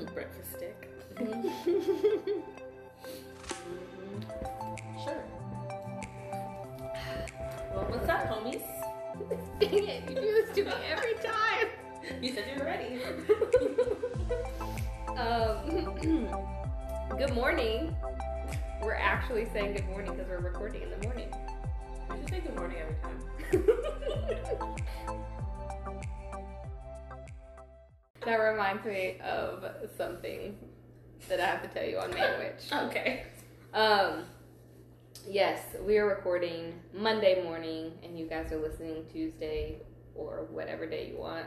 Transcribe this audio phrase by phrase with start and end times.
[0.14, 0.88] Breakfast stick.
[5.04, 5.24] Sure.
[7.74, 8.62] Well, what's up, homies?
[9.60, 11.68] Dang it, you do this to me every time.
[12.22, 13.00] You said you were ready.
[15.16, 16.28] Um,
[17.18, 17.96] good morning.
[18.82, 21.32] We're actually saying good morning because we're recording in the morning.
[22.10, 23.18] I should say good morning every time.
[28.30, 29.64] That reminds me of
[29.96, 30.56] something
[31.28, 32.72] that I have to tell you on Manwich.
[32.88, 33.24] Okay.
[33.74, 34.22] Um,
[35.28, 39.78] yes, we are recording Monday morning, and you guys are listening Tuesday
[40.14, 41.46] or whatever day you want.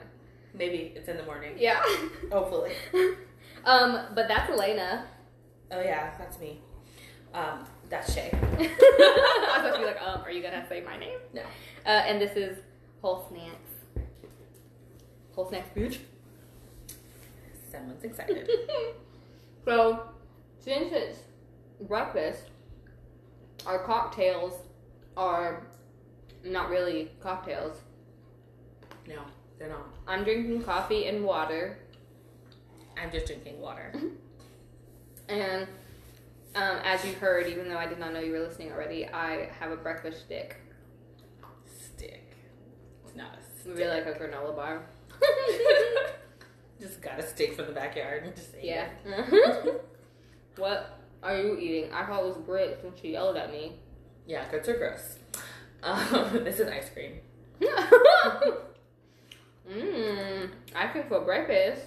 [0.54, 1.54] Maybe it's in the morning.
[1.58, 1.82] Yeah.
[2.34, 2.73] Hopefully.
[3.64, 5.08] um, but that's Elena.
[5.72, 6.59] Oh yeah, that's me.
[7.34, 8.30] Um, that's Shay.
[8.34, 11.20] I was supposed to be like, um, are you gonna say my name?
[11.34, 11.44] No.
[11.86, 12.58] Uh, and this is
[13.02, 14.06] Whole Snacks.
[15.34, 16.00] Whole Snacks, bitch.
[17.73, 18.47] Someone's excited.
[19.66, 20.03] so,
[20.59, 21.19] since it's
[21.81, 22.52] breakfast,
[23.66, 24.53] our cocktails
[25.17, 25.66] are
[26.44, 27.77] not really cocktails.
[29.07, 29.21] no,
[29.57, 29.88] they're not.
[30.07, 31.79] I'm drinking coffee and water,
[33.01, 33.91] I'm just drinking water.
[35.27, 35.67] and
[36.53, 39.49] um, as you heard, even though I did not know you were listening already, I
[39.59, 40.57] have a breakfast stick.
[41.66, 42.35] Stick.
[43.03, 43.75] It's not a stick.
[43.75, 44.85] Maybe like a granola bar.
[46.79, 48.88] just got a stick from the backyard and just ate yeah.
[50.57, 51.93] what are you eating?
[51.93, 53.73] I thought it was grits when she yelled at me.
[54.27, 55.17] Yeah, grits are gross.
[55.81, 57.19] Um, this is ice cream.
[59.69, 61.83] Mmm, I think for breakfast,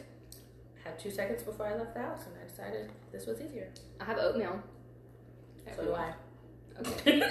[0.82, 3.70] Had two seconds before I left the house, and I decided this was easier.
[4.00, 4.62] I have oatmeal.
[5.76, 6.14] So do I.
[6.80, 7.22] Okay.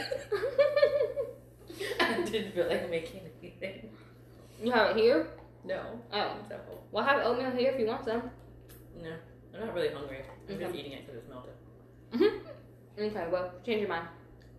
[2.00, 3.90] I didn't feel like making anything.
[4.64, 5.28] you have it here?
[5.66, 6.00] No.
[6.14, 6.38] Oh.
[6.48, 6.60] So,
[6.92, 8.30] Well, I have oatmeal here if you want some.
[9.02, 9.12] no.
[9.54, 10.20] I'm not really hungry.
[10.50, 11.54] I'm just eating it because it's melted.
[12.14, 13.02] Mm-hmm.
[13.02, 14.08] Okay, well, change your mind.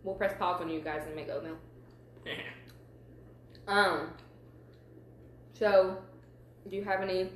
[0.03, 1.57] We'll press pause on you guys and make oatmeal.
[3.69, 4.11] Um.
[5.59, 5.99] So,
[6.71, 7.31] do you have any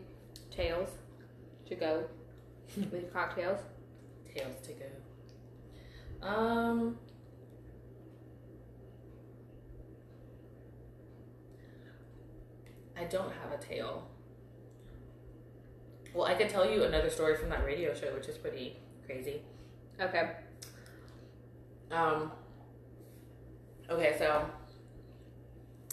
[0.54, 0.88] tales
[1.68, 2.04] to go
[2.76, 3.58] with cocktails?
[4.32, 6.26] Tails to go.
[6.26, 6.96] Um.
[13.00, 14.06] I don't have a tail.
[16.12, 19.42] Well, I could tell you another story from that radio show, which is pretty crazy.
[19.98, 20.32] Okay.
[21.90, 22.32] Um.
[23.88, 24.44] Okay, so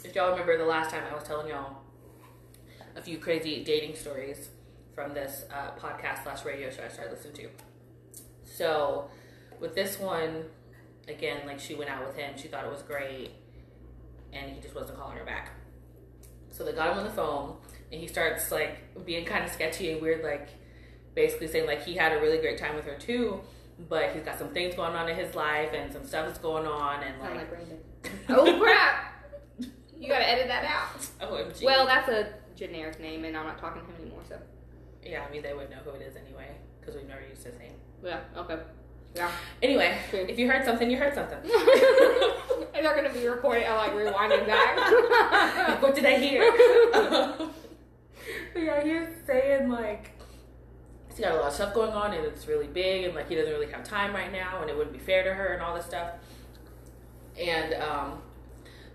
[0.03, 1.77] if y'all remember the last time I was telling y'all
[2.95, 4.49] a few crazy dating stories
[4.93, 7.49] from this uh, podcast slash radio show I started listening to.
[8.43, 9.09] So
[9.59, 10.45] with this one,
[11.07, 13.31] again, like she went out with him, she thought it was great,
[14.33, 15.51] and he just wasn't calling her back.
[16.57, 17.55] So they got him on the phone,
[17.91, 20.49] and he starts like being kind of sketchy and weird, like
[21.13, 23.41] basically saying like he had a really great time with her too,
[23.87, 26.65] but he's got some things going on in his life and some stuff that's going
[26.65, 29.13] on, and Sound like like oh crap!
[29.99, 30.99] You gotta edit that out.
[31.29, 31.63] OMG.
[31.63, 34.21] Well, that's a generic name, and I'm not talking to him anymore.
[34.27, 34.39] So
[35.05, 37.59] yeah, I mean they would know who it is anyway because we've never used his
[37.59, 37.73] name.
[38.03, 38.57] yeah, okay,
[39.17, 39.31] yeah.
[39.61, 41.39] Anyway, if you heard something, you heard something.
[42.73, 43.65] and they're gonna be recording.
[43.67, 44.77] I'm like rewinding back.
[45.81, 46.43] what did I hear?
[48.55, 50.11] yeah, he was saying like
[51.09, 53.35] he's got a lot of stuff going on and it's really big and like he
[53.35, 55.75] doesn't really have time right now and it wouldn't be fair to her and all
[55.75, 56.11] this stuff.
[57.39, 58.21] And um,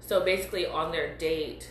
[0.01, 1.69] so basically on their date,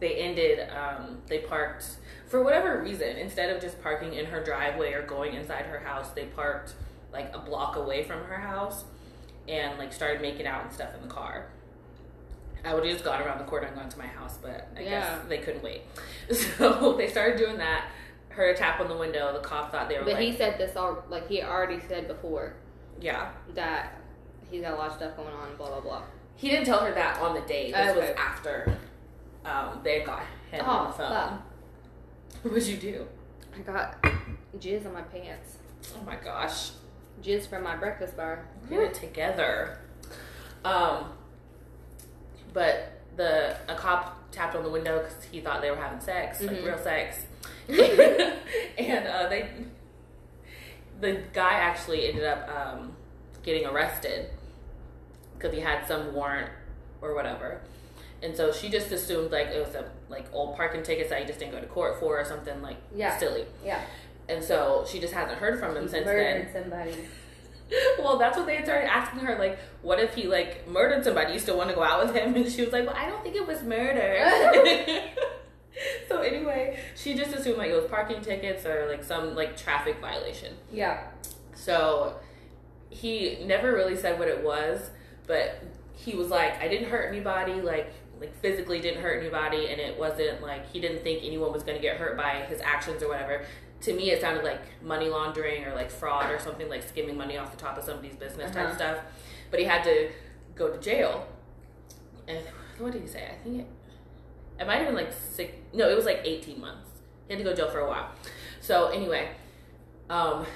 [0.00, 0.68] they ended.
[0.70, 5.34] Um, they parked for whatever reason instead of just parking in her driveway or going
[5.34, 6.10] inside her house.
[6.10, 6.74] They parked
[7.12, 8.84] like a block away from her house
[9.48, 11.46] and like started making out and stuff in the car.
[12.64, 14.80] I would have just gone around the corner and gone to my house, but I
[14.82, 14.90] Yeah.
[14.90, 15.82] guess they couldn't wait.
[16.32, 17.86] So they started doing that.
[18.28, 19.32] Heard a tap on the window.
[19.32, 22.08] The cop thought they were but like, he said this all like he already said
[22.08, 22.54] before
[23.00, 23.30] yeah.
[23.54, 24.00] that
[24.50, 25.54] he's got a lot of stuff going on.
[25.56, 26.02] Blah blah blah.
[26.36, 27.74] He didn't tell her that on the date.
[27.74, 28.78] This was after
[29.44, 31.10] um, they got him on the phone.
[31.10, 31.42] fuck.
[32.52, 33.06] What'd you do?
[33.54, 34.02] I got
[34.58, 35.58] jizz on my pants.
[35.94, 36.70] Oh my gosh.
[37.22, 38.46] Jizz from my breakfast bar.
[38.70, 39.78] Get it together.
[40.64, 41.12] Um,
[42.52, 46.40] but the a cop tapped on the window because he thought they were having sex,
[46.40, 46.64] like Mhm.
[46.64, 47.26] real sex,
[47.68, 49.48] and uh, they
[51.00, 52.94] the guy actually ended up um,
[53.42, 54.30] getting arrested
[55.34, 56.50] because he had some warrant
[57.00, 57.60] or whatever.
[58.22, 61.26] And so she just assumed like it was a like old parking tickets that he
[61.26, 63.18] just didn't go to court for or something like Yeah.
[63.18, 63.46] silly.
[63.64, 63.80] Yeah.
[64.32, 66.16] And so she just hasn't heard from him He since then.
[66.16, 66.94] murdered somebody.
[67.98, 69.38] well, that's what they had started asking her.
[69.38, 71.32] Like, what if he like murdered somebody?
[71.32, 72.34] You still want to go out with him?
[72.34, 74.18] And she was like, Well, I don't think it was murder.
[76.08, 80.00] so anyway, she just assumed like it was parking tickets or like some like traffic
[80.00, 80.54] violation.
[80.72, 81.04] Yeah.
[81.54, 82.16] So
[82.90, 84.90] he never really said what it was,
[85.26, 85.62] but
[85.94, 89.98] he was like, I didn't hurt anybody, like like physically didn't hurt anybody, and it
[89.98, 93.44] wasn't like he didn't think anyone was gonna get hurt by his actions or whatever.
[93.82, 97.36] To me, it sounded like money laundering or like fraud or something like skimming money
[97.36, 98.74] off the top of somebody's business type Uh-huh.
[98.76, 98.98] stuff.
[99.50, 100.08] But he had to
[100.54, 101.26] go to jail.
[102.28, 102.38] And
[102.78, 103.24] what did he say?
[103.26, 103.66] I think it,
[104.60, 105.52] it might have been like six.
[105.72, 106.88] No, it was like eighteen months.
[107.26, 108.10] He had to go to jail for a while.
[108.60, 109.30] So anyway,
[110.08, 110.46] um,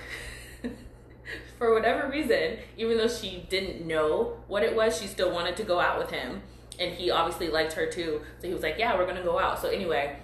[1.58, 5.64] for whatever reason, even though she didn't know what it was, she still wanted to
[5.64, 6.42] go out with him.
[6.78, 8.20] And he obviously liked her too.
[8.40, 9.60] So he was like, Yeah, we're going to go out.
[9.60, 10.18] So anyway,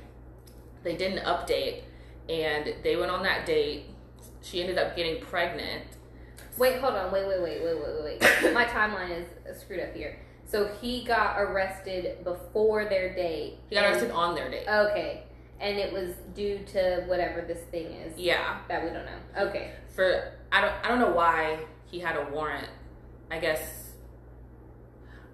[0.83, 1.83] they did an update
[2.29, 3.87] and they went on that date.
[4.41, 5.85] She ended up getting pregnant.
[6.59, 7.13] Wait, hold on.
[7.13, 8.53] Wait, wait, wait, wait, wait, wait.
[8.55, 9.11] My timeline
[9.47, 10.19] is screwed up here.
[10.45, 13.59] So he got arrested before their date.
[13.71, 14.67] He got and- arrested on their date.
[14.69, 15.23] Okay.
[15.61, 18.59] And it was due to whatever this thing is Yeah.
[18.69, 19.47] that we don't know.
[19.49, 19.71] Okay.
[19.95, 22.69] For I don't I don't know why he had a warrant.
[23.31, 23.93] I guess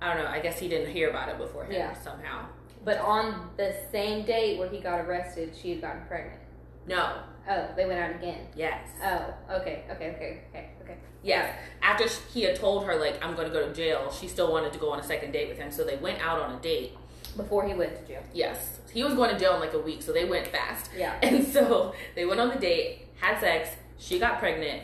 [0.02, 0.30] I don't know.
[0.30, 1.94] I guess he didn't hear about it beforehand Yeah.
[1.94, 2.46] somehow.
[2.84, 6.40] But on the same date where he got arrested, she had gotten pregnant.
[6.88, 7.18] No.
[7.48, 8.46] Oh, they went out again.
[8.54, 8.86] Yes.
[9.02, 10.96] Oh, okay, okay, okay, okay, okay.
[11.22, 11.54] Yes.
[11.82, 14.72] After he had told her like I'm going to go to jail, she still wanted
[14.72, 15.70] to go on a second date with him.
[15.70, 16.96] So they went out on a date.
[17.36, 18.22] Before he went to jail.
[18.34, 18.80] Yes.
[18.92, 20.90] He was going to jail in like a week, so they went fast.
[20.96, 21.14] Yeah.
[21.22, 24.82] And so they went on the date, had sex, she got pregnant,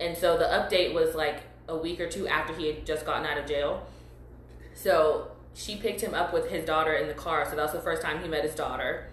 [0.00, 3.24] and so the update was like a week or two after he had just gotten
[3.26, 3.86] out of jail.
[4.74, 7.80] So she picked him up with his daughter in the car, so that was the
[7.80, 9.08] first time he met his daughter.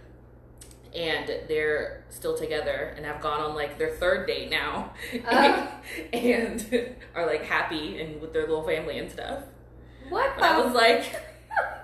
[0.93, 4.91] And they're still together and have gone on like their third date now.
[5.29, 5.71] Oh.
[6.13, 9.43] and are like happy and with their little family and stuff.
[10.09, 11.15] What But I was like,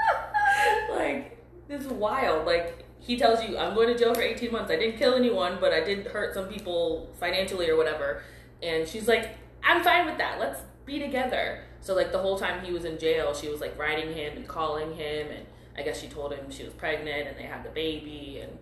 [0.89, 1.38] like
[1.68, 2.45] this is wild.
[2.45, 4.69] Like he tells you, I'm going to jail for 18 months.
[4.69, 8.24] I didn't kill anyone, but I did hurt some people financially or whatever.
[8.62, 10.39] And she's like, I'm fine with that.
[10.39, 11.63] Let's be together.
[11.81, 14.48] So like the whole time he was in jail, she was like writing him and
[14.48, 15.45] calling him, and
[15.77, 18.57] I guess she told him she was pregnant and they had the baby and.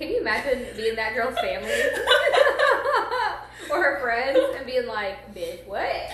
[0.00, 1.70] Can you imagine being that girl's family?
[3.70, 5.84] or her friends and being like, bitch, what?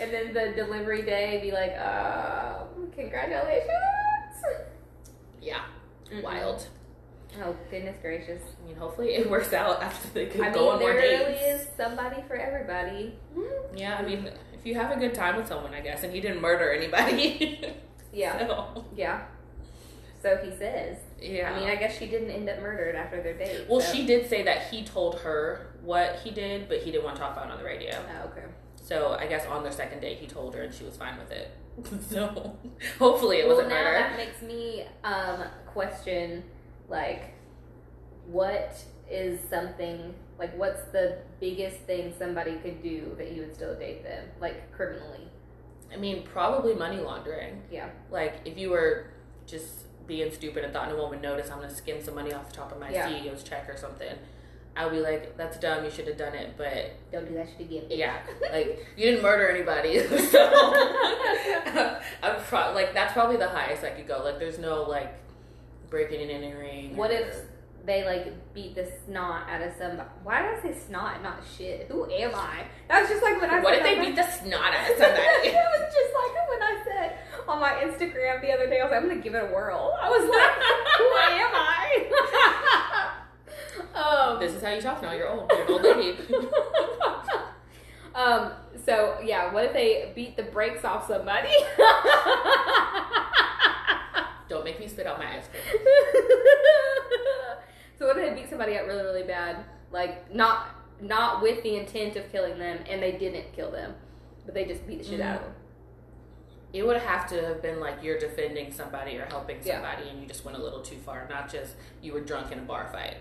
[0.00, 3.68] and then the delivery day be like, um, congratulations.
[5.42, 5.60] Yeah,
[6.10, 6.22] Mm-mm.
[6.22, 6.66] wild.
[7.42, 8.40] Oh, goodness gracious.
[8.62, 11.02] I mean, hopefully it works out after they could I go mean, on more dates.
[11.02, 13.14] there really is somebody for everybody.
[13.36, 13.76] Mm-hmm.
[13.76, 14.54] Yeah, I mean, mm-hmm.
[14.54, 17.76] if you have a good time with someone, I guess, and he didn't murder anybody.
[18.12, 19.22] Yeah, so, yeah.
[20.20, 20.96] So he says.
[21.20, 21.52] Yeah.
[21.52, 23.66] I mean, I guess she didn't end up murdered after their date.
[23.68, 27.04] well, so- she did say that he told her what he did, but he didn't
[27.04, 27.92] want to talk about it on the radio.
[28.22, 28.46] Oh, okay.
[28.76, 31.30] So I guess on their second date, he told her, and she was fine with
[31.30, 31.50] it.
[32.10, 32.56] so
[32.98, 33.98] hopefully it well, wasn't now murder.
[33.98, 36.42] that makes me um, question,
[36.88, 37.34] like,
[38.26, 43.74] what is something like what's the biggest thing somebody could do that you would still
[43.74, 45.28] date them, like criminally?
[45.92, 47.62] I mean, probably money laundering.
[47.70, 47.90] Yeah.
[48.10, 49.10] Like if you were
[49.46, 52.48] just being stupid and thought no one would notice, I'm gonna skim some money off
[52.50, 53.08] the top of my Yeah.
[53.08, 54.16] CEO's check or something.
[54.76, 55.84] I'll be like, that's dumb.
[55.84, 57.84] You should have done it, but Don't do that shit again.
[57.90, 58.18] Yeah,
[58.52, 59.98] like you didn't murder anybody,
[60.30, 60.38] so
[62.22, 64.22] I'm pro- like that's probably the highest I could go.
[64.24, 65.12] Like there's no like
[65.90, 66.96] breaking and entering.
[66.96, 67.36] What or- if
[67.84, 70.08] they like beat the snot out of somebody?
[70.22, 71.86] Why did I say snot, not shit?
[71.88, 72.64] Who am I?
[72.88, 73.60] That was just like when I.
[73.60, 75.48] What said if they beat the snot out of somebody?
[75.48, 77.18] it was just like when I said
[77.48, 79.96] on my Instagram the other day, I was like, I'm gonna give it a whirl.
[80.00, 80.52] I was like,
[80.98, 81.04] who
[81.40, 81.76] am I?
[84.34, 85.12] um, this is how you talk now.
[85.12, 85.50] You're old.
[85.50, 86.18] You're an old lady.
[88.14, 88.52] um,
[88.84, 91.54] so yeah, what if they beat the brakes off somebody?
[94.48, 95.62] Don't make me spit out my ice cream.
[98.00, 99.58] So what if they beat somebody up really, really bad?
[99.92, 100.68] Like not
[101.02, 103.94] not with the intent of killing them, and they didn't kill them,
[104.46, 105.50] but they just beat the shit out of mm-hmm.
[105.50, 105.54] them.
[106.72, 109.82] It would have to have been like you're defending somebody or helping Yeah.
[109.82, 111.26] somebody, and you just went a little too far.
[111.28, 113.18] Not just you were drunk in a bar fight,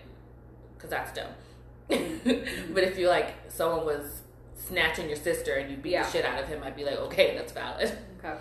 [0.78, 1.32] because that's dumb.
[1.90, 4.22] but if you like someone was
[4.56, 6.04] snatching your sister and you beat Yeah.
[6.04, 7.98] the shit out of him, I'd be like, okay, that's valid.
[8.24, 8.38] Okay.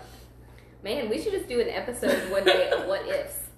[0.83, 3.48] Man, we should just do an episode one day of what ifs.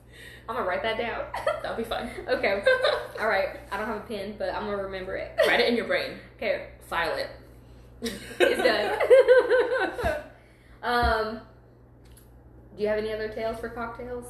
[0.51, 1.23] I'm gonna write that down.
[1.63, 2.09] That'll be fun.
[2.27, 2.61] okay.
[3.19, 3.57] All right.
[3.71, 5.31] I don't have a pen, but I'm gonna remember it.
[5.47, 6.17] Write it in your brain.
[6.35, 6.67] Okay.
[6.87, 7.29] File it.
[8.01, 8.61] It's
[10.01, 10.13] done.
[10.83, 11.39] um,
[12.75, 14.25] do you have any other tales for cocktails?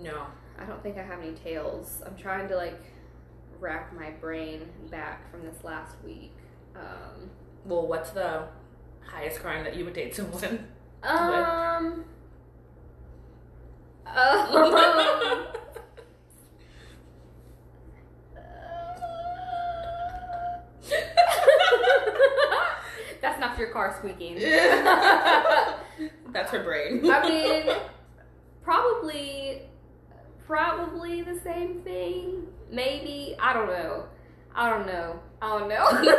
[0.00, 0.26] No.
[0.60, 2.00] I don't think I have any tales.
[2.06, 2.78] I'm trying to like
[3.58, 6.32] rack my brain back from this last week.
[6.76, 7.30] Um,
[7.64, 8.44] Well, what's the
[9.04, 10.68] highest crime that you would date someone?
[11.02, 12.04] um
[14.14, 15.46] Um,
[23.20, 24.36] That's not your car squeaking.
[24.38, 25.80] That's
[26.52, 27.00] her brain.
[27.10, 27.64] I mean,
[28.62, 29.62] probably,
[30.46, 32.46] probably the same thing.
[32.70, 34.04] Maybe I don't know.
[34.54, 35.18] I don't know.
[35.42, 36.14] I don't know.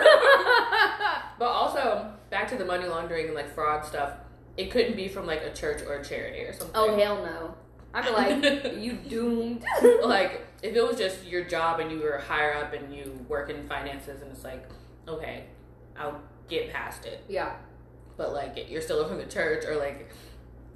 [1.39, 4.11] But also, back to the money laundering and like fraud stuff,
[4.57, 6.75] it couldn't be from like a church or a charity or something.
[6.75, 7.55] oh hell no!
[7.93, 9.63] I feel like you doomed.
[10.03, 13.49] like if it was just your job and you were higher up and you work
[13.49, 14.67] in finances and it's like,
[15.07, 15.45] okay,
[15.97, 17.23] I'll get past it.
[17.27, 17.53] yeah,
[18.17, 20.09] But like you're still from the church or like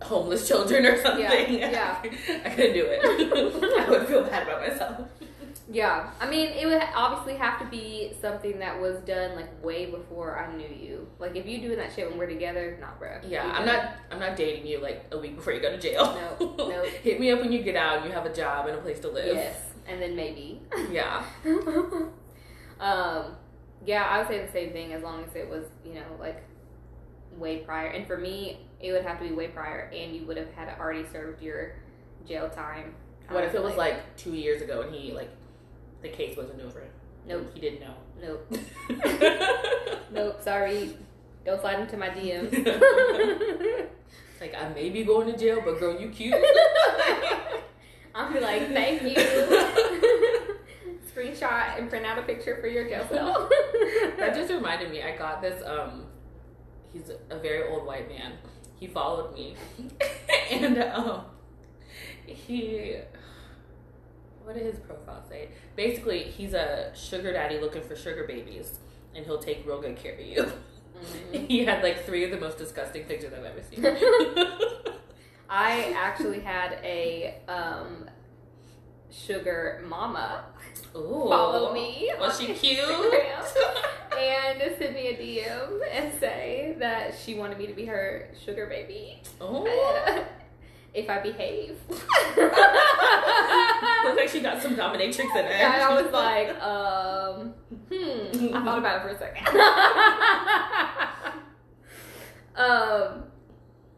[0.02, 1.24] homeless children or something.
[1.60, 1.98] Yeah,
[2.46, 3.02] I couldn't do it.
[3.06, 5.08] I would feel bad about myself.
[5.74, 6.12] Yeah.
[6.20, 10.38] I mean, it would obviously have to be something that was done like way before
[10.38, 11.08] I knew you.
[11.20, 13.20] Like if you doing that shit when we're together, nah, bro.
[13.28, 13.94] Yeah, I'm not.
[14.12, 16.06] I'm not dating you like a week before you go to jail.
[16.40, 16.84] No, no.
[16.84, 17.98] Hit me up when you get out.
[17.98, 19.36] and You have a job and a place to live.
[19.36, 20.62] Yes, and then maybe.
[20.92, 21.24] Yeah.
[22.80, 23.36] um,
[23.86, 26.44] yeah, I would say the same thing as long as it was, you know, like
[27.36, 27.88] way prior.
[27.88, 30.80] And for me, it would have to be way prior, and you would have had
[30.80, 31.74] already served your
[32.28, 32.94] jail time.
[33.30, 35.30] What if it was Like, like two years ago and he like
[36.04, 36.84] the case wasn't over?
[37.26, 37.50] Nope.
[37.54, 37.96] He didn't know.
[38.22, 38.54] Nope.
[40.12, 40.42] Nope.
[40.44, 40.96] Sorry.
[41.44, 42.52] Don't slide into my DMs.
[44.40, 46.36] like I may be going to jail, but girl, you cute.
[48.16, 49.16] I'll be like, thank you.
[51.12, 53.50] Screenshot and print out a picture for your jail cell.
[54.18, 55.02] that just reminded me.
[55.02, 55.66] I got this.
[55.66, 56.06] Um,
[56.92, 58.34] he's a very old white man.
[58.80, 59.56] He followed me,
[60.52, 61.26] and um,
[62.26, 62.98] he.
[64.44, 65.50] What did his profile say?
[65.76, 68.80] Basically, he's a sugar daddy looking for sugar babies,
[69.16, 70.44] and he'll take real good care of you.
[70.44, 71.48] Mhm.
[71.48, 73.86] He had like three of the most disgusting pictures I've ever seen.
[75.50, 78.10] I actually had a um,
[79.12, 80.46] sugar mama
[80.96, 81.28] Ooh.
[81.30, 82.12] follow me.
[82.20, 82.80] Was on she cute?
[84.18, 88.68] And send me a DM and say that she wanted me to be her sugar
[88.68, 89.22] baby.
[89.42, 90.24] Oh.
[90.94, 91.78] If I behave.
[94.04, 95.52] Looks like she got some dominatrix in her.
[95.52, 97.54] And I was like, um,
[97.92, 98.56] hmm.
[98.56, 99.48] I thought about it for a second.
[102.56, 103.24] um,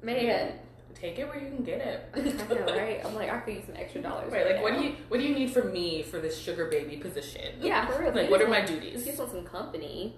[0.01, 0.53] man,
[0.93, 2.09] take it where you can get it.
[2.15, 2.19] I
[2.53, 3.05] know, right?
[3.05, 4.31] I'm like, I could use some extra dollars.
[4.31, 6.97] Right, like what do you what do you need from me for this sugar baby
[6.97, 7.55] position?
[7.61, 8.13] Yeah, for real.
[8.13, 9.01] Like what are my duties?
[9.01, 10.15] You just want some company.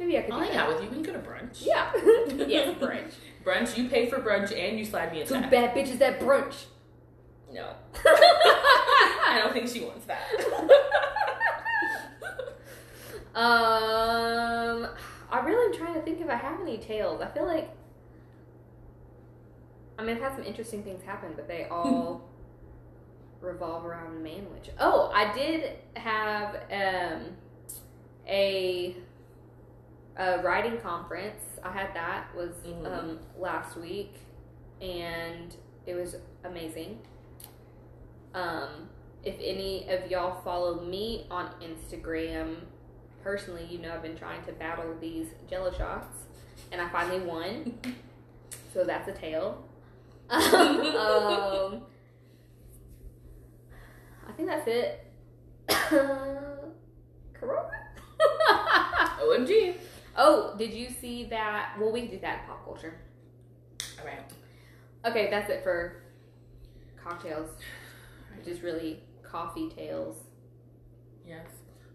[0.00, 0.32] Maybe I could.
[0.32, 0.88] I'll hang out with you.
[0.88, 1.58] We can go to brunch.
[1.64, 1.92] Yeah.
[2.48, 3.12] yes, brunch.
[3.44, 5.50] Brunch, you pay for brunch and you slide me a Two check.
[5.50, 6.64] bad bitches at brunch.
[7.52, 7.74] No.
[8.04, 10.22] I don't think she wants that.
[13.32, 14.88] Um,
[15.30, 17.20] I really am trying to think if I have any tales.
[17.22, 17.70] I feel like,
[19.96, 22.28] I mean, I've had some interesting things happen, but they all
[23.40, 24.70] revolve around Manwich.
[24.80, 27.26] Oh, I did have um
[28.26, 28.96] a
[30.16, 31.42] a writing conference.
[31.62, 32.86] I had that was Mhm.
[32.86, 34.14] um last week,
[34.80, 35.54] and
[35.86, 37.00] it was amazing.
[38.34, 38.88] Um,
[39.24, 42.56] if any of y'all follow me on Instagram,
[43.22, 46.26] personally, you know I've been trying to battle these Jello shots,
[46.72, 47.78] and I finally won.
[48.72, 49.64] so that's a tale.
[50.30, 51.82] um,
[54.28, 55.06] I think that's it.
[57.34, 57.70] Corona.
[59.20, 59.76] OMG.
[60.20, 61.74] Oh, did you see that?
[61.80, 63.00] Well, we do that in pop culture.
[63.98, 64.30] Alright.
[65.04, 66.02] Okay, that's it for
[67.02, 67.50] cocktails,
[68.36, 70.16] which is really coffee tails.
[71.26, 71.46] Yes.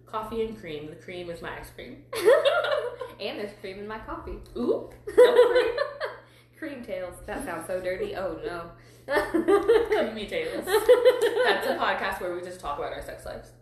[0.05, 0.89] Coffee and cream.
[0.89, 2.03] The cream is my ice cream.
[3.19, 4.39] and there's cream in my coffee.
[4.57, 4.89] Ooh.
[6.57, 7.15] Cream tails.
[7.25, 8.15] That sounds so dirty.
[8.15, 8.71] Oh no.
[9.31, 10.25] Creamy.
[10.27, 13.51] That's a podcast where we just talk about our sex lives.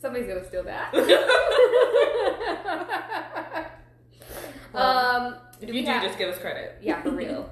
[0.00, 0.92] Somebody's gonna steal that.
[4.72, 6.78] Well, um, If you do, have- just give us credit.
[6.82, 7.48] yeah, for real.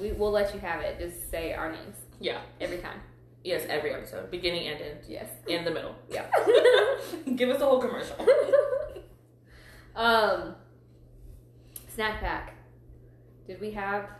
[0.00, 0.98] We will let you have it.
[0.98, 2.40] Just say our names Yeah.
[2.60, 3.00] every time.
[3.44, 4.30] Yes, every episode.
[4.30, 4.98] Beginning and end.
[5.08, 5.28] Yes.
[5.46, 5.94] in the middle.
[6.10, 6.26] Yeah.
[7.36, 8.16] Give us a whole commercial.
[9.96, 10.54] um,
[11.94, 12.54] snack pack.
[13.48, 14.10] Did we have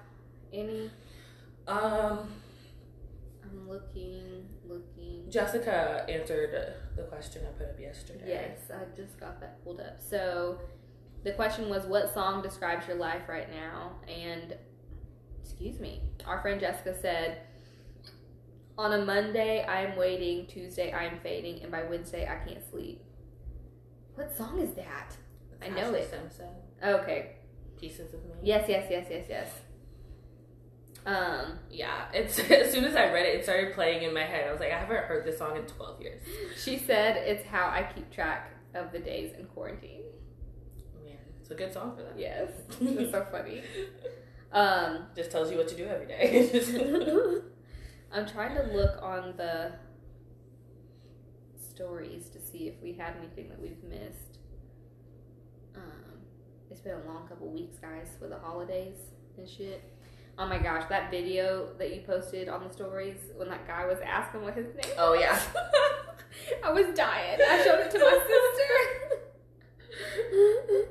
[0.53, 0.91] any?
[1.69, 2.31] Um,
[3.45, 5.31] I'm looking, looking.
[5.31, 8.25] Jessica answered the question I put up yesterday.
[8.27, 10.01] Yes, I just got that pulled up.
[10.01, 10.59] So
[11.25, 13.93] the question was, what song describes your life right now?
[14.09, 14.57] And
[15.43, 17.43] excuse me, our friend Jessica said,
[18.79, 22.65] on a Monday I am waiting, Tuesday I am fading, and by Wednesday I can't
[22.71, 23.03] sleep.
[24.15, 25.17] What song is that?
[25.61, 26.11] I know Ashlee it.
[26.11, 26.49] Simpson.
[26.83, 27.33] Okay.
[27.79, 28.33] Pieces of me.
[28.43, 29.51] Yes, yes, yes, yes, yes.
[31.07, 34.49] Um, Yeah, it's as soon as I read it, it started playing in my head.
[34.49, 36.21] I was like, I haven't heard this song in twelve years.
[36.57, 40.03] she said it's how I keep track of the days in quarantine.
[41.05, 42.19] Man, it's a good song for that.
[42.19, 43.63] Yes, it's so funny.
[44.53, 46.51] Um, Just tells you what to do every day.
[48.13, 49.73] I'm trying to look on the
[51.73, 54.28] stories to see if we had anything that we've missed.
[56.79, 58.95] It's been a long couple weeks, guys, with the holidays
[59.37, 59.83] and shit.
[60.39, 63.99] Oh my gosh, that video that you posted on the stories when that guy was
[64.07, 65.37] asking what his name oh yeah.
[66.65, 67.41] I was dying.
[67.41, 68.21] I showed it to my
[69.91, 70.89] sister.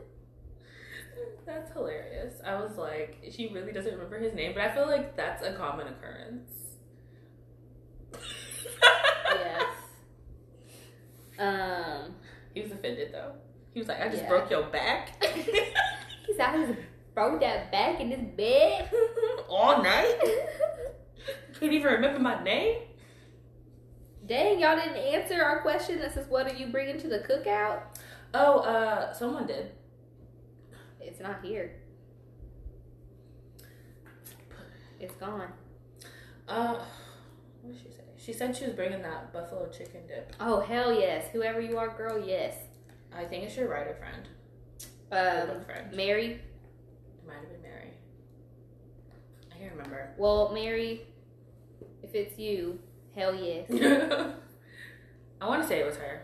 [1.46, 2.34] That's hilarious.
[2.46, 5.54] I was like, she really doesn't remember his name, but I feel like that's a
[5.54, 6.52] common occurrence.
[9.30, 9.74] yes.
[11.40, 12.16] Um,
[12.54, 13.36] He was offended though.
[13.78, 14.30] He was like, I just Yeah.
[14.30, 15.24] broke your back
[16.26, 16.76] he's out his
[17.14, 18.90] broke that back in this bed.
[19.48, 20.20] all night.
[21.60, 22.82] Can't even remember my name.
[24.26, 27.82] Dang, y'all didn't answer our question that says, "What are you bringing to the cookout?"
[28.34, 29.74] Oh, uh, someone did.
[31.00, 31.76] It's not here.
[35.00, 35.52] It's gone.
[36.48, 36.80] Uh,
[37.62, 38.04] what did she say?
[38.18, 40.34] She said she was bringing that buffalo chicken dip.
[40.40, 41.28] Oh hell yes!
[41.32, 42.56] Whoever you are, girl, yes.
[43.16, 44.28] I think it's your writer friend.
[45.12, 45.96] Um, friend.
[45.96, 46.26] Mary.
[46.34, 47.94] It might have been Mary.
[49.54, 50.14] I can't remember.
[50.18, 51.02] Well, Mary,
[52.02, 52.80] if it's you,
[53.16, 53.70] hell yes.
[55.42, 56.24] I want to say it was her,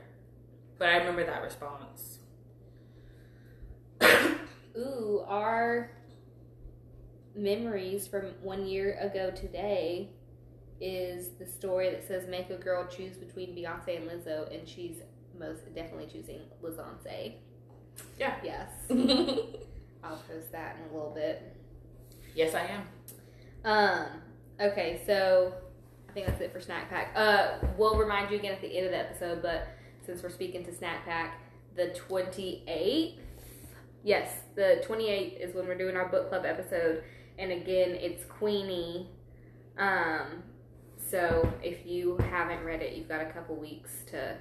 [0.80, 2.20] but I remember that response.
[4.78, 5.92] Ooh, our
[7.36, 10.10] memories from one year ago today
[10.82, 14.98] is the story that says make a girl choose between Beyonce and Lizzo, and she's
[15.44, 17.34] most definitely choosing Lizonce.
[18.20, 18.36] Yeah.
[18.44, 18.70] Yes.
[20.04, 21.56] I'll post that in a little bit.
[22.36, 22.84] yes, I am.
[23.66, 24.08] Um,
[24.60, 25.54] okay, so
[26.10, 27.14] I think that's it for Snack Pack.
[27.16, 29.68] Uh, we'll remind you again at the end of the episode, but
[30.06, 31.40] since we're speaking to Snack Pack,
[31.76, 33.16] the 28th,
[34.04, 37.04] yes, the 28th is when we're doing our book club episode,
[37.40, 39.08] and again, it's Queenie.
[39.78, 40.44] Um,
[41.10, 44.36] so if you haven't read it, you've got a couple weeks to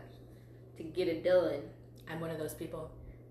[0.76, 1.60] to get it done.
[2.10, 2.90] I'm one of those people.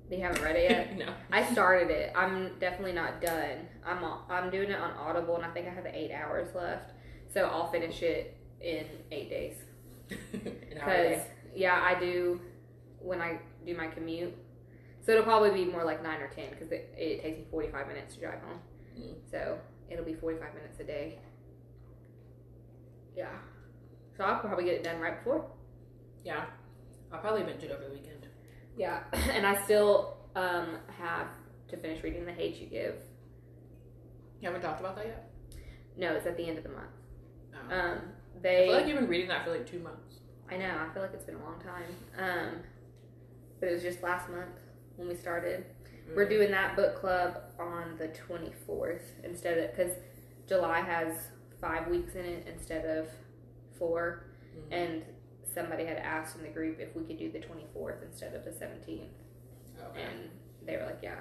[0.09, 0.97] They haven't read it yet.
[0.97, 1.13] no.
[1.31, 2.11] I started it.
[2.15, 3.67] I'm definitely not done.
[3.85, 6.91] I'm I'm doing it on Audible, and I think I have eight hours left.
[7.33, 9.55] So I'll finish it in eight days.
[10.69, 11.21] Because
[11.55, 12.41] yeah, I do
[12.99, 14.33] when I do my commute.
[15.05, 17.87] So it'll probably be more like nine or ten because it, it takes me 45
[17.87, 18.59] minutes to drive home.
[18.99, 19.13] Mm.
[19.31, 21.19] So it'll be 45 minutes a day.
[23.15, 23.29] Yeah.
[24.17, 25.45] So I'll probably get it done right before.
[26.23, 26.45] yeah,
[27.13, 28.27] I'll probably binge it over the weekend.
[28.77, 31.27] Yeah, and I still um, have
[31.69, 32.95] to finish reading The Hate You Give.
[34.41, 35.29] You haven't talked about that yet.
[35.97, 36.87] No, it's at the end of the month.
[37.53, 37.75] Oh.
[37.75, 37.97] Um,
[38.37, 38.65] I they.
[38.67, 40.15] feel like you've been reading that for like two months.
[40.49, 40.73] I know.
[40.89, 41.83] I feel like it's been a long time.
[42.17, 42.55] Um,
[43.59, 44.59] but it was just last month
[44.95, 45.65] when we started.
[46.15, 46.29] We're Mm.
[46.29, 49.91] doing that book club on the 24th instead of because
[50.47, 51.13] July has
[51.61, 53.07] five weeks in it instead of
[53.77, 54.23] four,
[54.55, 54.63] Mhm.
[54.71, 55.03] and
[55.53, 58.51] somebody had asked in the group if we could do the 24th instead of the
[58.51, 59.09] 17th,
[59.89, 60.01] Okay.
[60.03, 60.29] and
[60.65, 61.19] they were like, "Yeah,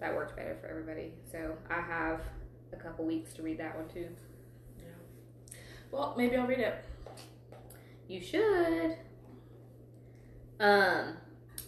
[0.00, 2.22] that worked better for everybody." So I have
[2.72, 4.08] a couple weeks to read that one too.
[4.78, 4.84] Yeah.
[5.90, 6.84] Well, maybe I'll read it.
[8.08, 8.96] You should.
[10.58, 11.16] Um,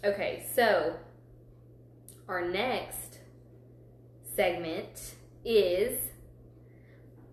[0.05, 0.97] okay, so
[2.29, 3.19] our next
[4.35, 5.15] segment
[5.45, 6.11] is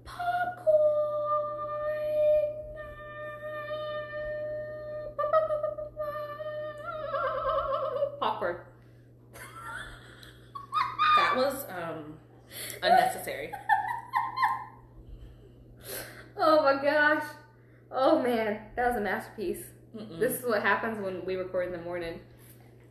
[0.06, 0.56] popcorn.
[0.66, 0.99] Popcorn.
[19.00, 19.64] A masterpiece.
[19.96, 20.20] Mm-mm.
[20.20, 22.20] This is what happens when we record in the morning.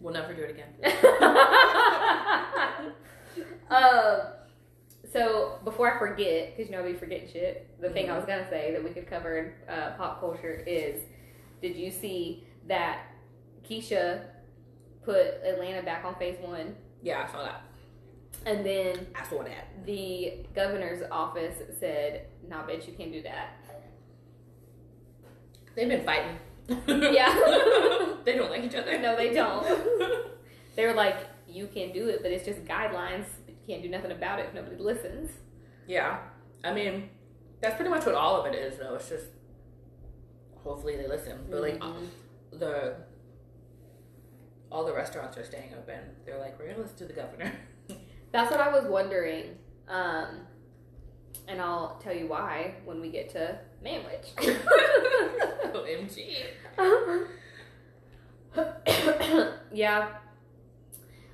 [0.00, 0.68] We'll never do it again.
[3.70, 4.20] um,
[5.12, 8.24] so before I forget, because you know I be forgetting shit, the thing I was
[8.26, 11.02] gonna say that we could cover in uh, pop culture is,
[11.62, 13.00] did you see that
[13.68, 14.22] Keisha
[15.04, 17.62] put Atlanta back on phase one, Yeah, I saw that.
[18.46, 19.84] and then I saw that.
[19.86, 23.56] the governor's office said, "Nah, bitch, you can't do that."
[25.78, 26.36] They've been fighting.
[26.88, 27.32] Yeah.
[28.24, 28.98] they don't like each other.
[28.98, 29.64] No, they don't.
[30.76, 31.16] They're like,
[31.48, 33.26] "You can do it, but it's just guidelines.
[33.46, 35.30] You can't do nothing about it if nobody listens."
[35.86, 36.18] yeah.
[36.64, 37.10] I mean,
[37.60, 38.96] that's pretty much what all of it is, though.
[38.96, 39.26] It's just
[40.64, 41.38] hopefully they listen.
[41.48, 42.08] But like Mhm.
[42.58, 42.96] the
[44.72, 46.00] all the restaurants are staying open.
[46.26, 47.52] They're like, we're gonna listen to the governor.
[48.32, 49.56] That's what I was wondering.
[49.86, 50.40] Um,
[51.48, 54.34] and I'll tell you why when we get to Manwich.
[55.72, 56.44] OMG.
[59.72, 60.08] yeah.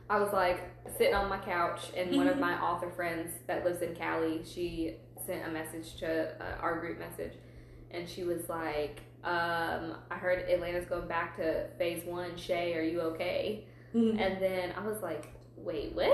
[0.08, 0.60] I was like
[0.98, 4.96] sitting on my couch, and one of my author friends that lives in Cali, she
[5.26, 7.32] sent a message to uh, our group message,
[7.90, 12.36] and she was like, um, "I heard Atlanta's going back to phase one.
[12.36, 14.18] Shay, are you okay?" Mm-hmm.
[14.18, 16.12] And then I was like, "Wait, what?"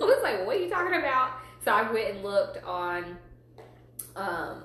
[0.00, 1.32] I was like, "What are you talking about?"
[1.64, 3.16] So I went and looked on,
[4.16, 4.64] um,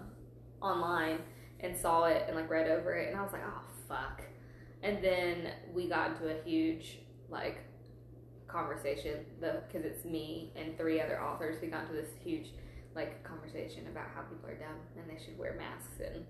[0.61, 1.19] online
[1.59, 4.21] and saw it and like read over it, and I was like, "Oh fuck."
[4.83, 7.59] And then we got into a huge like
[8.47, 12.47] conversation the because it's me and three other authors we got into this huge
[12.95, 16.25] like conversation about how people are dumb and they should wear masks and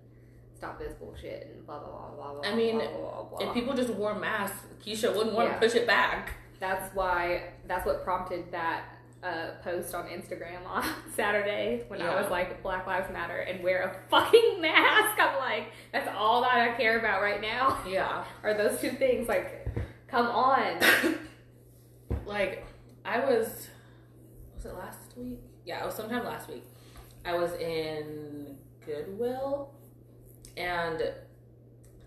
[0.58, 3.48] stop this bullshit and blah blah blah blah blah I mean, blah, blah, blah.
[3.48, 5.60] If people just wore masks, Keisha wouldn't want Yeah.
[5.60, 6.34] to push it back.
[6.60, 12.30] that's why that's what prompted that uh, post on Instagram on Saturday when I was
[12.30, 16.76] like Black Lives Matter and wear a fucking mask I'm like that's all that I
[16.78, 18.24] care about right now Yeah.
[18.44, 19.68] are those two things like
[20.08, 20.80] come on
[22.26, 22.66] like
[23.04, 23.70] I was
[24.56, 25.40] was it last week?
[25.66, 26.64] Yeah, it was sometime last week.
[27.26, 29.72] I was in Goodwill
[30.56, 31.02] and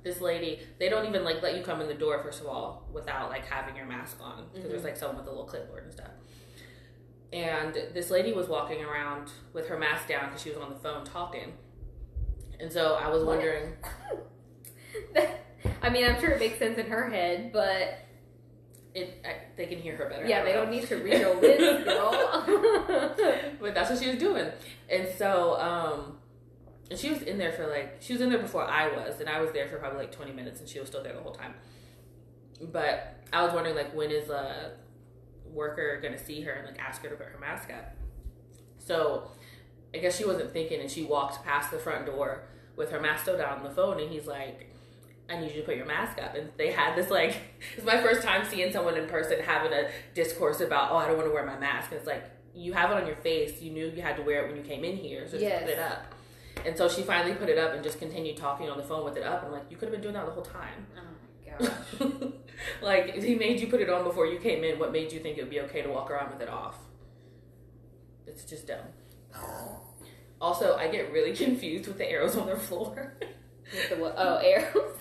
[0.03, 2.89] this lady, they don't even like let you come in the door first of all
[2.93, 5.93] without like having your mask on because there's like someone with a little clipboard and
[5.93, 6.09] stuff.
[7.33, 10.77] And this lady was walking around with her mask down because she was on the
[10.77, 11.53] phone talking.
[12.59, 13.75] And so I was wondering,
[15.83, 18.01] I mean, I'm sure it makes sense in her head, but
[18.95, 20.27] it, I, they can hear her better.
[20.27, 20.65] Yeah, they know.
[20.65, 23.15] don't need to read your lips, girl.
[23.61, 24.51] but that's what she was doing.
[24.89, 26.19] And so, um,
[26.91, 29.29] and she was in there for like, she was in there before I was, and
[29.29, 31.35] I was there for probably like 20 minutes, and she was still there the whole
[31.35, 31.55] time.
[32.61, 34.73] But I was wondering, like, when is a
[35.53, 37.95] worker gonna see her and like ask her to put her mask up?
[38.79, 39.31] So
[39.95, 42.43] I guess she wasn't thinking, and she walked past the front door
[42.77, 44.67] with her mask still down on the phone, and he's like,
[45.29, 46.35] I need you to put your mask up.
[46.35, 47.37] And they had this like,
[47.77, 51.17] it's my first time seeing someone in person having a discourse about, oh, I don't
[51.17, 51.91] want to wear my mask.
[51.91, 53.61] And it's like, you have it on your face.
[53.63, 55.61] You knew you had to wear it when you came in here, so just Yes.
[55.63, 56.15] put it up.
[56.67, 59.17] And so she finally put it up and just continued talking on the phone with
[59.17, 59.45] it up.
[59.45, 60.87] I'm like, you could have been doing that the whole time.
[60.97, 62.33] oh my gosh.
[62.83, 64.79] like, he made you put it on before you came in.
[64.79, 66.77] What made you think it would be okay to walk around with it off?
[68.27, 68.87] It's just dumb.
[70.43, 73.13] Also, I get really confused with the arrows on their floor.
[73.21, 74.15] With the what?
[74.17, 74.97] Oh, arrows.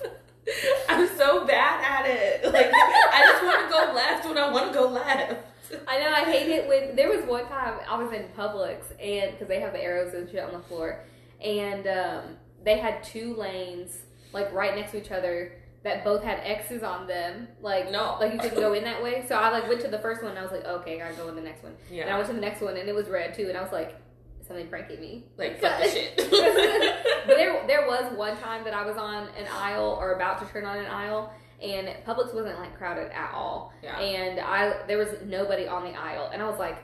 [0.89, 2.43] I'm so bad at it.
[2.53, 5.45] Like I just want to go left when I want to go left.
[5.87, 6.11] I know.
[6.11, 9.59] I hate it when there was one time I was in Publix and because they
[9.59, 11.05] have the arrows and shit on the floor,
[11.39, 12.23] and um,
[12.63, 13.97] they had two lanes
[14.33, 17.47] like right next to each other that both had X's on them.
[17.61, 18.17] Like No.
[18.19, 19.23] like you couldn't go in that way.
[19.27, 20.31] So I like went to the first one.
[20.31, 21.75] and I was like, okay, I gotta go in the next one.
[21.91, 22.03] Yeah.
[22.03, 23.47] And I went to the next one and it was red too.
[23.49, 23.95] And I was like,
[24.45, 25.25] something pranking me.
[25.37, 26.17] Like fuck this shit.
[26.17, 30.51] but there, there was one time that I was on an aisle or about to
[30.51, 33.71] turn on an aisle, and Publix wasn't like crowded at all.
[33.83, 33.99] yeah.
[33.99, 36.77] And I, there was nobody on the aisle, and I was like,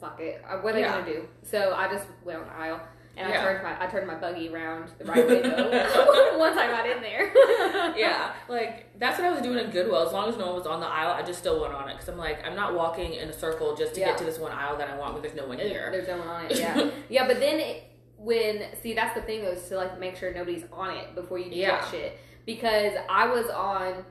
[0.00, 1.00] "Fuck it, what are they Yeah.
[1.00, 2.80] gonna do?" So I just went on the aisle,
[3.16, 3.40] and Yeah.
[3.40, 5.70] I turned my, I turned my buggy around the right way though.
[6.38, 7.32] Once I got in there.
[7.96, 10.06] yeah, like that's what I was doing in Goodwill.
[10.06, 11.92] As long as no one was on the aisle, I just still went on it
[11.94, 14.06] because I'm like, I'm not walking in a circle just to Yeah.
[14.08, 15.88] get to this one aisle that I want when there's no one here.
[15.90, 16.58] There's no one on it.
[16.58, 17.26] Yeah, yeah.
[17.26, 17.84] But then it,
[18.16, 21.38] when see, that's the thing though, is to like make sure nobody's on it before
[21.38, 21.80] you Yeah.
[21.80, 22.18] get shit.
[22.46, 24.04] Because I was on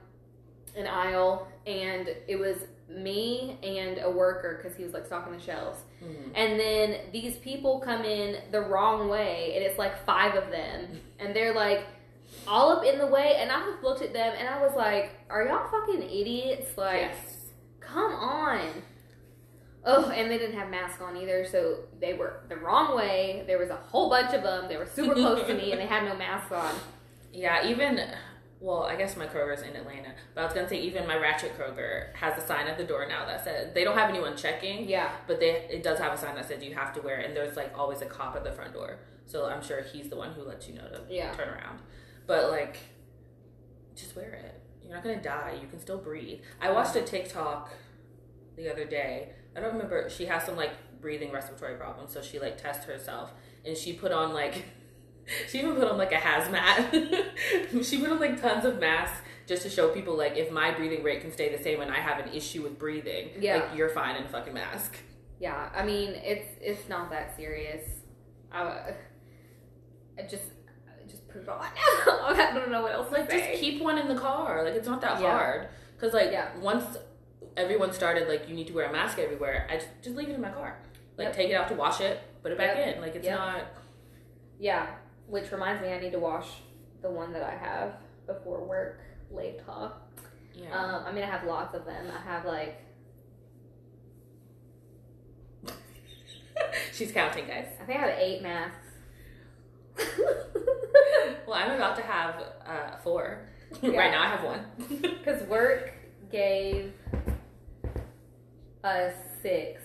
[0.75, 2.57] an aisle and it was
[2.89, 5.79] me and a worker because he was like stocking the shelves.
[6.03, 6.31] Mhm.
[6.35, 11.01] And then these people come in the wrong way, and it's like five of them,
[11.19, 11.85] and they're like
[12.47, 13.35] all up in the way.
[13.37, 16.77] And I just looked at them and I was like, "Are y'all fucking idiots?
[16.77, 17.45] Like, yes.
[17.79, 18.83] come on."
[19.85, 23.43] Oh, and they didn't have masks on either, so they were the wrong way.
[23.47, 24.67] There was a whole bunch of them.
[24.69, 26.73] They were super close to me, and they had no masks on.
[27.35, 27.99] Yeah, even
[28.63, 31.57] well, I guess my Kroger's in Atlanta, but I was gonna say even my Ratchet
[31.59, 34.87] Kroger has a sign at the door now that says they don't have anyone checking,
[34.87, 37.25] Yeah, but they it does have a sign that says you have to wear it,
[37.27, 40.15] and there's like always a cop at the front door, so I'm sure he's the
[40.15, 41.33] one who lets you know to Yeah.
[41.33, 41.81] turn around.
[42.25, 42.77] But like,
[43.95, 44.61] just wear it.
[44.81, 45.57] You're not gonna die.
[45.61, 46.39] You can still breathe.
[46.61, 47.69] I watched a TikTok
[48.55, 49.33] the other day.
[49.57, 50.09] I don't remember.
[50.09, 50.71] She has some like
[51.01, 53.33] breathing respiratory problems, so she like tests herself,
[53.65, 54.63] and she put on like.
[55.49, 57.83] She even put on like a hazmat.
[57.83, 61.03] she put on like tons of masks just to show people like if my breathing
[61.03, 63.55] rate can stay the same and I have an issue with breathing, Yeah.
[63.55, 64.97] like you're fine in a fucking mask.
[65.39, 65.69] yeah.
[65.75, 67.87] I mean, it's it's not that serious.
[68.51, 68.93] I,
[70.17, 70.43] I just
[70.87, 71.61] I just put it on.
[71.67, 74.63] I don't know what else Like just keep one in the car.
[74.63, 75.31] Like it's not that Yeah.
[75.31, 75.67] hard.
[75.99, 76.49] Cause like Yeah.
[76.59, 76.97] once
[77.57, 80.35] everyone started like you need to wear a mask everywhere, I just just leave it
[80.35, 80.77] in my car.
[81.17, 81.35] Like Yep.
[81.35, 82.95] take it out to wash it, put it back Yep.
[82.95, 83.01] in.
[83.01, 83.37] Like it's Yep.
[83.37, 83.61] not.
[84.59, 84.87] Yeah,
[85.27, 86.47] which reminds me, I need to wash
[87.01, 87.93] the one that I have
[88.27, 89.91] before work later.
[90.53, 90.71] Yeah.
[90.77, 92.05] Um, I mean, I have lots of them.
[92.15, 92.79] I have like
[96.93, 97.67] She's counting, guys.
[97.81, 98.77] I think I have eight masks.
[101.47, 103.47] Well, I'm about to have uh, four.
[103.81, 103.97] Yeah.
[103.97, 104.65] right now, I have one.
[105.01, 105.93] Because work
[106.31, 106.93] gave
[108.83, 109.81] us six.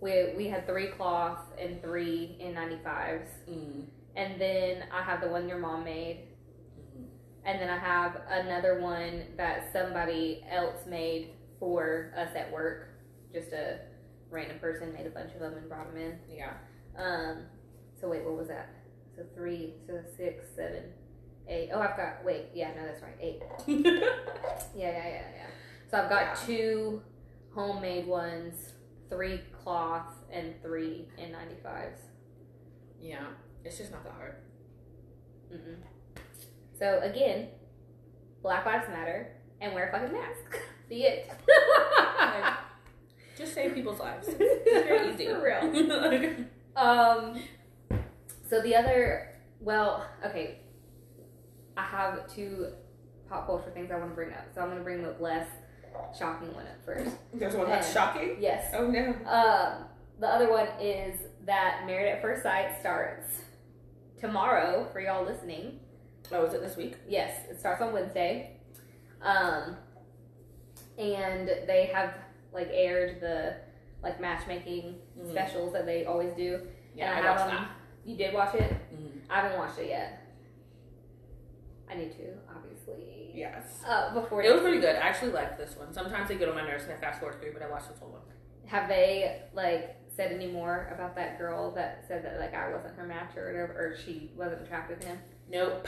[0.00, 3.84] We we had three cloth and three N95s, Mm.
[4.16, 6.28] And then I have the one your mom made,
[7.44, 12.88] and then I have another one that somebody else made for us at work.
[13.32, 13.78] Just a
[14.30, 16.18] random person made a bunch of them and brought them in.
[16.28, 16.52] Yeah.
[16.98, 17.44] Um,
[18.00, 18.68] so wait, what was that?
[19.16, 20.84] So three, so six, seven,
[21.48, 21.70] eight.
[21.72, 23.40] Oh, I've got wait, yeah, no, that's right, eight.
[24.74, 25.46] Yeah, yeah, yeah, yeah.
[25.90, 26.34] So I've got Yeah.
[26.46, 27.02] two
[27.54, 28.54] homemade ones,
[29.08, 31.96] three cloth, and three N95s.
[33.00, 33.24] yeah.
[33.64, 34.36] It's just not that hard.
[35.52, 35.76] Mm-mm.
[36.78, 37.48] So again,
[38.42, 40.58] Black Lives Matter and wear a fucking mask.
[40.88, 41.30] Be it.
[43.36, 44.28] Just save people's lives.
[44.38, 45.26] It's very easy.
[45.26, 46.44] For real.
[46.76, 47.42] Um,
[48.48, 50.60] so the other, well, okay,
[51.76, 52.68] I have two
[53.28, 54.46] pop culture things I want to bring up.
[54.54, 55.48] So I'm going to bring the less
[56.18, 57.16] shocking one up first.
[57.32, 58.36] There's one that's shocking.
[58.40, 58.72] Yes.
[58.74, 59.08] Oh no.
[59.26, 59.84] Um,
[60.18, 63.40] the other one is that Married at First Sight starts
[64.20, 65.80] tomorrow for y'all listening.
[66.32, 66.96] Oh, is it this week?
[67.08, 68.56] Yes, it starts on Wednesday.
[69.22, 69.76] Um,
[70.98, 72.14] and they have
[72.52, 73.56] like aired the
[74.02, 75.30] like matchmaking Mhm.
[75.30, 76.66] specials that they always do.
[76.94, 77.68] Yeah, and I I watched them.
[78.04, 78.60] You did watch it?
[78.60, 78.92] that.
[78.92, 79.20] Mhm.
[79.28, 80.20] I haven't watched it yet.
[81.88, 83.32] I need to, obviously.
[83.34, 83.82] Yes.
[83.86, 84.96] Uh, before It was pretty good.
[84.96, 85.92] I actually liked this one.
[85.92, 87.98] Sometimes they get on my nerves and I fast forward through, but I watched this
[87.98, 88.22] whole one.
[88.66, 92.96] Have they like said any more about that girl that said that like I wasn't
[92.96, 95.18] her match or whatever, or she wasn't attracted to him?
[95.50, 95.86] Nope.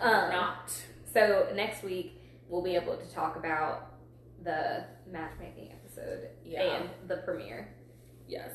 [0.00, 0.72] Um, not.
[1.12, 3.92] So next week we'll be able to talk about
[4.42, 6.62] the matchmaking episode Yeah.
[6.62, 7.68] and the premiere.
[8.28, 8.50] Yes.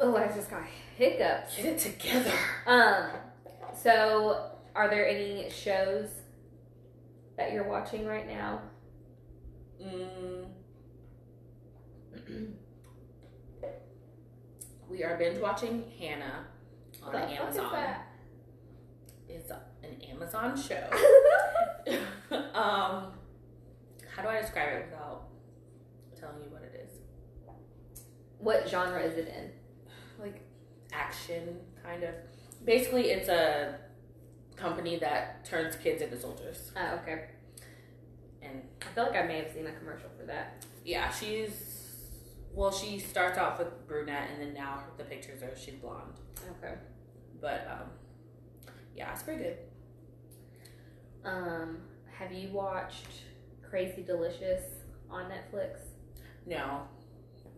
[0.00, 0.62] Oh, I just got
[0.96, 1.56] hiccups.
[1.56, 2.32] Get it together.
[2.66, 3.10] Um,
[3.76, 6.08] so are there any shows
[7.36, 8.60] that you're watching right now?
[9.82, 10.46] Mm.
[14.94, 16.44] We are binge watching Hanna
[17.02, 17.96] on The Amazon.
[19.28, 19.58] It's an
[20.08, 20.88] Amazon show.
[22.54, 23.12] um,
[24.14, 25.24] how do I describe it without
[26.16, 26.92] telling you what it is?
[28.38, 29.50] what genre is it in?
[30.22, 30.42] Like
[30.92, 32.14] action, kind of.
[32.64, 33.74] Basically, it's a
[34.54, 37.30] company that turns kids into soldiers, Oh, okay.
[38.42, 40.64] and I feel like I may have seen a commercial for that.
[40.84, 41.73] yeah, she's
[42.54, 42.72] well.
[42.72, 46.14] She starts off with brunette, and then now the pictures are she's blonde.
[46.62, 46.74] Okay.
[47.40, 47.88] But um,
[48.96, 49.56] yeah, it's pretty good.
[51.24, 51.78] Um,
[52.18, 53.06] have you watched
[53.68, 54.62] Crazy Delicious
[55.10, 55.78] on Netflix?
[56.46, 56.82] No,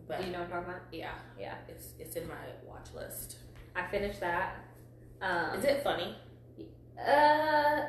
[0.07, 0.81] but Do you know what I'm talking about?
[0.91, 1.55] yeah, Yeah.
[1.67, 3.37] it's it's in my watch list.
[3.75, 4.55] I finished that.
[5.21, 6.15] Um, Is it funny?
[6.97, 7.85] Uh,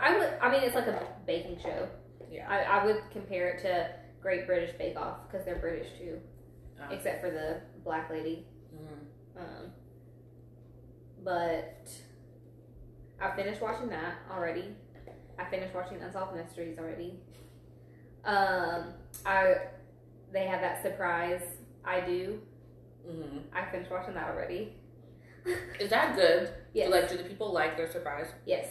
[0.00, 0.32] I would.
[0.40, 1.88] I mean, it's like a baking show.
[2.30, 2.48] Yeah.
[2.48, 3.90] I, I would compare it to
[4.22, 6.18] Great British Bake Off because they're British too,
[6.86, 8.46] Um, except for the black lady.
[8.74, 9.40] mhm.
[9.40, 9.72] Um,
[11.24, 11.88] but
[13.20, 14.74] I finished watching that already.
[15.38, 17.18] I finished watching Unsolved Mysteries already.
[18.24, 18.94] Um,
[19.26, 19.54] I
[20.32, 21.42] they have that surprise.
[21.84, 22.40] I do.
[23.06, 23.42] Mhm.
[23.52, 24.76] I finished watching that already.
[25.80, 26.50] Is that good?
[26.72, 26.90] Yes.
[26.90, 28.28] Like, do the people like their surprise?
[28.46, 28.66] yes.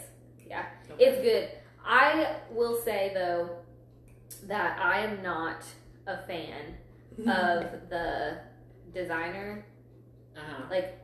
[0.48, 0.66] Yeah.
[0.92, 1.04] Okay.
[1.06, 1.50] It's good.
[1.86, 3.50] I will say though
[4.44, 5.64] that I am not
[6.08, 6.78] a fan
[7.20, 8.38] of the
[8.94, 9.66] designer.
[10.38, 10.64] Uh-huh.
[10.70, 10.98] Like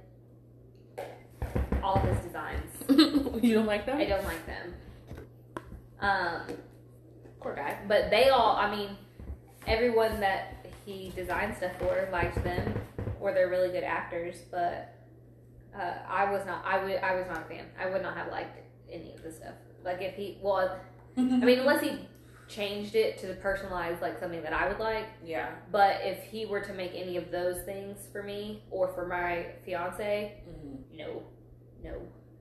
[1.84, 2.72] all of his designs.
[3.44, 3.98] you don't like them?
[3.98, 4.74] I don't like them.
[6.00, 6.42] Um,
[7.40, 7.78] Poor guy.
[7.88, 8.90] but they all, I mean,
[9.68, 12.74] everyone that he designed stuff for likes them,
[13.20, 14.38] or they're really good actors.
[14.50, 14.96] But
[15.78, 16.64] uh, I was not.
[16.66, 16.96] I would.
[16.98, 17.66] I was not a fan.
[17.80, 18.58] I would not have liked
[18.92, 19.54] any of the stuff.
[19.84, 20.80] Like if he, well,
[21.18, 22.00] I mean, unless he
[22.48, 25.06] changed it to personalize like something that I would like.
[25.24, 25.50] yeah.
[25.72, 29.48] But if he were to make any of those things for me or for my
[29.66, 30.98] fiance, Mhm.
[30.98, 31.24] no,
[31.84, 31.92] no,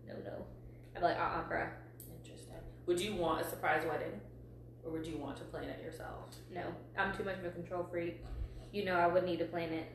[0.07, 0.47] no, no.
[0.95, 1.69] I'd be like, uh, uh bruh,
[2.21, 2.55] Interesting.
[2.87, 4.21] Would you want a surprise wedding,
[4.85, 6.31] or would you want to plan it yourself?
[6.51, 6.63] no.
[6.97, 8.25] I'm too much of a control freak.
[8.73, 9.87] You know, I would need to plan it.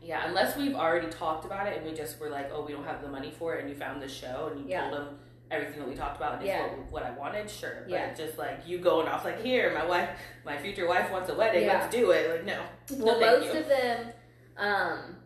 [0.00, 2.84] Yeah, unless we've already talked about it and we just were like, oh, we don't
[2.84, 4.82] have the money for it, and you found this show and you Yeah.
[4.90, 5.18] told them
[5.50, 6.62] everything that we talked about and Yeah.
[6.62, 7.82] what, what I wanted, sure.
[7.84, 8.14] But Yeah.
[8.14, 10.10] just like you going off like, here, my wife,
[10.44, 11.80] my future wife wants a wedding, Yeah.
[11.80, 12.30] let's do it.
[12.30, 12.62] Like, no.
[13.04, 13.60] Well, no, most you.
[13.60, 14.12] of them,
[14.56, 15.16] um,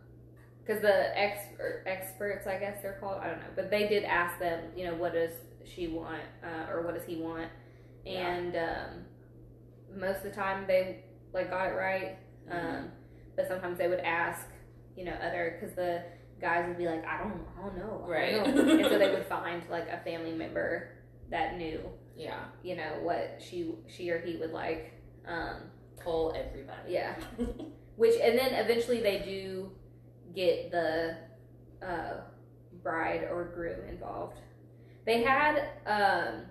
[0.65, 3.19] because the expert experts, I guess they're called.
[3.21, 5.33] I don't know, but they did ask them, you know, what does
[5.65, 7.49] she want, uh, or what does he want,
[8.07, 9.05] and um,
[9.97, 12.17] most of the time they like got it right.
[12.49, 12.53] Mhm.
[12.79, 12.93] Um,
[13.35, 14.47] but sometimes they would ask,
[14.97, 16.03] you know, other because the
[16.43, 18.33] guys would be like, I don't, I don't know, I don't Right.
[18.55, 20.91] know." and so they would find like a family member
[21.31, 21.81] that knew,
[22.17, 22.45] yeah.
[22.63, 24.93] you know, what she she or he would like.
[25.27, 25.57] Um,
[26.03, 26.93] Pull everybody.
[26.95, 27.15] yeah.
[27.97, 29.71] Which and then eventually they do
[30.35, 31.17] get the
[31.81, 32.15] uh,
[32.83, 34.39] bride or groom involved.
[35.07, 36.43] They had um,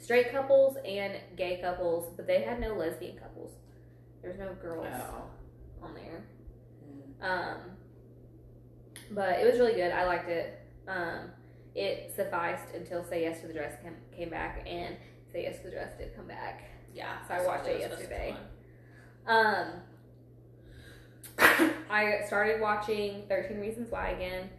[0.00, 3.52] straight couples and gay couples, but they had no lesbian couples.
[4.22, 5.24] There's no girls Oh.
[5.86, 6.24] on there.
[6.84, 7.24] Mm.
[7.28, 7.58] Um,
[9.14, 9.92] but it was really good.
[9.92, 10.58] I liked it.
[10.88, 11.30] Um,
[11.74, 14.96] it sufficed until Say Yes to the Dress came, came back, and
[15.32, 16.64] Say Yes to the Dress did come back.
[16.94, 17.16] Yeah.
[17.26, 18.36] So I watched it yesterday.
[19.26, 19.66] Um,
[21.90, 24.50] I started watching 13 Reasons Why again.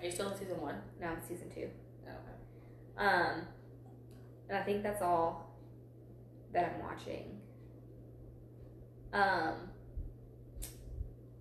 [0.00, 0.76] Are you still in season one?
[1.00, 1.68] No, I'm season two.
[2.06, 3.06] Oh, okay.
[3.06, 3.42] Um,
[4.48, 5.54] and I think that's all
[6.52, 7.38] that I'm watching.
[9.12, 9.54] Um,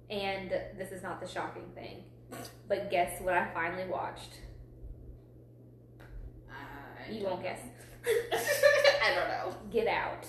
[0.09, 2.03] and this is not the shocking thing,
[2.67, 4.33] but guess what I finally watched?
[6.49, 7.59] I You won't guess.
[9.03, 9.55] I don't know.
[9.71, 10.25] Get Out.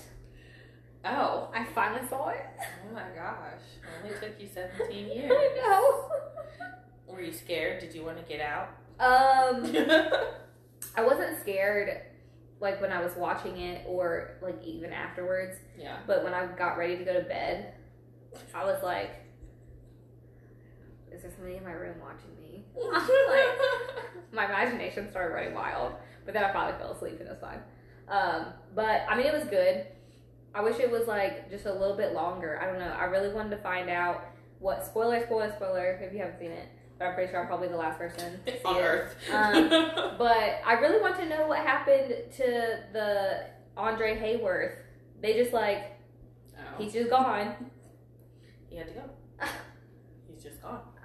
[1.05, 1.51] Oh.
[1.55, 2.45] I finally saw it.
[2.89, 3.61] Oh my gosh.
[3.83, 5.31] It only took you 17 years.
[5.35, 6.11] I know.
[7.07, 7.81] Were you scared?
[7.81, 8.69] Did you want to get out?
[8.99, 9.65] Um,
[10.97, 12.03] I wasn't scared
[12.61, 15.57] like when I was watching it or like even afterwards.
[15.79, 15.99] yeah.
[16.07, 17.75] But when I got ready to go to bed,
[18.55, 19.11] I was like,
[21.13, 23.49] "Is there somebody in my room watching me?" like,
[24.33, 25.95] my imagination started running wild.
[26.25, 27.61] But then I finally fell asleep and it was fine.
[28.09, 29.87] Um, but I mean, it was good.
[30.55, 32.61] I wish it was like just a little bit longer.
[32.61, 32.93] I don't know.
[32.93, 34.25] I really wanted to find out
[34.59, 35.99] what spoiler, spoiler, spoiler.
[36.03, 36.69] If you haven't seen it,
[36.99, 38.81] but I'm pretty sure I'm probably the last person to see on it.
[38.81, 39.17] Earth.
[39.33, 39.69] Um,
[40.19, 43.47] But I really want to know what happened to the
[43.77, 44.75] Andre Hayworth.
[45.23, 45.99] They just like
[46.59, 46.63] oh.
[46.79, 47.71] he's just gone.
[48.69, 49.11] he had to go.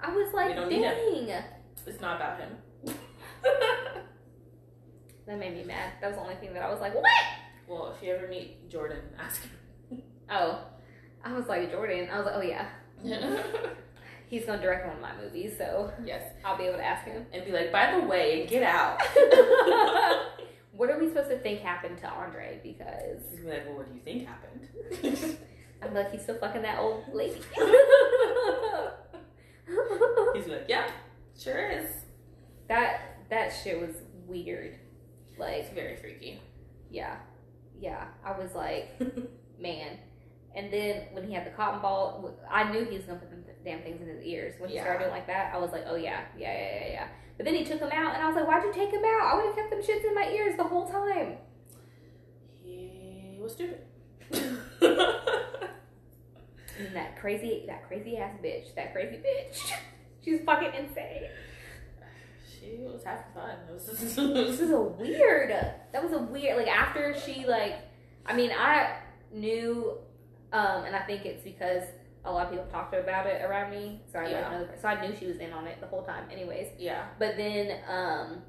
[0.06, 0.50] He's just gone.
[0.50, 1.42] I was like, dang.
[1.86, 2.50] It's not about him.
[5.26, 5.94] That made me mad.
[6.00, 7.04] That was the only thing that I was like, what?
[7.68, 10.02] well, if you ever meet Jordan, ask him.
[10.30, 10.60] Oh,
[11.24, 12.08] I was like Jordan.
[12.12, 12.68] I was like, oh yeah,
[14.28, 16.22] he's gonna direct one of my movies, so yes.
[16.44, 17.26] I'll be able to ask him.
[17.32, 19.02] And be like, by the way, get out.
[20.72, 22.60] what are we supposed to think happened to Andre?
[22.62, 25.38] Because He's gonna be like, well, what do you think happened?
[25.82, 27.40] I'm like, he's still fucking that old lady.
[30.34, 30.88] He's like, yeah,
[31.38, 31.88] sure is.
[32.68, 33.00] that
[33.30, 34.76] that shit was weird.
[35.38, 36.40] Like, It's very freaky.
[36.90, 37.16] yeah,
[37.80, 38.06] yeah.
[38.24, 38.98] I was like,
[39.60, 39.98] man.
[40.54, 43.36] And then when he had the cotton ball, I knew he was gonna put the
[43.64, 44.54] damn things in his ears.
[44.58, 44.84] When he Yeah.
[44.84, 47.08] started doing like that, I was like, oh yeah, yeah, yeah, yeah, yeah.
[47.36, 49.32] But then he took them out, and I was like, why'd you take them out?
[49.32, 51.36] I would have kept them shits in my ears the whole time.
[52.62, 53.82] He was stupid.
[56.78, 59.72] And that crazy, that crazy ass bitch, that crazy bitch,
[60.24, 61.28] she's fucking insane.
[62.60, 63.56] she was having fun.
[64.46, 65.50] This is a weird.
[65.50, 66.56] That was a weird.
[66.56, 67.74] Like after she like,
[68.26, 68.96] I mean, I
[69.32, 69.98] knew,
[70.52, 71.82] um, and I think it's because
[72.24, 74.50] a lot of people talked about it around me, so I Yeah.
[74.50, 74.68] know.
[74.80, 76.68] So I knew she was in on it the whole time, anyways.
[76.78, 77.06] yeah.
[77.18, 78.42] But then, um,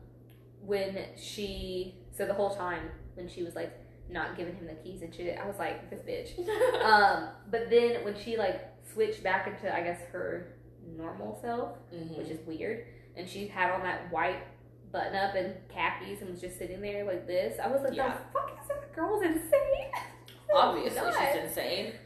[0.62, 3.72] when she, so the whole time when she was like
[4.10, 6.48] not giving him the keys and shit, I was like, this bitch.
[6.84, 8.62] um, but then when she like
[8.94, 10.54] switched back into, I guess her
[10.96, 12.18] normal self, Mhm.
[12.18, 12.86] which is weird.
[13.16, 14.44] And she had on that white
[14.92, 17.60] button up and khakis and was just sitting there like this.
[17.62, 18.16] I was like, Yeah.
[18.16, 19.92] the fuck is that girl's insane?
[20.56, 21.94] Obviously, she's insane.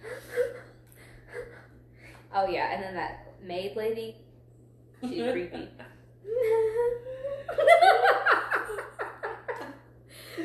[2.34, 4.16] oh yeah, and then that maid lady,
[5.02, 5.70] she's creepy.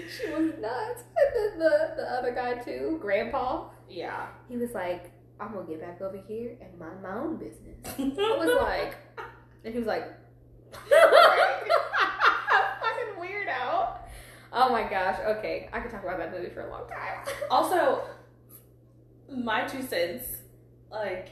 [0.08, 1.02] she was nuts.
[1.16, 4.26] And then the, the other guy too, Grandpa, Yeah.
[4.48, 7.76] he was like, I'm gonna get back over here and mind my own business.
[7.98, 8.96] I was like,
[9.64, 10.04] and he was like,
[12.80, 13.98] fucking weirdo.
[14.52, 15.18] Oh my gosh.
[15.38, 17.34] Okay, I could talk about that movie for a long time.
[17.50, 18.02] Also,
[19.30, 20.24] my two cents,
[20.90, 21.28] like,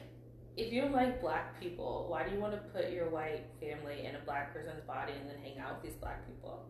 [0.57, 4.05] if you don't like black people, why do you want to put your white family
[4.07, 6.67] in a black person's body and then hang out with these black people?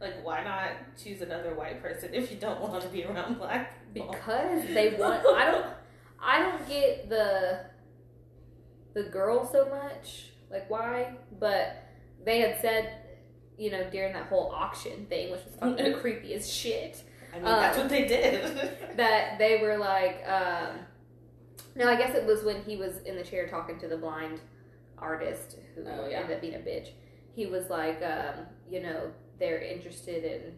[0.00, 0.70] Like, why not
[1.02, 4.12] choose another white person if you don't want to be around black people?
[4.12, 5.26] because they want.
[5.26, 5.66] I don't.
[6.22, 7.60] I don't get the
[8.94, 10.26] the girl so much.
[10.50, 11.16] Like why?
[11.38, 11.84] But
[12.24, 12.92] they had said,
[13.56, 17.02] you know, during that whole auction thing, which was fucking creepy as shit.
[17.32, 18.70] I mean, Um, that's what they did.
[18.96, 20.78] that they were like, um,
[21.76, 24.40] No, I guess it was when he was in the chair talking to the blind
[24.96, 26.20] artist who Oh, yeah.
[26.20, 26.88] ended up being a bitch.
[27.34, 30.52] He was like, um, you know, they're interested in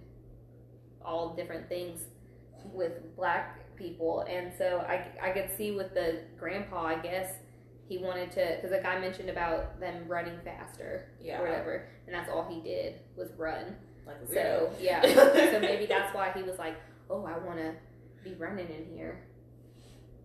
[1.05, 2.01] all different things
[2.73, 7.33] with black people, and so I, I could see with the grandpa, I guess
[7.89, 11.41] he wanted to, because the guy mentioned about them running faster Yeah.
[11.41, 13.77] or whatever, and that's all he did was run.
[14.07, 15.03] Like So yeah,
[15.53, 16.77] so maybe that's why he was like,
[17.09, 17.73] oh, I want to
[18.23, 19.23] be running in here.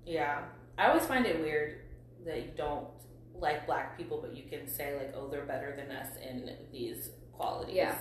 [0.05, 0.43] Yeah.
[0.77, 1.79] I always find it weird
[2.25, 2.87] that you don't
[3.39, 7.09] like black people, but you can say like, oh, they're better than us in these
[7.33, 7.75] qualities.
[7.75, 7.95] Yeah.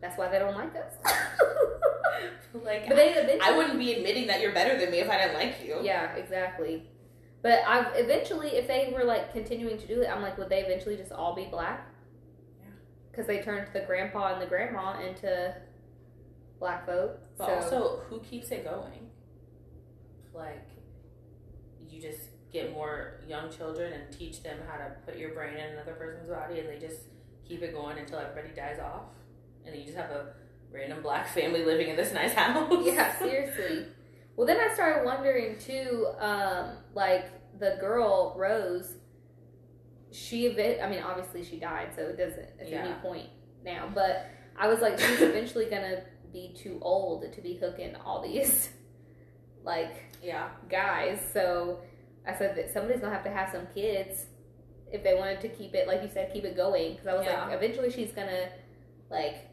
[0.00, 0.94] That's why they don't like us.
[2.54, 5.18] like, but they eventually, I wouldn't be admitting that you're better than me if I
[5.18, 5.78] didn't like you.
[5.82, 6.84] Yeah, exactly.
[7.42, 10.60] But I eventually, if they were like continuing to do it, I'm like, would they
[10.60, 11.86] eventually just all be black?
[12.60, 12.68] Yeah.
[13.10, 15.54] Because they turned the grandpa and the grandma into
[16.58, 17.18] black folk.
[17.38, 19.08] But so also, who keeps it going?
[20.34, 20.68] Like,
[21.88, 25.72] you just get more young children and teach them how to put your brain in
[25.72, 27.02] another person's body, and they just
[27.46, 29.04] keep it going until everybody dies off,
[29.64, 30.26] and then you just have a
[30.72, 32.70] random black family living in this nice house.
[32.84, 33.86] yeah, seriously.
[34.36, 37.26] Well, then I started wondering too, um, like
[37.58, 38.94] the girl Rose.
[40.12, 40.48] She,
[40.80, 42.48] I mean, obviously she died, so it doesn't.
[42.58, 42.88] It's a Yeah.
[42.88, 43.28] new point
[43.64, 43.88] now.
[43.94, 44.26] But
[44.58, 46.02] I was like, she's eventually gonna
[46.32, 48.70] be too old to be hooking all these,
[49.64, 51.20] like yeah, guys.
[51.32, 51.78] So
[52.26, 54.26] I said that somebody's gonna have to have some kids
[54.92, 56.92] if they wanted to keep it, like you said, keep it going.
[56.92, 57.44] Because I was Yeah.
[57.46, 58.48] like, eventually she's gonna
[59.10, 59.48] like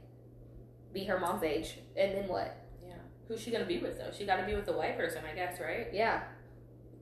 [0.98, 2.58] be her mom's age, and then what?
[2.84, 2.94] yeah.
[3.28, 4.12] Who's she gonna be with though?
[4.18, 5.88] She got to be with a white person, I guess, right?
[5.94, 6.24] Yeah,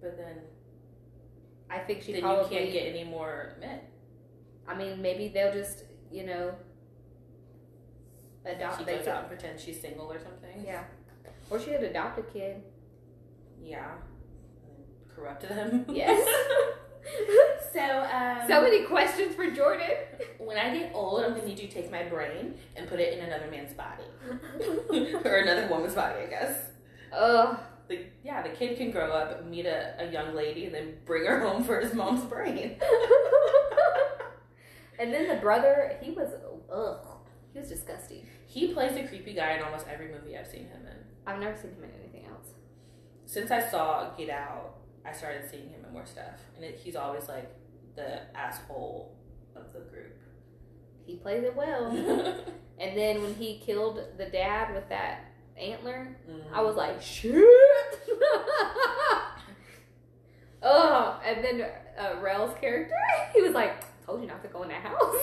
[0.01, 0.39] But then,
[1.69, 2.43] I think she then probably.
[2.55, 3.79] you can't get any more men.
[4.67, 6.55] I mean, maybe they'll just you know
[8.45, 8.79] adopt.
[8.79, 10.65] She they goes out and pretends she's single or something.
[10.65, 10.83] Yeah,
[11.49, 12.61] or she could adopt a kid.
[13.63, 13.91] Yeah.
[15.15, 15.85] Corrupt them.
[15.89, 16.27] Yes.
[17.73, 19.89] so, um, so many questions for Jordan.
[20.37, 23.17] when I get old, I'm gonna need you to take my brain and put it
[23.17, 24.03] in another man's body.
[25.25, 26.57] or another woman's body, I guess.
[27.15, 27.57] Ugh.
[27.87, 31.25] The, yeah, the kid can grow up, meet a, a young lady, and then bring
[31.25, 32.57] her home for his mom's brain.
[34.99, 36.29] and then the brother, he was
[36.71, 36.97] ugh.
[37.53, 38.27] He was disgusting.
[38.47, 40.97] He plays the creepy guy in almost every movie I've seen him in.
[41.27, 42.47] I've never seen him in anything else.
[43.27, 44.75] Since I saw Get Out,
[45.07, 46.41] I started seeing him in more stuff.
[46.55, 47.51] And it, he's always like
[47.95, 49.15] the asshole
[49.55, 50.17] of the group.
[51.05, 51.91] He plays it well.
[52.79, 55.25] and then when he killed the dad with that
[55.57, 56.15] antler,
[56.53, 57.33] I was like, shit.
[60.63, 61.65] oh, and then
[61.97, 62.95] uh, Rel's character,
[63.33, 65.15] he was like, told you not to go in that house.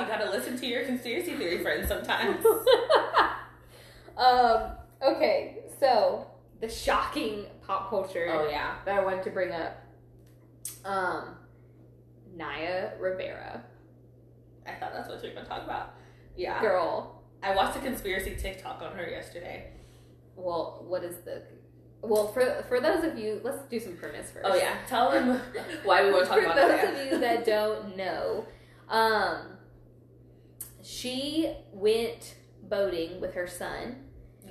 [0.00, 2.44] you gotta listen to your conspiracy theory friends sometimes.
[4.16, 4.72] um,
[5.02, 6.26] okay, so
[6.60, 8.76] the shocking pop culture oh, yeah.
[8.84, 9.82] that I wanted to bring up.
[10.84, 11.36] Um,
[12.34, 13.62] Naya Rivera,
[14.66, 15.94] I thought that's what you were gonna talk about.
[16.36, 16.60] Yeah.
[16.60, 17.22] girl.
[17.42, 19.70] I watched a conspiracy TikTok on her yesterday.
[20.34, 21.42] Well, what is the?
[22.02, 24.44] Well, for for those of you, let's do some premise first.
[24.44, 25.40] Oh yeah, tell them
[25.84, 26.80] why we want to talk for about it.
[26.80, 28.46] For those of you that don't know,
[28.88, 29.56] um,
[30.82, 34.05] she went boating with her son,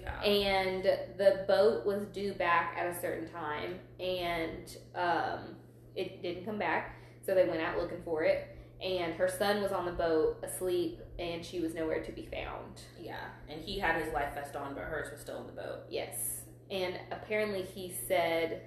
[0.06, 0.22] Yeah.
[0.22, 0.84] and
[1.18, 5.56] the boat was due back at a certain time, and um,
[5.96, 6.96] it didn't come back.
[7.26, 11.00] So they went out looking for it, and her son was on the boat asleep,
[11.18, 12.82] and she was nowhere to be found.
[13.00, 15.80] Yeah, and he had his life vest on, but hers was still in the boat.
[15.90, 18.62] Yes, and apparently he said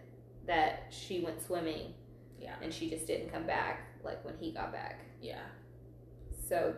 [0.47, 1.95] that she went swimming,
[2.41, 2.55] Yeah.
[2.63, 3.83] and she just didn't come back.
[4.03, 5.01] Like when he got back.
[5.21, 5.43] Yeah.
[6.49, 6.75] So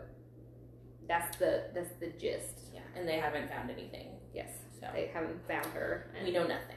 [1.09, 2.71] that's the that's the gist.
[2.75, 2.81] Yeah.
[2.97, 4.09] And they haven't found anything.
[4.35, 4.51] Yes,
[4.81, 6.07] So they haven't found her.
[6.17, 6.77] And, we know nothing.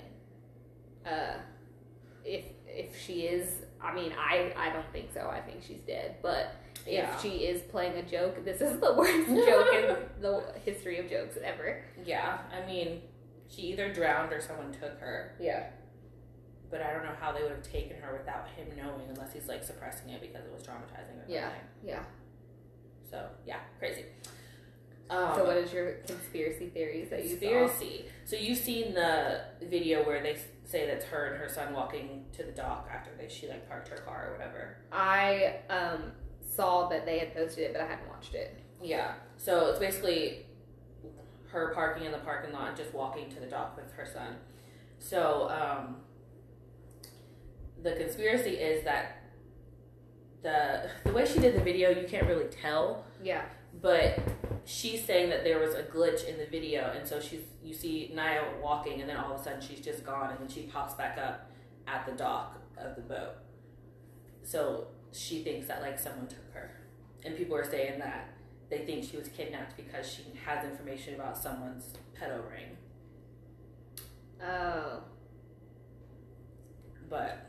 [1.05, 1.37] Uh,
[2.25, 5.29] if if she is, I mean, I I don't think so.
[5.29, 6.15] I think she's dead.
[6.21, 6.55] But
[6.87, 7.13] Yeah.
[7.13, 11.09] if she is playing a joke, this is the worst joke in the history of
[11.09, 11.83] jokes ever.
[12.05, 12.39] Yeah.
[12.51, 13.01] I mean,
[13.49, 15.67] she either drowned or someone took her, Yeah.
[16.71, 19.47] but I don't know how they would have taken her without him knowing, unless he's
[19.47, 21.49] like suppressing it because it was traumatizing or Yeah.
[21.49, 21.67] something.
[21.83, 22.03] Yeah.
[23.11, 24.05] So yeah, crazy.
[25.09, 27.39] Um, so what is your conspiracy theories that you saw?
[27.39, 28.05] conspiracy.
[28.25, 32.43] So you've seen the video where they say that's her and her son walking to
[32.43, 34.77] the dock after they she like parked her car or whatever.
[34.91, 38.59] I um saw that they had posted it, but I hadn't watched it.
[38.81, 39.13] Yeah.
[39.37, 40.45] So it's basically
[41.47, 44.35] her parking in the parking lot and just walking to the dock with her son.
[44.99, 45.97] So um,
[47.83, 49.17] the conspiracy is that
[50.41, 53.43] the the way she did the video, you can't really tell, Yeah.
[53.81, 54.17] but
[54.65, 58.11] she's saying that there was a glitch in the video, and so she's you see
[58.13, 60.93] Naya walking, and then all of a sudden she's just gone, and then she pops
[60.93, 61.49] back up
[61.87, 63.35] at the dock of the boat.
[64.43, 66.71] So she thinks that like someone took her,
[67.25, 68.29] and people are saying that
[68.69, 72.77] they think she was kidnapped because she has information about someone's pedo ring.
[74.43, 75.03] Oh.
[77.09, 77.47] But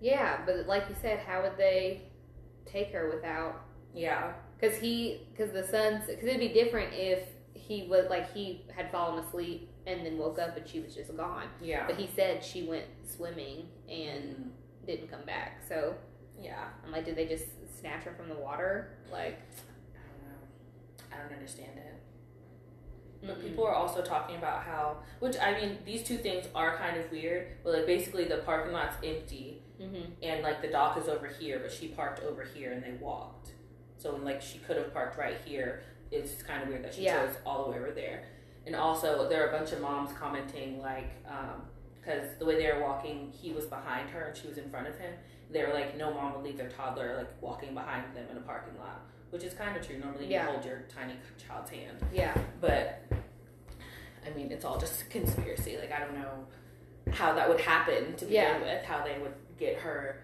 [0.00, 2.02] Yeah, but like you said, how would they
[2.66, 3.64] take her without?
[3.94, 7.20] yeah, Because he, because the son's, because it'd be different if
[7.54, 11.16] he was like he had fallen asleep and then woke up and she was just
[11.16, 11.46] gone.
[11.62, 14.50] yeah, But he said she went swimming and
[14.86, 15.62] didn't come back.
[15.68, 15.94] So
[16.40, 16.64] yeah.
[16.84, 17.46] I'm like, did they just
[17.80, 18.90] snatch her from the water?
[19.12, 19.38] Like,
[19.94, 21.16] I don't know.
[21.16, 21.94] I don't understand it.
[23.26, 23.42] But mm-mm.
[23.48, 27.10] people are also talking about how, which I mean, these two things are kind of
[27.10, 27.48] weird.
[27.64, 30.10] But like, basically, the parking lot's empty, Mhm.
[30.22, 33.50] and like the dock is over here, but she parked over here, and they walked.
[33.98, 35.82] So like, she could have parked right here.
[36.10, 37.26] It's kind of weird that she Yeah.
[37.26, 38.22] chose all the way over there.
[38.66, 41.66] And also, there are a bunch of moms commenting like, um,
[42.00, 44.86] because the way they were walking, he was behind her and she was in front
[44.88, 45.12] of him.
[45.50, 48.40] They were like, no mom would leave their toddler like walking behind them in a
[48.40, 49.98] parking lot, which is kind of true.
[49.98, 50.44] Normally, Yeah.
[50.46, 51.98] you hold your tiny child's hand.
[52.12, 53.00] yeah, But
[54.26, 55.76] I mean, it's all just conspiracy.
[55.78, 56.46] Like I don't know
[57.12, 58.58] how that would happen to begin Yeah.
[58.60, 58.84] with.
[58.84, 60.20] How they would get her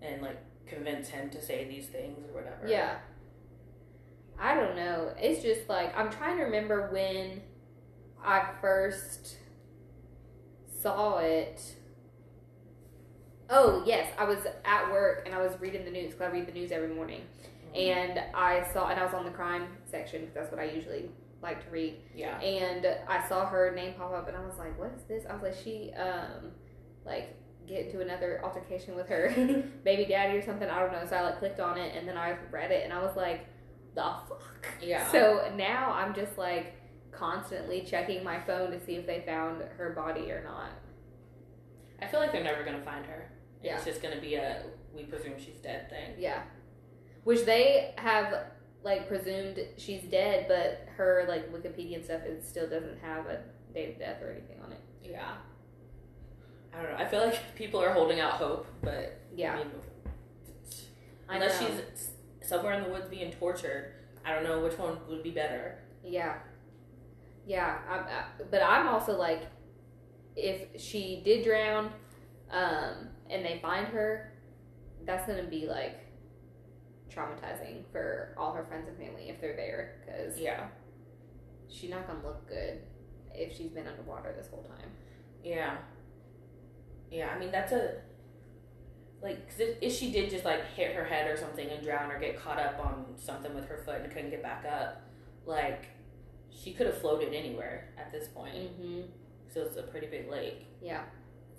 [0.00, 0.36] and like
[0.66, 2.66] convince him to say these things or whatever.
[2.66, 2.96] yeah.
[4.38, 5.12] I don't know.
[5.18, 7.42] It's just like I'm trying to remember when
[8.24, 9.36] I first
[10.80, 11.60] saw it.
[13.50, 16.46] Oh yes, I was at work and I was reading the news because I read
[16.46, 17.20] the news every morning,
[17.74, 17.78] Mhm.
[17.90, 21.10] and I saw and I was on the crime section because that's what I usually
[21.42, 22.00] like to read.
[22.14, 25.24] yeah, and I saw her name pop up, and I was like, "What is this?"
[25.28, 26.52] I was like, "She um,
[27.04, 27.36] like
[27.66, 29.30] get into another altercation with her
[29.84, 31.04] baby daddy or something." I don't know.
[31.08, 33.46] So I like clicked on it, and then I read it, and I was like,
[33.94, 35.10] "The fuck." yeah.
[35.10, 36.74] So now I'm just like
[37.12, 40.70] constantly checking my phone to see if they found her body or not.
[42.00, 43.30] I feel like they're never gonna find her.
[43.62, 43.76] Yeah.
[43.76, 46.14] It's just gonna be a we presume she's dead thing.
[46.18, 46.42] Yeah,
[47.24, 48.46] which they have
[48.82, 53.40] like presumed she's dead, but her like Wikipedia and stuff it still doesn't have a
[53.72, 54.80] date of death or anything on it.
[55.02, 55.34] Yeah.
[56.74, 56.96] I don't know.
[56.98, 59.70] I feel like people are holding out hope, but I Yeah, mean,
[61.28, 62.10] unless she's
[62.42, 63.92] somewhere in the woods being tortured,
[64.24, 65.78] I don't know which one would be better.
[66.04, 66.34] Yeah,
[67.46, 67.78] yeah.
[67.88, 69.42] I, I, but I'm also like,
[70.36, 71.90] if she did drown,
[72.50, 74.32] um, and they find her,
[75.04, 75.98] that's gonna be like
[77.10, 80.66] traumatizing for all her friends and family if they're there, because Yeah.
[81.68, 82.80] she's not gonna look good
[83.34, 84.90] if she's been underwater this whole time.
[85.42, 85.76] Yeah.
[87.12, 87.96] Yeah, I mean that's a
[89.22, 92.10] like 'cause if, if she did just like hit her head or something and drown
[92.10, 95.02] or get caught up on something with her foot and couldn't get back up,
[95.46, 95.86] like
[96.50, 98.54] she could have floated anywhere at this point.
[98.54, 99.02] Mm-hmm.
[99.52, 100.66] So it's a pretty big lake.
[100.82, 101.02] Yeah,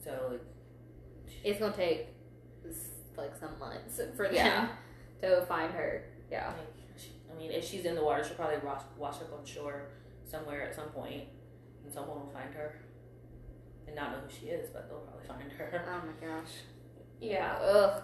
[0.04, 0.42] So like
[1.44, 2.08] it's gonna take
[3.16, 4.68] like some months for them Yeah.
[5.22, 6.04] to find her.
[6.32, 9.32] Yeah, Like, she, I mean, if she's in the water, she'll probably wash, wash up
[9.38, 9.90] on shore
[10.26, 11.26] somewhere at some point,
[11.84, 12.80] and someone will find her.
[13.88, 15.84] And not know who she is, but they'll probably find her.
[15.88, 16.52] Oh my gosh.
[17.20, 17.54] Yeah.
[17.62, 18.04] Ugh.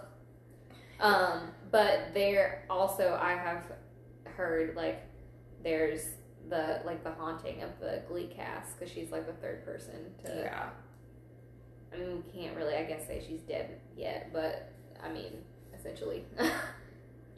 [0.99, 3.63] Um, but there also I have
[4.25, 5.03] heard like
[5.63, 6.05] there's
[6.49, 10.35] the like the haunting of the Glee cast because she's like the third person to.
[10.35, 10.69] Yeah.
[11.93, 14.71] I mean, we can't really I guess say she's dead yet, but
[15.03, 15.33] I mean
[15.77, 16.23] essentially.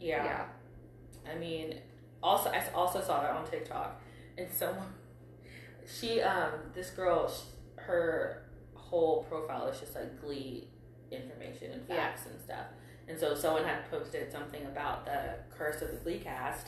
[0.02, 0.26] Yeah.
[0.26, 1.32] Yeah.
[1.32, 1.76] I mean,
[2.24, 4.02] also I also saw that on TikTok,
[4.38, 4.88] and someone,
[5.86, 7.42] she um this girl, sh
[7.88, 8.43] her
[8.75, 10.67] whole profile is just like Glee
[11.11, 11.95] information and Yeah.
[11.95, 12.65] facts and stuff.
[13.07, 16.67] And so someone had posted something about the curse of the Glee cast,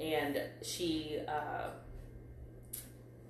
[0.00, 1.68] and she uh,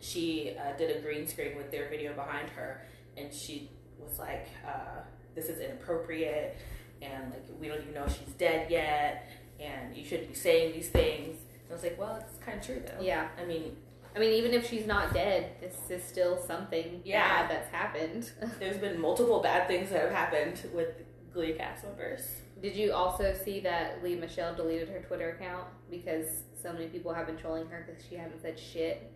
[0.00, 2.82] she uh, did a green screen with their video behind her,
[3.16, 5.00] and she was like, uh,
[5.34, 6.56] "This is inappropriate."
[7.02, 9.28] And like we don't even know she's dead yet,
[9.60, 11.36] and you shouldn't be saying these things.
[11.64, 13.04] And I was like, well, it's kind of true though.
[13.04, 13.28] yeah.
[13.40, 13.76] I mean,
[14.16, 17.42] I mean, even if she's not dead, this is still something Yeah.
[17.42, 18.30] bad that's happened.
[18.58, 20.88] there's been multiple bad things that have happened with
[21.34, 22.22] Glee cast members.
[22.62, 26.26] Did you also see that Lea Michele deleted her Twitter account because
[26.60, 29.12] so many people have been trolling her because she hasn't said shit?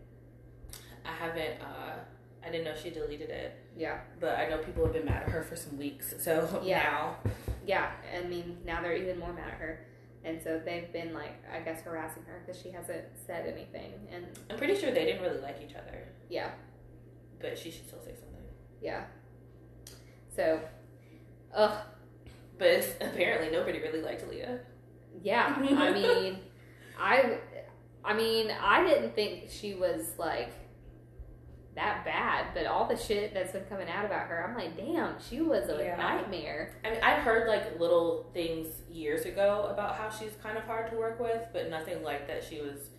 [1.06, 1.60] I haven't.
[1.62, 1.94] Uh,
[2.46, 4.00] I didn't know she deleted it, Yeah.
[4.18, 6.14] but I know people have been mad at her for some weeks.
[6.18, 6.82] So Yeah.
[6.82, 7.16] now,
[7.66, 9.86] Yeah, I mean, now they're even more mad at her.
[10.24, 13.92] And so they've been, like, I guess harassing her because she hasn't said anything.
[14.12, 16.50] And I'm pretty sure they didn't really like each other, yeah,
[17.40, 18.44] but she should still say something.
[18.82, 19.04] yeah.
[20.36, 20.60] So,
[21.54, 21.72] ugh,
[22.58, 24.44] But it's, apparently, nobody really liked Lea.
[25.22, 25.54] yeah.
[25.56, 25.60] I
[25.92, 26.38] mean,
[26.98, 27.38] I,
[28.04, 30.52] I mean, I didn't think she was like
[31.76, 35.14] that bad, but all the shit that's been coming out about her, I'm like, damn,
[35.20, 35.96] she was a Yeah.
[35.96, 36.74] nightmare.
[36.84, 40.90] I mean, I've heard like little things years ago about how she's kind of hard
[40.90, 42.42] to work with, but nothing like that.
[42.42, 42.90] She was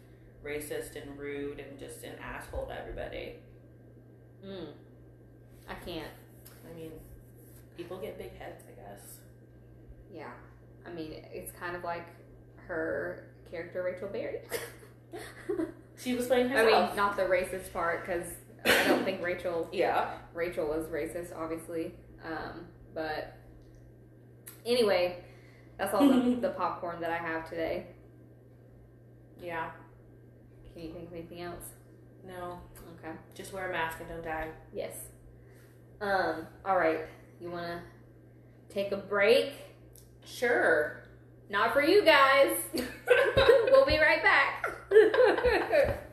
[0.43, 3.35] racist and rude and just an asshole to everybody.
[4.45, 4.69] Mm.
[5.69, 6.09] I can't.
[6.69, 6.91] I mean,
[7.77, 9.17] people get big heads, I guess.
[10.13, 10.31] Yeah.
[10.87, 12.07] I mean, it's kind of like
[12.67, 14.39] her character, Rachel Berry.
[15.97, 18.25] She was playing her I mean, not the racist part, because
[18.65, 20.17] I don't think Rachel yeah.
[20.33, 21.93] Rachel was racist, obviously.
[22.23, 23.35] Um, but
[24.65, 25.23] anyway,
[25.77, 27.87] that's all the, the popcorn that I have today.
[29.41, 29.71] Yeah.
[30.73, 31.65] Can you think of anything else?
[32.25, 32.59] No.
[32.99, 33.13] Okay.
[33.33, 34.49] Just wear a mask and don't die.
[34.73, 34.95] Yes.
[35.99, 36.47] Um.
[36.65, 37.01] All right.
[37.39, 39.53] You want to take a break?
[40.23, 41.03] Sure.
[41.49, 42.55] Not for you guys.
[43.71, 46.07] we'll be right back.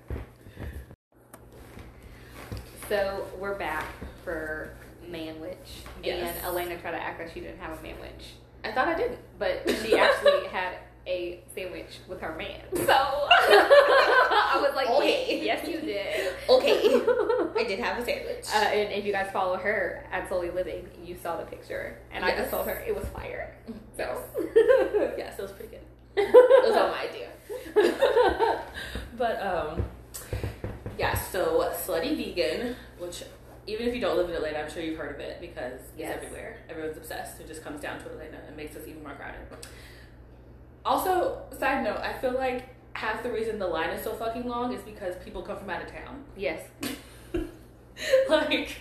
[2.89, 3.85] So we're back
[4.25, 4.71] for
[5.09, 5.57] Manwich,
[6.03, 6.35] Yes.
[6.37, 8.35] and Elena tried to act like she didn't have a Manwich.
[8.65, 9.19] I thought I didn't.
[9.39, 10.75] but she actually had
[11.07, 12.61] a sandwich with her man.
[12.75, 15.43] So I was like, Okay.
[15.45, 16.35] yes, you did.
[16.49, 16.81] Okay.
[17.61, 18.45] I did have a sandwich.
[18.55, 22.25] Uh, and if you guys follow her at Solely Living, you saw the picture, and
[22.25, 23.55] I just told her it was fire.
[23.97, 24.23] So
[25.17, 25.81] yes, it was pretty good.
[26.17, 28.63] it was all my idea.
[29.17, 29.85] but um,
[30.99, 31.15] yeah.
[31.19, 33.23] So slutty vegan, which
[33.67, 36.15] even if you don't live in Atlanta, I'm sure you've heard of it because Yes.
[36.17, 36.57] it's everywhere.
[36.71, 37.41] Everyone's obsessed.
[37.41, 39.41] It just comes down to Atlanta and makes us even more crowded.
[40.85, 44.73] Also, side note, I feel like half the reason the line is so fucking long
[44.73, 46.25] is because people come from out of town.
[46.37, 46.63] yes,
[48.29, 48.77] like,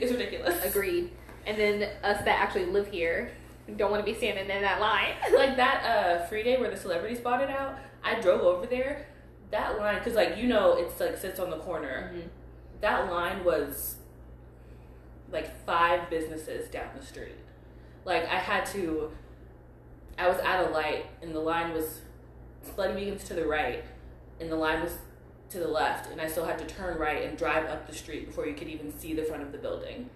[0.00, 0.64] it's ridiculous.
[0.64, 1.10] agreed.
[1.46, 3.32] And then us that actually live here
[3.76, 5.14] don't want to be standing in that line.
[5.34, 9.06] like that uh free day where the celebrities bought it out i drove over there
[9.54, 12.28] that line because like you know it's like sits on the corner Mhm.
[12.80, 13.96] that line was
[15.30, 17.36] like five businesses down the street
[18.04, 19.10] like i had to
[20.18, 22.00] i was at a light and the line was
[22.66, 23.84] slutty vegans to the right
[24.40, 24.92] and the line was
[25.50, 28.26] to the left and i still had to turn right and drive up the street
[28.26, 30.08] before you could even see the front of the building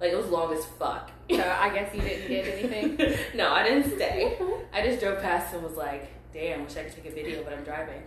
[0.00, 3.18] like it was long as fuck So I guess you didn't get anything.
[3.34, 4.38] no i didn't stay
[4.74, 7.52] I just drove past and was like, damn, wish I could take a video, but
[7.52, 8.02] I'm driving.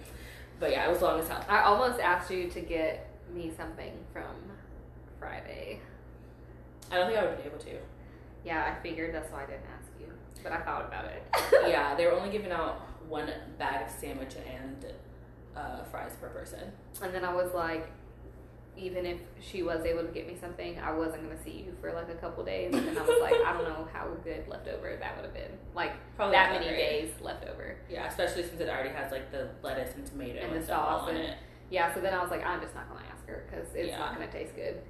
[0.60, 1.44] But yeah, it was long as hell.
[1.48, 4.36] I almost asked you to get me something from
[5.20, 5.80] Friday.
[6.92, 7.78] I don't think I would have been able to.
[8.46, 10.08] Yeah, I figured that's why I didn't ask you,
[10.42, 11.24] but I thought about it.
[11.70, 14.86] yeah, they were only giving out one bag of sandwich and
[15.56, 16.72] uh, fries per person.
[17.02, 17.92] And then I was like,
[18.78, 21.92] even if she was able to get me something, I wasn't gonna see you for
[21.94, 22.74] like a couple days.
[22.76, 25.52] And I was like, I don't know how good leftover that would have been.
[25.76, 26.78] Like Probably that many great.
[26.78, 27.76] days left over.
[27.90, 30.80] Yeah, especially since it already has like the lettuce and tomato And and, the stuff
[30.88, 31.38] all sauce on and- it.
[31.70, 34.00] Yeah, so then I was like, I'm just not gonna ask her because it's Yeah.
[34.00, 34.82] not gonna taste good.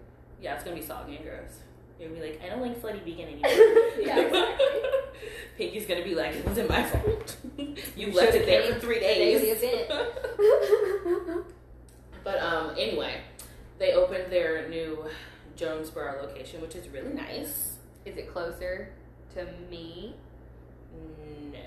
[0.41, 1.61] Yeah, it's gonna be soggy and gross.
[1.99, 3.49] You're gonna be like, I don't like slutty vegan anymore.
[3.99, 4.65] Yeah, exactly.
[5.57, 7.37] Pinky's gonna be like, it wasn't my fault.
[7.57, 9.61] you You left it there for three the day of days.
[9.61, 11.43] the.
[12.23, 13.21] But um, anyway,
[13.79, 15.05] they opened their new
[15.55, 17.77] Jonesboro location, which is really nice.
[18.05, 18.93] Is it closer
[19.35, 20.15] to me?
[21.51, 21.59] No,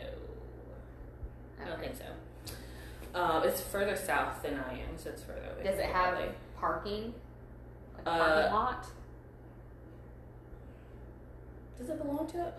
[1.60, 1.88] I don't Okay.
[1.88, 2.04] think so.
[3.18, 5.64] Um, it's further south than I am, so it's further away.
[5.64, 6.28] Does it have Valley.
[6.58, 7.14] parking?
[7.96, 8.86] Like a Uh, parking lot?
[11.78, 12.54] Does it belong to it?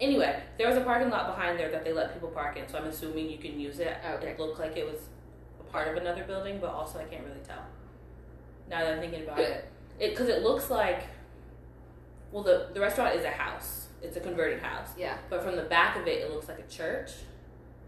[0.00, 2.76] Anyway, there was a parking lot behind there that they let people park in, so
[2.78, 3.96] I'm assuming you can use it.
[4.14, 4.28] Okay.
[4.28, 5.00] It looked like it was
[5.60, 7.64] a part of another building, but also I can't really tell.
[8.68, 9.64] Now that I'm thinking about it,
[9.98, 11.04] it because it looks like,
[12.32, 13.86] well, the the restaurant is a house.
[14.02, 14.88] It's a converted house.
[14.98, 15.16] Yeah.
[15.30, 17.12] But from the back of it, it looks like a church.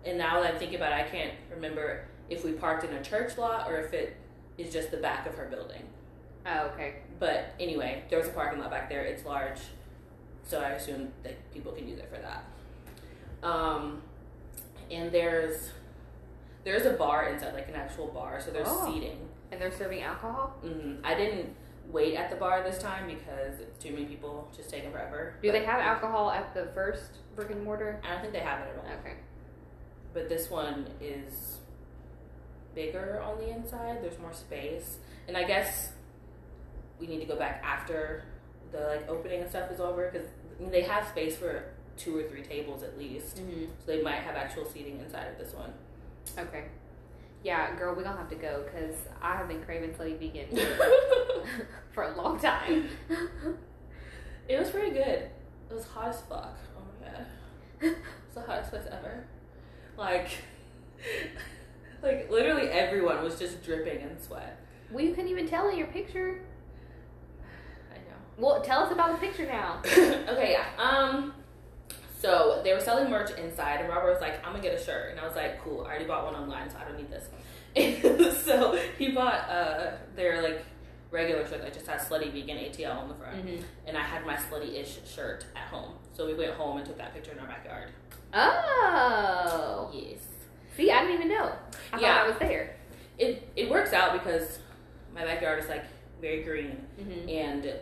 [0.05, 3.03] And now that I'm thinking about it, I can't remember if we parked in a
[3.03, 4.17] church lot or if it
[4.57, 5.83] is just the back of her building.
[6.47, 6.97] Oh, okay.
[7.19, 9.03] But anyway, there was a parking lot back there.
[9.03, 9.61] It's large,
[10.45, 12.45] so I assume that people can use it for that.
[13.47, 14.03] Um,
[14.91, 15.73] and there's
[16.65, 18.41] there's a bar inside, like an actual bar.
[18.41, 18.91] So there's Oh.
[18.93, 19.28] seating.
[19.51, 20.55] And they're serving alcohol?
[20.63, 21.55] hmm I didn't
[21.91, 25.35] wait at the bar this time because it's too many people, just taking forever.
[25.43, 28.01] Do they have alcohol at the first brick and mortar?
[28.05, 28.99] I don't think they have it at all.
[29.01, 29.15] Okay.
[30.13, 31.59] but this one is
[32.75, 34.03] bigger on the inside.
[34.03, 35.93] There's more space, and I guess
[37.01, 38.25] we need to go back after
[38.73, 40.29] the like opening and stuff is over because
[40.59, 41.65] I mean, they have space for
[41.97, 43.65] two or three tables at least, Mm-hmm.
[43.79, 45.73] so they might have actual seating inside of this one.
[46.39, 46.65] Okay.
[47.45, 50.59] Yeah, girl, we're gonna have to go because I have been craving slutty vegan
[51.93, 52.89] for a long time.
[54.49, 55.31] it was pretty good.
[55.71, 56.57] It was hot as fuck.
[56.77, 57.27] Oh my god,
[57.81, 59.25] it's the hottest place ever.
[59.97, 60.31] Like,
[62.03, 64.61] like literally everyone was just dripping in sweat.
[64.91, 66.41] Well, you couldn't even tell in your picture.
[67.93, 68.17] I know.
[68.37, 69.81] Well, tell us about the picture now.
[69.87, 70.67] okay, yeah.
[70.77, 71.35] Um,
[72.19, 75.11] so they were selling merch inside, and Robert was like, "I'm gonna get a shirt,"
[75.13, 77.29] and I was like, "Cool, I already bought one online, so I don't need this."
[77.77, 80.65] And so he bought uh their like
[81.11, 83.63] regular shirt that just has slutty vegan ATL on the front, Mhm.
[83.87, 85.95] and I had my slutty-ish shirt at home.
[86.13, 87.91] So we went home and took that picture in our backyard.
[88.35, 89.91] Oh.
[89.93, 90.19] Yes,
[90.77, 91.51] See, I didn't even know.
[91.93, 92.15] I Yeah.
[92.19, 92.77] thought I was there.
[93.19, 94.61] it it works out because
[95.15, 95.85] my backyard is like
[96.21, 97.29] very green, Mm-hmm.
[97.29, 97.73] and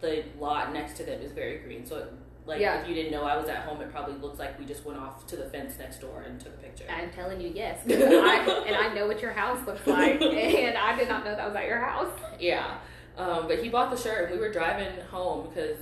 [0.00, 1.84] the lot next to them is very green.
[1.84, 2.12] So, it,
[2.48, 2.80] like, Yeah.
[2.80, 4.98] if you didn't know I was at home, it probably looks like we just went
[4.98, 6.84] off to the fence next door and took a picture.
[6.90, 7.80] I'm telling you, yes.
[7.88, 11.46] I, and I know what your house looks like, and I did not know that
[11.46, 12.10] was at your house.
[12.40, 12.78] Yeah,
[13.16, 15.76] um, but he bought the shirt, and we were driving home because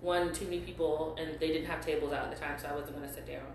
[0.00, 2.74] one, too many people, and they didn't have tables out at the time, so I
[2.74, 3.46] wasn't going to sit down.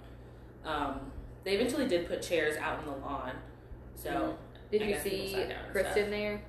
[0.66, 1.12] Um,
[1.44, 3.34] they eventually did put chairs out on the lawn,
[3.96, 4.38] so
[4.72, 6.42] Did I you see Kristen there?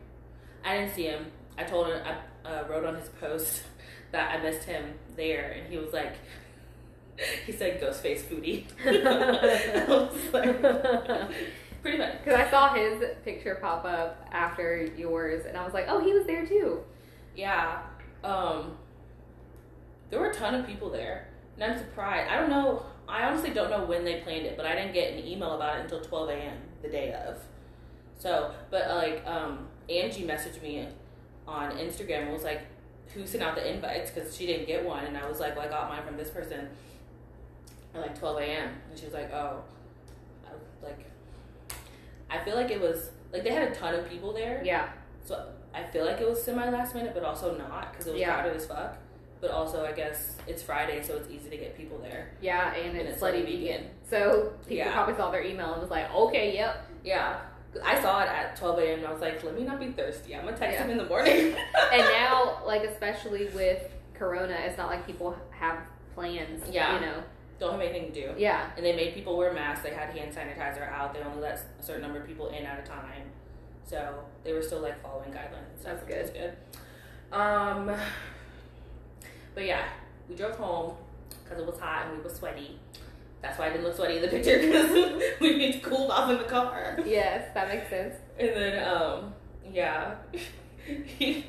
[0.65, 1.27] I didn't see him.
[1.59, 3.63] I told him I uh, wrote on his post
[4.15, 6.15] that I missed him there, and he was like,
[7.47, 8.65] he said Ghostface foodie.
[10.33, 10.61] Like,
[11.83, 12.13] pretty much.
[12.25, 16.13] Because I saw his picture pop up after yours, and I was like, oh, he
[16.13, 16.81] was there too.
[17.37, 17.83] Yeah.
[18.23, 18.79] Um,
[20.11, 22.31] there were a ton of people there, and I'm surprised.
[22.31, 22.87] I don't know.
[23.09, 25.77] I honestly don't know when they planned it, but I didn't get an email about
[25.77, 26.57] it until 12 a.m.
[26.83, 27.37] the day of.
[28.17, 30.89] So, but like, um, Angie messaged me
[31.49, 32.63] on Instagram and was like,
[33.15, 35.67] "Who sent out the invites?" Because she didn't get one, and I was like, "Well,
[35.67, 36.69] I got mine from this person."
[37.95, 38.71] At like 12 a.m.
[38.91, 39.63] and she was like, "Oh,
[40.47, 40.99] I, like."
[42.31, 44.63] I feel like it was like they had a ton of people there.
[44.65, 44.89] Yeah.
[45.25, 48.21] So I feel like it was semi last minute, but also not because it was
[48.21, 48.35] Yeah.
[48.35, 48.97] crowded as fuck.
[49.41, 52.31] But also, I guess it's Friday, so it's easy to get people there.
[52.41, 53.91] Yeah, and And it's it's slutty slutty vegan.
[54.09, 54.93] So people Yeah.
[54.93, 56.85] probably saw their email and was like, okay, yep.
[57.03, 57.41] Yeah,
[57.83, 58.99] I saw it at 12 a.m.
[59.01, 60.35] and I was like, let me not be thirsty.
[60.35, 60.85] I'm gonna text Yeah.
[60.85, 61.55] him in the morning.
[61.93, 63.83] and now, like, especially with
[64.15, 65.79] Corona, it's not like people have
[66.15, 66.63] plans.
[66.71, 66.95] Yeah.
[66.95, 67.23] You know?
[67.61, 68.35] don't have anything to do.
[68.37, 68.69] Yeah.
[68.77, 69.85] And they made people wear masks.
[69.85, 71.15] They had hand sanitizer out.
[71.15, 73.31] They only let a certain number of people in at a time.
[73.87, 76.09] So they were still like following guidelines That's stuff.
[76.09, 76.57] That's good.
[77.33, 77.95] Um,
[79.55, 79.85] but yeah,
[80.29, 80.95] we drove home
[81.45, 82.79] because it was hot and we were sweaty.
[83.45, 86.31] That's why I didn't look sweaty in the picture because we need to cool off
[86.31, 86.99] in the car.
[87.05, 88.15] Yes, that makes sense.
[88.39, 89.35] And then, um,
[89.71, 90.15] yeah,
[91.19, 91.45] he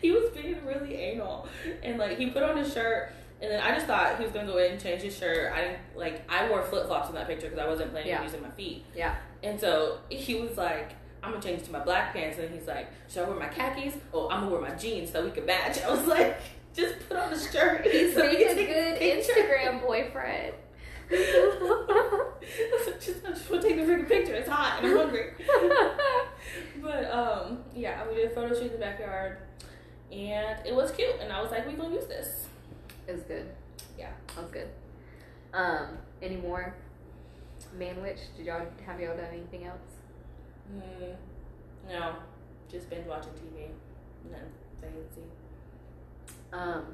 [0.00, 1.48] he was being really anal,
[1.82, 3.10] and like he put on his shirt,
[3.42, 5.52] and then I just thought he was gonna go in and change his shirt.
[5.52, 8.18] I didn't like I wore flip flops in that picture because I wasn't planning Yeah.
[8.18, 9.16] on using my feet, Yeah.
[9.42, 10.92] and so he was like.
[11.22, 13.94] I'm gonna change to my black pants, and he's like, "Should I wear my khakis?
[14.12, 16.36] Oh, I'm gonna wear my jeans so we can match." I was like,
[16.76, 20.52] "Just put on a shirt." He's so we being can a good picture." Instagram boyfriend.
[23.00, 24.34] Just want to take the freaking picture.
[24.34, 25.32] It's hot and I'm hungry.
[26.82, 29.38] but um, yeah, we did a photo shoot in the backyard,
[30.10, 31.16] and it was cute.
[31.20, 32.46] And I was like, we gonna use this.
[33.06, 33.46] It was good.
[33.98, 34.10] Yeah.
[34.34, 34.68] That was good.
[35.52, 36.74] Um, any more
[37.78, 38.20] Manwich?
[38.36, 39.78] Did y'all have y'all done anything else?
[40.74, 41.14] Mm,
[41.88, 42.14] no,
[42.70, 43.68] just been watching TV.
[44.30, 44.48] Nothing
[44.80, 45.22] fancy.
[46.52, 46.84] Um,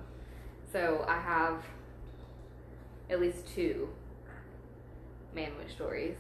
[0.73, 1.63] so I have
[3.09, 3.89] at least two
[5.35, 6.17] Manwich stories.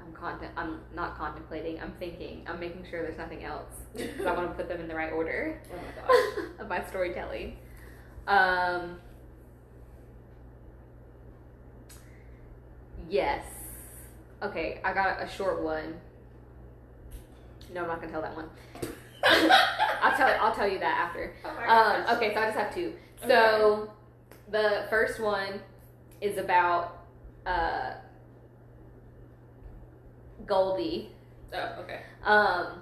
[0.00, 0.52] I'm content.
[0.56, 1.80] I'm not contemplating.
[1.80, 2.44] I'm thinking.
[2.48, 5.12] I'm making sure there's nothing else because I want to put them in the right
[5.12, 5.60] order
[6.08, 7.56] Oh my of my storytelling.
[8.26, 8.98] Um,
[13.08, 13.44] yes.
[14.42, 15.94] Okay, I got a short one.
[17.72, 18.48] No, I'm not gonna tell that one.
[20.02, 20.28] I'll tell.
[20.40, 21.32] I'll tell you that after.
[21.44, 22.94] Oh Um, okay, so I just have two.
[23.26, 23.92] So
[24.50, 25.60] the first one
[26.22, 27.04] is about
[27.44, 27.94] uh,
[30.46, 31.10] Goldie,
[31.54, 32.00] Oh, okay.
[32.24, 32.80] um,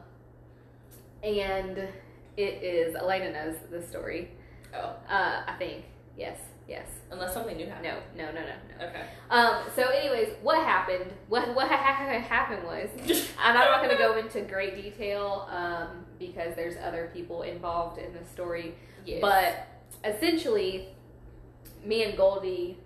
[1.25, 1.79] and
[2.37, 4.31] it is Elena knows the story.
[4.75, 5.85] Oh, Uh, I think
[6.17, 6.39] yes,
[6.69, 6.87] yes.
[7.11, 7.95] unless something new happened.
[8.17, 8.87] No, no, no, no, no.
[8.87, 9.03] Okay.
[9.31, 11.13] Um, so, anyways, what happened?
[11.29, 15.49] What what ha- ha- happened was, and I'm not going to go into great detail
[15.51, 18.75] um, because there's other people involved in the story.
[19.05, 19.21] Yes.
[19.21, 19.67] But
[20.05, 20.89] essentially,
[21.85, 22.79] me and Goldie,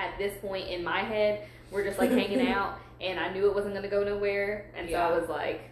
[0.00, 3.54] at this point in my head, we're just like hanging out, and I knew it
[3.54, 5.62] wasn't to go nowhere, and so I was like,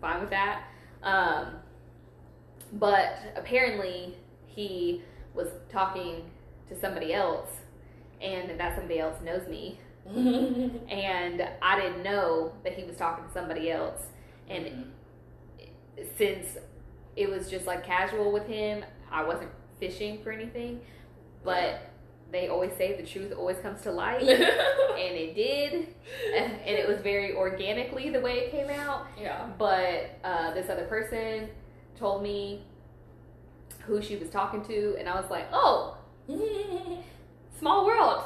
[0.00, 0.64] fine with that.
[1.02, 1.56] Um,
[2.74, 4.16] but apparently,
[4.46, 5.02] he
[5.34, 6.30] was talking
[6.68, 7.50] to somebody else,
[8.20, 9.78] and that somebody else knows me,
[10.14, 14.02] and I didn't know that he was talking to somebody else,
[14.48, 14.92] and
[16.18, 16.58] since
[17.14, 20.80] it was just like casual with him, I wasn't fishing for anything.
[21.44, 21.90] But
[22.32, 25.94] they always say the truth always comes to light, and it did,
[26.34, 29.06] and, it was very organically the way it came out.
[29.20, 29.48] yeah.
[29.58, 31.48] But uh, this other person
[31.96, 32.64] told me
[33.80, 35.96] who she was talking to, and I was like, oh,
[37.58, 38.22] small world.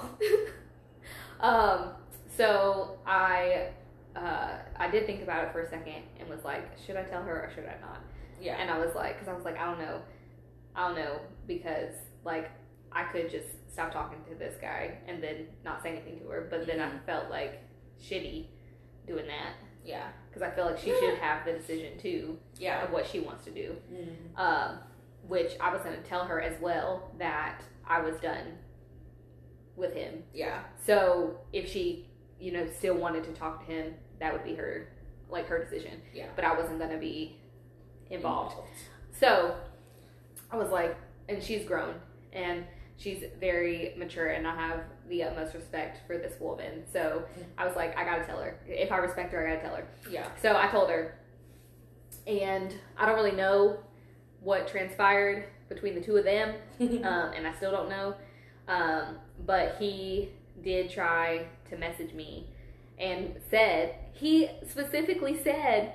[1.41, 1.91] um,
[2.37, 3.69] so I
[4.17, 7.23] uh, I did think about it for a second and was like, should I tell
[7.23, 8.01] her or should I not?
[8.41, 8.57] yeah.
[8.59, 10.01] And I was like, because I was like, I don't know,
[10.75, 11.93] I don't know, because
[12.25, 12.51] like
[12.93, 16.47] I could just stop talking to this guy and then not say anything to her,
[16.51, 17.05] but then I Mhm.
[17.05, 17.61] felt like
[18.01, 18.47] shitty
[19.07, 20.11] doing that Yeah.
[20.29, 22.83] because I feel like she should have the decision too Yeah.
[22.85, 23.77] of what she wants to do.
[23.93, 24.37] Mm.
[24.39, 24.83] Um,
[25.27, 28.59] which I was going to tell her as well that I was done
[29.77, 30.25] with him.
[30.33, 30.65] Yeah.
[30.85, 34.89] So if she, you know, still wanted to talk to him, that would be her,
[35.29, 36.03] like her decision.
[36.13, 36.29] Yeah.
[36.35, 37.41] But I wasn't going to be
[38.11, 38.57] involved.
[39.13, 39.57] So
[40.51, 40.97] I was like,
[41.29, 42.01] and she's grown
[42.33, 42.65] and
[43.01, 46.85] she's very mature, and I have the utmost respect for this woman.
[46.93, 47.25] So
[47.57, 48.61] I was like, I gotta tell her.
[48.67, 49.89] If I respect her, I gotta tell her.
[50.11, 50.29] Yeah.
[50.41, 51.19] So I told her,
[52.27, 53.79] and I don't really know
[54.41, 58.15] what transpired between the two of them, um, and I still don't know.
[58.69, 60.29] Um, but he
[60.63, 62.47] did try to message me
[62.99, 65.95] and said, he specifically said,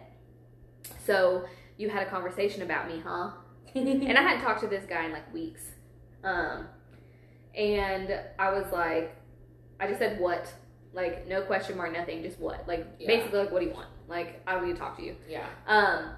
[1.05, 1.45] So
[1.77, 3.31] you had a conversation about me, huh?
[3.75, 5.61] and I hadn't talked to this guy in like weeks.
[6.23, 6.67] Um,
[7.55, 9.15] and I was like,
[9.79, 10.51] I just said what,
[10.93, 13.07] like no question mark, nothing, just what, like Yeah.
[13.07, 13.87] basically like what do you want?
[14.07, 15.15] Like I don't need to talk to you.
[15.29, 15.45] yeah.
[15.67, 16.09] Um,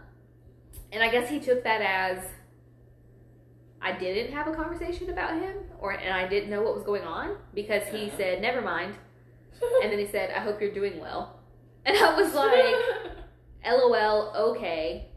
[0.92, 2.20] and I guess he took that as
[3.82, 7.04] I didn't have a conversation about him, or and I didn't know what was going
[7.04, 8.18] on because he Yeah.
[8.18, 8.96] said never mind,
[9.84, 11.40] and then he said I hope you're doing well,
[11.86, 12.76] and I was like.
[13.66, 15.10] LOL, okay.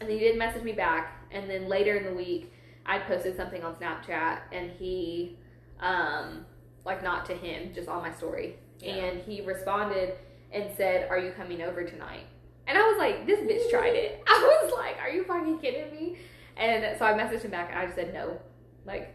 [0.00, 1.26] And then he didn't message me back.
[1.32, 2.52] And then later in the week,
[2.86, 5.36] I posted something on Snapchat and he,
[5.80, 6.44] um,
[6.84, 8.56] like not to him, just on my story.
[8.80, 8.94] Yeah.
[8.94, 10.14] And he responded
[10.52, 12.24] and said, Are you coming over tonight?
[12.66, 14.22] And I was like, This bitch tried it.
[14.26, 16.18] I was like, Are you fucking kidding me?
[16.56, 18.38] And so I messaged him back and I just said, No.
[18.86, 19.14] Like,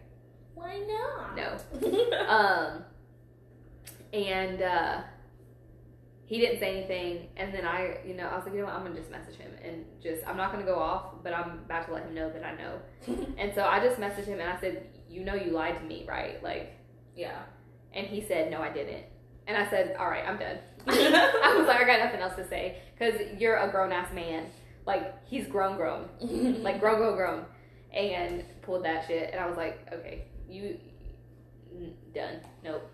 [0.53, 1.35] Why not?
[1.35, 1.57] no.
[2.27, 2.83] Um,
[4.13, 5.01] and uh,
[6.25, 7.27] he didn't say anything.
[7.37, 9.35] And then I, you know, I was like, you know what, I'm gonna just message
[9.35, 12.29] him and just, I'm not gonna go off, but I'm about to let him know
[12.29, 12.79] that I know.
[13.37, 16.05] And so I just messaged him and I said, you know, you lied to me,
[16.07, 16.41] right?
[16.43, 16.73] Like,
[17.15, 17.43] yeah.
[17.93, 19.05] and he said, no, I didn't.
[19.47, 20.57] And I said, all right, I'm done.
[20.87, 24.47] I was like, I got nothing else to say because you're a grown ass man.
[24.85, 26.09] Like he's grown, grown,
[26.63, 27.45] like grown, grown, grown,
[27.93, 29.31] and pulled that shit.
[29.31, 30.77] And I was like, okay, you
[32.13, 32.41] done.
[32.63, 32.89] Nope.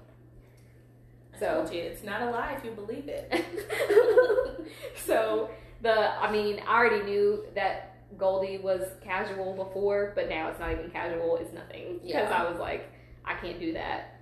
[1.41, 3.27] So it's not a lie if you believe it.
[5.05, 5.49] so
[5.81, 10.71] the I mean, I already knew that Goldie was casual before, but now it's not
[10.71, 11.37] even casual.
[11.37, 12.43] It's nothing because Yeah.
[12.43, 12.89] I was like,
[13.25, 14.19] I can't do that.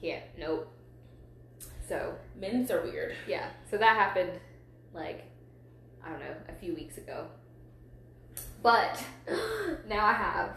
[0.00, 0.22] Can't.
[0.38, 0.68] Nope.
[1.88, 3.14] So Men's are weird.
[3.26, 4.38] yeah, so that happened
[4.94, 5.24] like
[6.04, 7.26] I don't know a few weeks ago.
[8.62, 9.02] But
[9.88, 10.50] now I have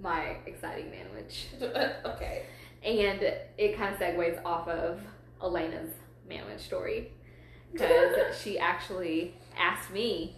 [0.00, 1.46] my exciting manwich.
[2.04, 2.44] okay.
[2.82, 3.22] And
[3.58, 5.00] it kind of segues off of
[5.42, 5.92] Elena's
[6.28, 7.12] manwich story
[7.72, 10.36] because she actually asked me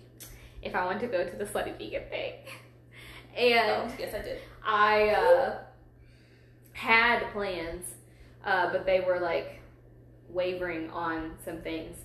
[0.63, 2.35] if I wanted to go to the slutty vegan thing.
[3.37, 4.39] And Oh, yes, I did.
[4.65, 5.59] I uh,
[6.73, 7.87] had plans,
[8.45, 9.61] uh, but they were like
[10.29, 11.97] wavering on some things.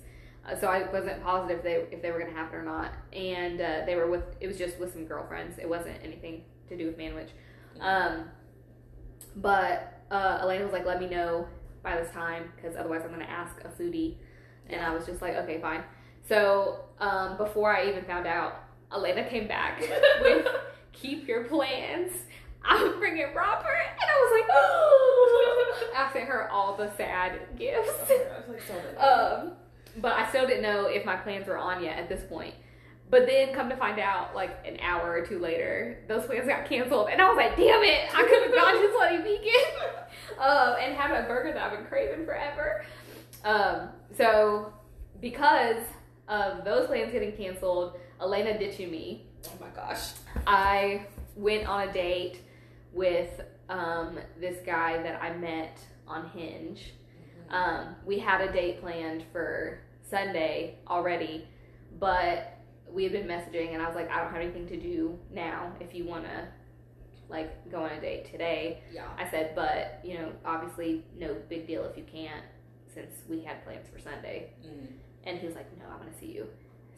[0.48, 2.92] Uh, so I wasn't positive they, if they were going to happen or not.
[3.12, 5.58] And uh, they were with, it was just with some girlfriends.
[5.58, 7.28] It wasn't anything to do with Manwich.
[7.80, 8.24] Um,
[9.36, 11.46] but uh, Elena was like, let me know
[11.82, 14.16] by this time because otherwise I'm going to ask a foodie.
[14.68, 15.82] And I was just like, okay, fine.
[16.28, 19.80] So um, before I even found out, Elena came back
[20.20, 20.46] with
[20.92, 22.12] keep your plans.
[22.64, 23.86] I'm bringing Robert.
[24.00, 25.92] And I was like, oh.
[25.96, 27.90] I sent her all the sad gifts.
[28.10, 28.74] I was like, so.
[29.00, 29.52] Um,
[30.00, 32.54] but I still didn't know if my plans were on yet at this point.
[33.10, 36.68] But then come to find out, like an hour or two later, those plans got
[36.68, 38.14] canceled, and I was like, "Damn it!
[38.14, 41.86] I could have gone to Slutty Vegan uh, and had a burger that I've been
[41.86, 42.84] craving forever."
[43.44, 44.72] Um, so
[45.20, 45.82] because
[46.28, 50.12] of those plans getting canceled, Elena ditching me, oh my gosh.
[50.46, 51.06] I
[51.36, 52.42] went on a date
[52.92, 56.92] with um, this guy that I met on Hinge.
[57.50, 61.46] Um, we had a date planned for Sunday already,
[61.98, 62.57] but
[62.92, 65.72] we had been messaging, and I was like, I don't have anything to do now.
[65.80, 66.48] If you want to,
[67.28, 69.06] like, go on a date today, Yeah.
[69.18, 72.44] I said, but you know, obviously, no big deal if you can't,
[72.92, 74.50] since we had plans for Sunday.
[75.24, 76.46] And he was like, No, I want to see you.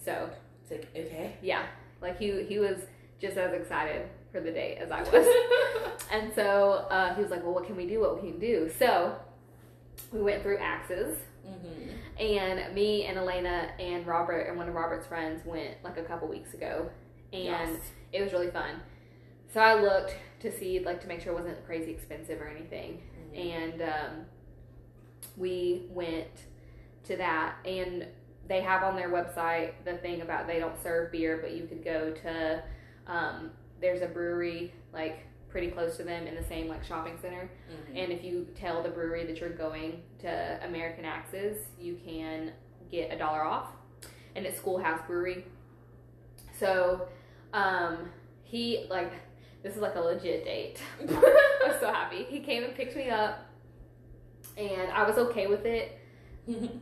[0.05, 0.31] So
[0.63, 1.37] It's like, okay.
[1.43, 1.67] yeah,
[2.01, 2.77] like he he was
[3.21, 5.27] just as excited for the date as I was.
[6.13, 8.01] and so uh, he was like, "Well, what can we do?
[8.01, 9.17] What we can we do?" So
[10.13, 11.19] we went through axes.
[11.47, 12.23] Mm-hmm.
[12.23, 16.29] And me and Elena and Robert and one of Robert's friends went like a couple
[16.29, 16.91] weeks ago,
[17.33, 17.81] and Yes.
[18.13, 18.81] it was really fun.
[19.53, 23.03] So I looked to see like to make sure it wasn't crazy expensive or anything,
[23.35, 24.27] and um,
[25.37, 26.47] we went
[27.05, 28.07] to that and
[28.47, 31.85] they have on their website the thing about they don't serve beer but you could
[31.85, 32.63] go to
[33.07, 37.51] um, there's a brewery like pretty close to them in the same like shopping center
[37.71, 38.03] Mhm.
[38.03, 42.53] and if you tell the brewery that you're going to American Axes, you can
[42.91, 43.69] get a dollar off.
[44.37, 45.45] And it's Schoolhouse Brewery.
[46.59, 47.09] So,
[47.53, 48.11] um,
[48.45, 49.13] he like
[49.63, 50.79] this is like a legit date.
[51.09, 52.23] I was so happy.
[52.25, 53.41] He came and picked me up,
[54.57, 55.97] and I was okay with it.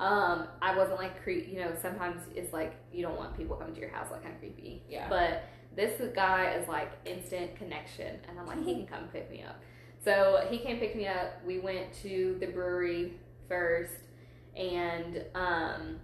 [0.00, 1.48] Um, I wasn't like creep.
[1.48, 4.34] You know, sometimes it's like you don't want people coming to your house, like kind
[4.34, 4.82] of creepy.
[4.88, 5.08] yeah.
[5.10, 5.42] But
[5.78, 9.62] this guy is like instant connection, and I'm like, he can come pick me up.
[10.04, 11.34] So he came pick me up.
[11.46, 13.12] We went to the brewery
[13.48, 13.92] first,
[14.56, 16.00] and um,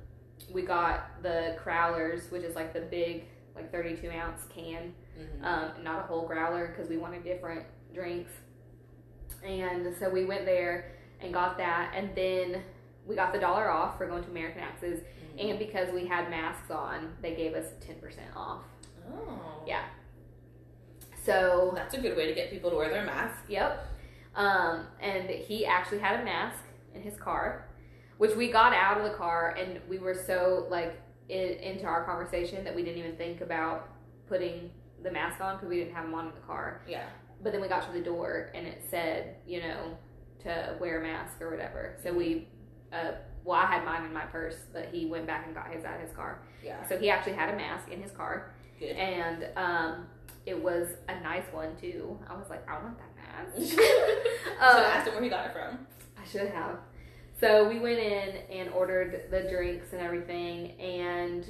[0.53, 3.25] we got the Crowlers, which is like the big,
[3.57, 5.45] like 32 ounce can, Mhm.
[5.45, 8.31] um, not a whole growler because we wanted different drinks.
[9.45, 12.63] And so we went there and got that, and then
[13.07, 15.51] we got the dollar off for going to American Axes, Mhm.
[15.51, 18.63] and because we had masks on, they gave us 10% off.
[19.13, 19.63] Oh.
[19.67, 19.85] Yeah.
[21.25, 23.45] So, That's a good way to get people to wear their mask.
[23.49, 23.87] yep.
[24.37, 26.59] Um, and he actually had a mask
[26.95, 27.69] in his car,
[28.19, 32.05] which we got out of the car and we were so like in, into our
[32.05, 33.89] conversation that we didn't even think about
[34.29, 34.71] putting
[35.03, 36.83] the mask on because we didn't have him on in the car.
[36.89, 37.05] Yeah.
[37.43, 39.97] But then we got to the door and it said, you know,
[40.43, 41.97] to wear a mask or whatever.
[42.03, 42.49] So we,
[42.93, 43.13] uh,
[43.45, 45.97] well, I had mine in my purse, but he went back and got his out
[45.97, 46.43] of his car.
[46.65, 46.87] Yeah.
[46.89, 48.53] So he actually had a mask in his car.
[48.79, 48.97] Good.
[48.97, 50.07] and um,
[50.47, 52.19] it was a nice one too.
[52.29, 53.71] I was like, I want that mask.
[53.73, 53.81] Should
[54.61, 55.87] have Um, asked him where he got it from.
[56.21, 56.79] I should have.
[57.41, 61.45] So we went in and ordered the drinks and everything, and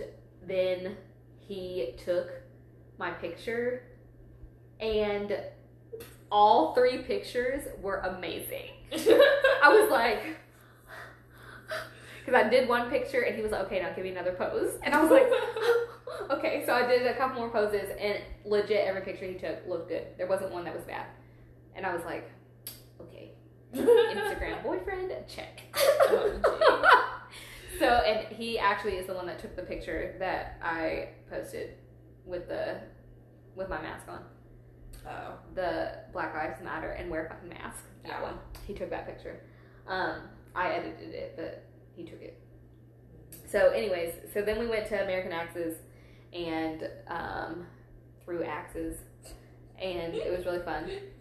[0.47, 0.97] then
[1.39, 2.31] he took
[2.99, 3.83] my picture,
[4.81, 5.37] and
[6.33, 8.71] all three pictures were amazing.
[8.93, 10.23] I was like,
[12.25, 14.79] because I did one picture, and he was like, okay, now give me another pose,
[14.83, 15.29] and I was like.
[16.31, 19.89] Okay, so I did a couple more poses, and legit every picture he took looked
[19.89, 20.07] good.
[20.17, 21.07] There wasn't one that was bad,
[21.75, 22.31] and I was like,
[23.01, 23.33] okay,
[23.75, 25.63] Instagram boyfriend check.
[27.79, 31.75] so, and he actually is the one that took the picture that I posted
[32.25, 32.79] with the
[33.55, 34.25] with my mask on,
[35.07, 35.35] oh.
[35.55, 37.85] the Black Lives Matter and wear a fucking mask.
[38.03, 38.23] That Yeah.
[38.23, 38.39] one.
[38.67, 39.41] He took that picture.
[39.87, 41.65] Um, I edited it, but
[41.97, 42.39] he took it.
[43.51, 45.77] So, anyways, so then we went to American Axes
[46.33, 47.67] and um,
[48.25, 48.97] threw axes,
[49.81, 50.91] and it was really fun.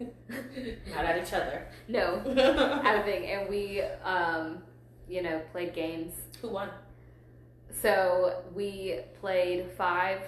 [0.90, 1.66] Not at each other.
[1.88, 2.20] No,
[2.82, 4.62] had a thing, and we, um,
[5.08, 6.14] you know, played games.
[6.40, 6.70] Who won?
[7.80, 10.20] So we played five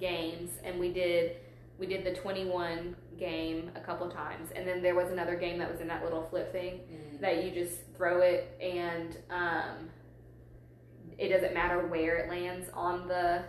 [0.00, 1.36] games, and we did
[1.78, 5.58] we did the twenty one game a couple times, and then there was another game
[5.58, 6.80] that was in that little flip thing
[7.20, 9.88] that you just throw it, and um,
[11.18, 13.42] it doesn't matter where it lands on the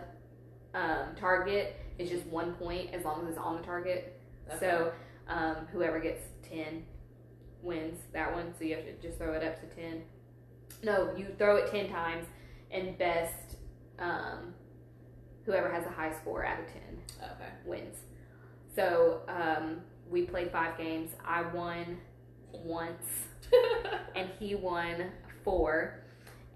[0.74, 1.76] um, target.
[1.98, 4.20] It's just one point as long as it's on the target.
[4.48, 4.58] Okay.
[4.60, 4.92] So
[5.28, 6.84] um, whoever gets ten
[7.62, 8.52] wins that one.
[8.58, 10.02] So you have to just throw it up to ten.
[10.82, 12.26] No, you throw it ten times,
[12.70, 13.56] and best
[13.98, 14.52] um,
[15.46, 17.50] whoever has a high score out of ten Okay.
[17.64, 17.96] wins.
[18.74, 21.10] So um, we played five games.
[21.26, 21.98] I won
[22.52, 23.04] once,
[24.16, 25.10] and he won
[25.42, 26.00] four.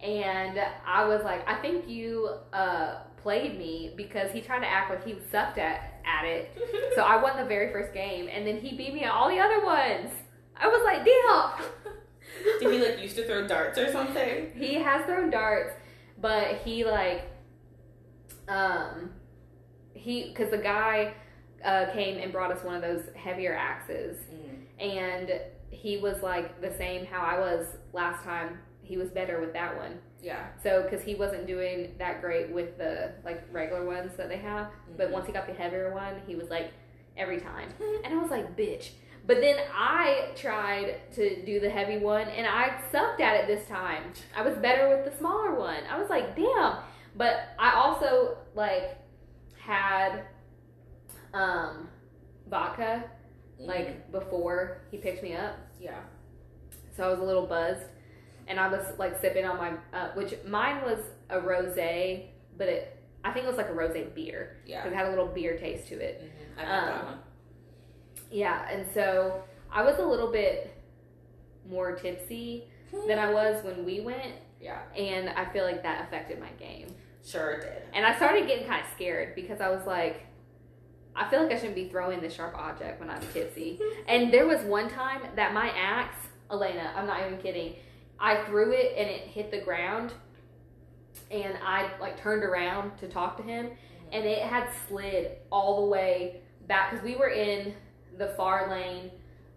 [0.02, 4.90] And I was like, I think you uh, played me because he tried to act
[4.90, 6.56] like he sucked at, at it.
[6.94, 9.38] So I won the very first game, and then he beat me at all the
[9.38, 10.10] other ones.
[10.56, 11.92] I was like, damn.
[12.60, 14.50] Did he like used to throw darts or something?
[14.56, 15.74] He has thrown darts,
[16.20, 17.30] but he like,
[18.48, 19.10] um,
[19.94, 21.14] he because the guy
[21.64, 24.16] uh, came and brought us one of those heavier axes,
[24.78, 25.40] and
[25.70, 28.58] he was like the same how I was last time.
[28.82, 29.98] He was better with that one.
[30.22, 30.46] Yeah.
[30.62, 34.68] So, because he wasn't doing that great with the like regular ones that they have,
[34.96, 35.12] but Mhm.
[35.12, 36.70] once he got the heavier one, he was like
[37.16, 37.68] every time,
[38.04, 38.90] and I was like, bitch.
[39.26, 43.68] But then I tried to do the heavy one, and I sucked at it this
[43.68, 44.04] time.
[44.34, 45.82] I was better with the smaller one.
[45.90, 46.78] I was like, damn.
[47.14, 48.96] But I also like
[49.60, 50.22] had
[51.34, 51.88] um
[52.48, 53.04] vodka
[53.58, 55.98] like before he picked me up yeah.
[56.96, 57.84] so I was a little buzzed,
[58.48, 60.98] and I was like sipping on my, uh, which mine was
[61.30, 62.26] a rosé,
[62.56, 64.56] but it, I think it was like a rosé beer.
[64.66, 64.84] Yeah.
[64.86, 66.22] It had a little beer taste to it.
[66.22, 66.60] Mm-hmm.
[66.60, 67.18] I had that Um, one.
[68.30, 70.74] Yeah, and so I was a little bit
[71.68, 72.64] more tipsy
[73.06, 74.80] than I was when we went, Yeah.
[74.96, 76.88] and I feel like that affected my game.
[77.24, 77.82] Sure it did.
[77.94, 80.26] And I started getting kind of scared because I was like,
[81.18, 83.80] I feel like I shouldn't be throwing this sharp object when I'm tipsy.
[84.08, 86.16] and there was one time that my axe,
[86.50, 87.74] Elena, I'm not even kidding,
[88.20, 90.12] I threw it and it hit the ground,
[91.30, 93.70] and I like turned around to talk to him,
[94.12, 97.74] and it had slid all the way back because we were in
[98.16, 99.10] the far lane.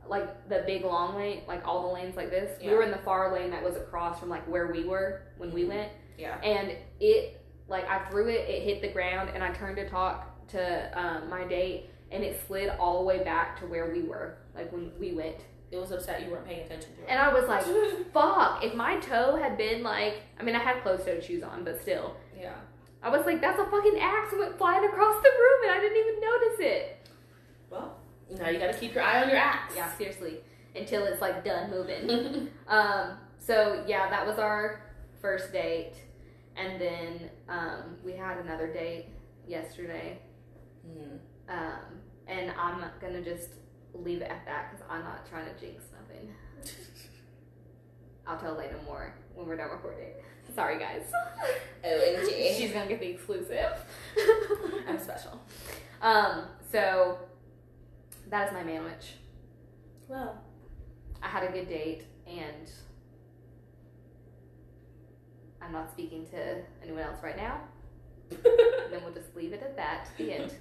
[0.08, 2.60] Like the big long lane, like all the lanes like this.
[2.62, 5.54] We were in the far lane that was across from like where we were when
[5.54, 5.68] we Mhm.
[5.70, 6.38] went Yeah.
[6.44, 7.40] and it
[7.70, 11.30] like I threw it, it hit the ground, and I turned to talk to um,
[11.30, 14.92] my date, and it slid all the way back to where we were, like when
[15.00, 15.38] we went.
[15.72, 17.08] It was upset you weren't paying attention to it.
[17.08, 17.64] And I was like,
[18.14, 21.82] "Fuck!" If my toe had been like, I mean, I had closed-toed shoes on, but
[21.82, 22.56] still, yeah.
[23.02, 25.80] I was like, "That's a fucking axe It went flying across the room, and I
[25.80, 27.08] didn't even notice it.
[27.70, 27.98] Well,
[28.38, 29.74] now you gotta keep your eye on your axe.
[29.76, 30.40] Yeah, seriously,
[30.76, 32.50] until it's like done moving.
[32.68, 34.82] Um, so yeah, that was our
[35.22, 35.96] first date,
[36.56, 39.08] and then um, we had another date
[39.48, 40.20] yesterday.
[40.88, 41.20] Mm.
[41.50, 41.80] Um,
[42.28, 43.50] and I'm gonna just
[43.94, 46.34] leave it at that because I'm not trying to jinx nothing.
[48.28, 50.14] I'll tell Lena more when we're done recording.
[50.56, 51.04] Sorry, guys.
[51.84, 52.28] OMG.
[52.58, 53.74] She's gonna get the exclusive.
[54.88, 55.42] I'm special.
[56.02, 57.18] um, so
[58.30, 59.14] that is my manwich.
[60.08, 60.42] Well,
[61.22, 62.70] I had a good date, and
[65.62, 67.62] I'm not speaking to anyone else right now.
[68.30, 68.38] the
[68.90, 70.08] then we'll just leave it at that.
[70.18, 70.54] The end.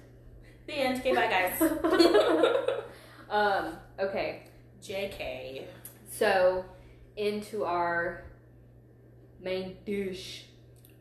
[0.69, 0.99] End.
[0.99, 1.61] Okay, bye guys.
[3.29, 4.43] um, okay,
[4.83, 5.65] JK.
[6.09, 6.65] so
[7.17, 8.23] into our
[9.41, 10.45] main dish.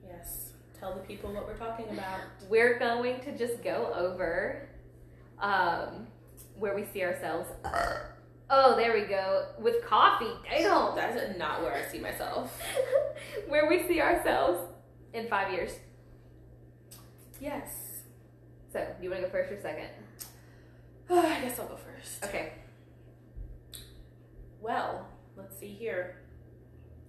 [0.07, 0.53] Yes.
[0.79, 2.21] Tell the people what we're talking about.
[2.49, 4.69] We're going to just go over
[5.39, 6.07] um,
[6.59, 7.49] where we see ourselves.
[8.53, 9.47] Oh, there we go.
[9.59, 10.33] With coffee.
[10.49, 10.97] Damn.
[10.97, 12.61] That's not where I see myself.
[13.49, 14.61] where we see ourselves
[15.13, 15.73] in five years.
[17.41, 17.80] Yes.
[18.73, 19.89] So, you want to go first or second?
[21.11, 22.25] I guess I'll go first.
[22.25, 22.53] Okay.
[24.61, 26.17] Well, let's see here.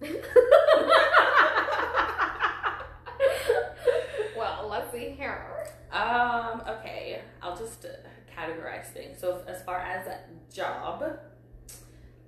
[4.36, 5.46] well, let's see here.
[5.92, 7.88] Um, okay, I'll just uh,
[8.36, 9.20] categorize things.
[9.20, 10.18] So, as far as a
[10.52, 11.04] job,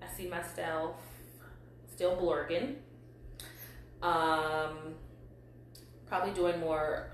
[0.01, 0.97] I see myself
[1.93, 2.76] still blurging.
[4.03, 4.95] Um,
[6.07, 7.11] probably doing more,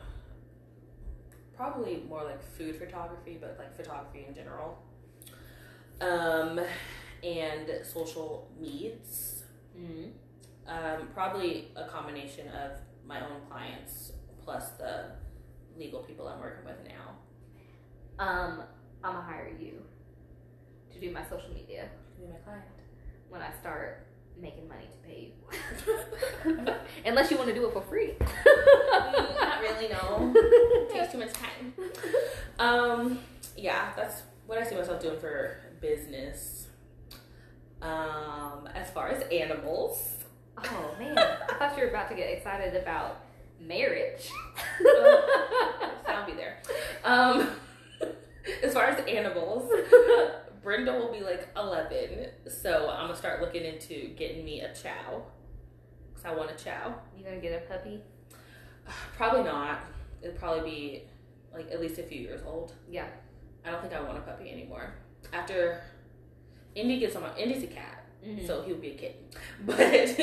[1.61, 4.79] probably more like food photography, but like photography in general.
[6.01, 6.59] Um,
[7.23, 9.45] and social needs.
[9.79, 10.13] Mm.
[10.67, 12.73] Um, probably a combination of
[13.07, 15.11] my own clients plus the
[15.77, 17.17] legal people I'm working with now.
[18.19, 18.63] Um,
[19.05, 19.83] I'm gonna hire you
[20.95, 22.65] to do my social media Be my client.
[23.29, 24.07] when I start
[24.41, 25.33] making money to pay
[26.47, 26.67] you.
[27.07, 28.15] Unless you want to do it for free.
[28.21, 30.35] Mm, Not really, no.
[30.93, 31.75] Takes too much time.
[32.59, 33.19] Um,
[33.57, 36.69] yeah, that's what I see myself doing for business.
[37.83, 40.17] Um, as far as animals,
[40.63, 43.25] Oh man, I thought you were about to get excited about
[43.61, 44.29] marriage.
[46.07, 46.59] I'll be there.
[47.03, 47.49] Um,
[48.63, 49.71] as far as animals,
[50.85, 55.23] Brenda will be like 11, so I'm gonna start looking into getting me a chow.
[56.15, 56.95] Cause I want a chow.
[57.17, 58.01] you gonna get a puppy?
[59.17, 59.81] Probably not.
[60.23, 61.03] It'll probably be
[61.55, 62.73] like at least a few years old.
[62.91, 63.07] Yeah.
[63.65, 64.95] I don't think I want a puppy anymore.
[65.33, 65.83] After
[66.75, 68.47] Indy gets on my Indy's a cat, Mhm.
[68.47, 69.25] so he'll be a kitten.
[69.67, 70.19] But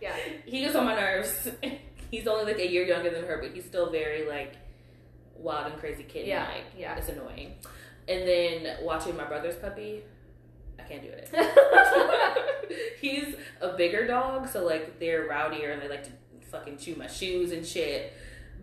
[0.00, 0.14] Yeah.
[0.44, 1.48] he gets on my nerves.
[2.10, 4.54] He's only like a year younger than her, but he's still very like
[5.36, 6.64] wild and crazy kitten Yeah, like.
[6.78, 6.96] yeah.
[6.96, 7.56] It's annoying.
[8.08, 10.02] And then watching my brother's puppy,
[10.78, 11.28] I can't do it.
[13.00, 16.10] he's a bigger dog, so like they're rowdier and they like to
[16.50, 18.12] fucking chew my shoes and shit.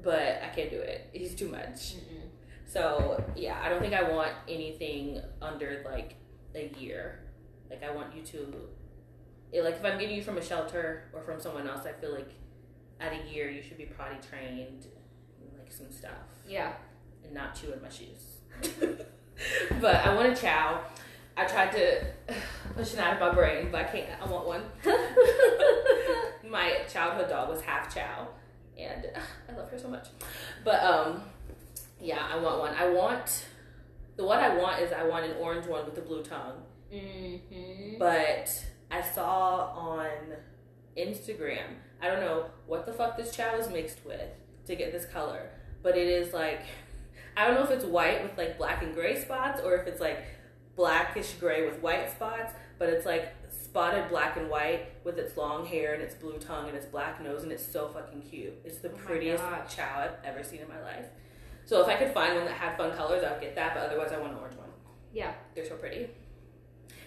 [0.02, 1.10] But I can't do it.
[1.14, 1.96] He's too much.
[1.96, 2.28] Mm-mm.
[2.66, 6.16] So yeah, I don't think I want anything under like
[6.56, 7.20] a year.
[7.70, 8.56] Like I want you to,
[9.52, 12.14] it, like if I'm getting you from a shelter or from someone else, I feel
[12.14, 12.30] like
[13.00, 14.86] at a year you should be potty trained,
[15.40, 16.12] and, like some stuff,
[16.48, 16.74] Yeah.
[17.24, 18.38] and not chewing my shoes.
[19.82, 20.82] but I want a chow.
[21.36, 22.06] I tried to
[22.76, 24.10] push it out of my brain, but I can't.
[24.22, 24.64] I want one.
[26.50, 28.28] my childhood dog was half chow,
[28.78, 29.08] and
[29.50, 30.08] I love her so much.
[30.64, 31.24] But um,
[32.00, 32.74] yeah, I want one.
[32.76, 33.46] I want
[34.16, 36.62] the one I want is I want an orange one with a blue tongue.
[36.94, 37.98] mm-hmm.
[37.98, 40.08] But I saw on
[40.98, 44.30] Instagram, I don't know what the fuck this chow is mixed with
[44.68, 45.50] to get this color,
[45.82, 46.62] but it is like
[47.36, 50.00] I don't know if it's white with like black and gray spots or if it's
[50.00, 50.24] like
[50.76, 55.66] blackish gray with white spots, but it's like spotted black and white with its long
[55.66, 58.54] hair and its blue tongue and its black nose and it's so fucking cute.
[58.64, 61.06] It's the Oh prettiest chow I've ever seen in my life.
[61.66, 63.84] So if I could find one that had fun colors, I would get that, but
[63.84, 64.70] otherwise I want an orange one.
[65.14, 65.34] Yeah.
[65.56, 66.10] They're so pretty.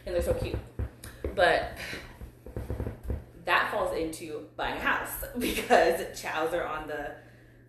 [0.06, 0.58] And they're so cute.
[1.34, 1.76] But
[3.44, 7.12] that falls into buying a house because chows are on the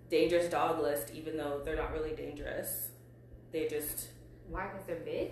[0.10, 2.90] dangerous dog list, even though they're not really dangerous.
[3.52, 4.10] They just,
[4.50, 4.68] Why?
[4.68, 5.32] Because they're big.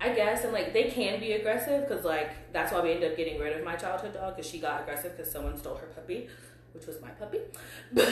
[0.00, 3.16] I guess, and like they can be aggressive because, like, that's why we ended up
[3.16, 6.28] getting rid of my childhood dog because she got aggressive because someone stole her puppy,
[6.72, 7.38] which was my puppy.
[7.92, 8.08] But,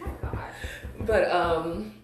[0.00, 0.54] Oh my gosh.
[1.00, 1.94] but, um,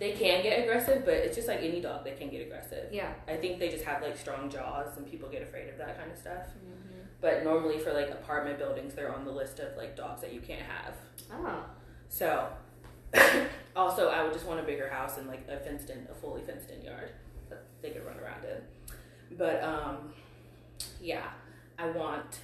[0.00, 2.92] they can get aggressive, but it's just like any dog, they can get aggressive.
[2.92, 3.12] Yeah.
[3.28, 6.10] I think they just have like strong jaws and people get afraid of that kind
[6.10, 6.46] of stuff.
[6.48, 6.91] Mm-hmm.
[7.22, 10.40] But normally for like apartment buildings, they're on the list of like dogs that you
[10.40, 10.94] can't have.
[11.32, 11.64] Oh.
[12.08, 12.48] So
[13.76, 16.42] also I would just want a bigger house and like a fenced in, a fully
[16.42, 17.10] fenced in yard
[17.48, 19.36] that they could run around in.
[19.38, 20.12] But um,
[21.00, 21.30] yeah,
[21.78, 22.40] I want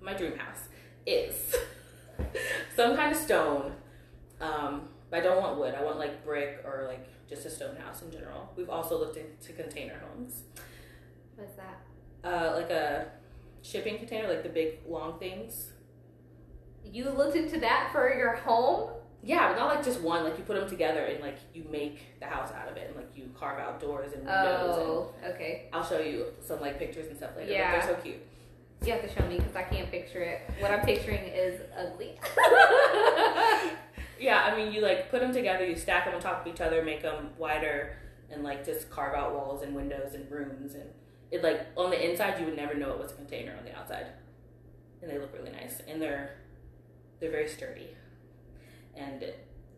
[0.00, 0.64] my dream house
[1.06, 1.54] is
[2.74, 3.74] some kind of stone.
[4.40, 5.74] Um, but I don't want wood.
[5.74, 8.50] I want like brick or like just a stone house in general.
[8.56, 10.42] We've also looked into container homes.
[11.36, 11.82] What's that?
[12.24, 13.06] uh, like a
[13.62, 15.72] shipping container, like the big long things.
[16.84, 18.90] You looked into that for your home?
[19.24, 20.24] Yeah, but not like just one.
[20.24, 22.96] Like you put them together and like you make the house out of it, and
[22.96, 24.76] like you carve out doors and windows.
[24.78, 25.68] Oh, okay.
[25.72, 27.52] I'll show you some like pictures and stuff later.
[27.52, 27.72] Yeah.
[27.78, 28.16] but they're so cute.
[28.84, 30.40] You have to show me because I can't picture it.
[30.58, 32.18] What I'm picturing is ugly.
[34.22, 36.60] Yeah, I mean you like put them together, you stack them on top of each
[36.60, 37.96] other, make them wider,
[38.30, 40.84] and like just carve out walls and windows and rooms, and
[41.32, 43.76] it like on the inside you would never know it was a container on the
[43.76, 44.06] outside,
[45.00, 46.36] and they look really nice, and they're
[47.18, 47.88] they're very sturdy,
[48.94, 49.24] and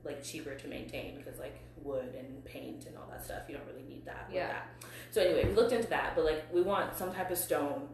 [0.04, 3.66] like cheaper to maintain because like wood and paint and all that stuff you don't
[3.66, 4.48] really need that Yeah.
[4.48, 4.66] that.
[5.10, 7.88] So anyway, we looked into that, but like we want some type of stone,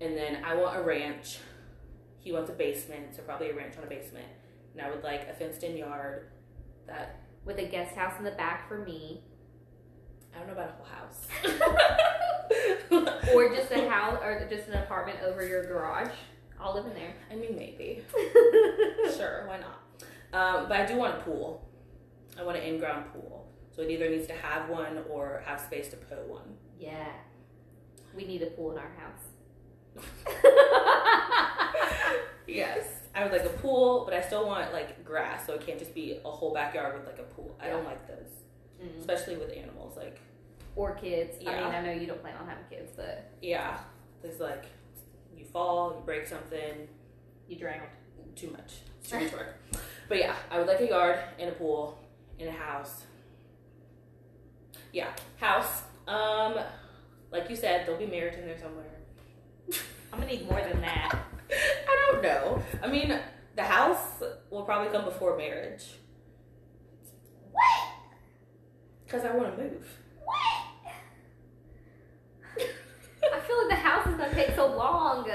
[0.00, 1.38] and then I want a ranch.
[2.18, 4.26] He wants a basement, so probably a ranch on a basement.
[4.74, 6.28] And I would like a fenced in yard
[6.86, 9.22] that With a guest house in the back for me.
[10.38, 11.26] I don't know about a whole house.
[13.34, 16.08] Or just a house or just an apartment over your garage.
[16.58, 17.12] I'll live in there.
[17.30, 18.02] I mean maybe.
[19.16, 19.80] Sure, why not?
[20.32, 21.68] Um, but I do want a pool.
[22.38, 23.48] I want an in ground pool.
[23.74, 26.56] So it either needs to have one or have space to put one.
[26.78, 27.08] yeah.
[28.16, 29.24] We need a pool in our house.
[32.46, 32.86] Yes.
[33.14, 35.94] I would like a pool, but I still want like grass, so it can't just
[35.94, 37.56] be a whole backyard with like a pool.
[37.60, 38.30] I don't like those.
[38.82, 38.98] Mm.
[38.98, 39.96] Especially with animals.
[39.96, 40.18] Like
[40.78, 41.38] Or kids.
[41.40, 41.64] I Yeah.
[41.64, 43.78] mean, I know you don't plan on having kids, but yeah.
[44.22, 44.64] There's like
[45.36, 46.88] you fall, you break something,
[47.48, 47.82] you drowned.
[48.36, 48.82] too much.
[49.00, 49.56] It's too much work.
[50.08, 51.98] But yeah, I would like a yard and a pool
[52.38, 53.02] and a house.
[54.92, 55.82] Yeah, house.
[56.06, 56.54] Um,
[57.32, 58.84] like you said, there'll be marriage in there somewhere.
[60.12, 61.10] I'm gonna need more than that.
[61.50, 62.62] I don't know.
[62.80, 63.18] I mean,
[63.56, 65.86] the house will probably come before marriage.
[67.50, 67.88] What?
[69.08, 69.84] Cause I want to move.
[70.24, 70.67] What?
[73.22, 75.28] I feel like the house is gonna take so long.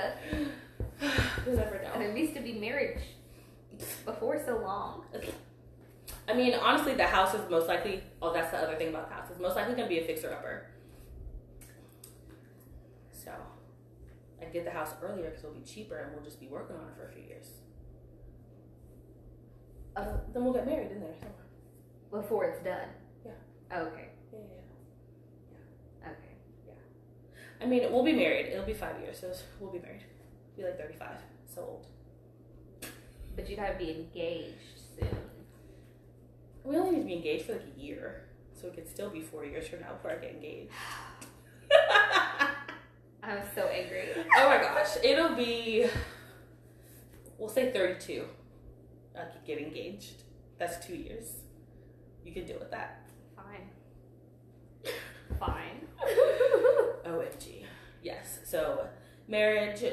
[1.46, 2.00] You'll never know.
[2.00, 3.02] There needs to be marriage
[4.06, 5.06] before so long.
[6.28, 8.04] I mean, honestly, the house is most likely.
[8.22, 9.28] Oh, that's the other thing about the house.
[9.30, 10.68] It's most likely gonna be a fixer upper.
[13.12, 13.32] So,
[14.42, 16.84] I get the house earlier because it'll be cheaper, and we'll just be working on
[16.84, 17.48] it for a few years.
[19.96, 21.46] Uh, then we'll get married in there somewhere.
[22.12, 22.90] Before it's done.
[23.26, 23.78] Yeah.
[23.78, 24.10] Okay.
[24.32, 24.40] Yeah,
[26.02, 26.10] yeah.
[26.10, 26.36] Okay.
[27.64, 28.48] I mean, we'll be married.
[28.48, 30.04] It'll be five years, so we'll be married.
[30.58, 31.18] Be like thirty-five.
[31.48, 31.88] So old.
[33.36, 35.18] But you gotta be engaged soon.
[36.64, 39.22] We only need to be engaged for like a year, so it could still be
[39.22, 40.72] four years from now before I get engaged.
[43.24, 44.10] I'm so angry.
[44.38, 45.88] oh my gosh, it'll be.
[47.38, 48.26] We'll say thirty-two.
[49.16, 50.24] I could get engaged.
[50.60, 51.32] That's two years.
[52.26, 53.08] You can deal with that.
[53.36, 53.70] Fine.
[55.40, 55.88] Fine.
[57.06, 57.66] OMG.
[58.02, 58.40] Yes.
[58.44, 58.88] So
[59.28, 59.84] marriage,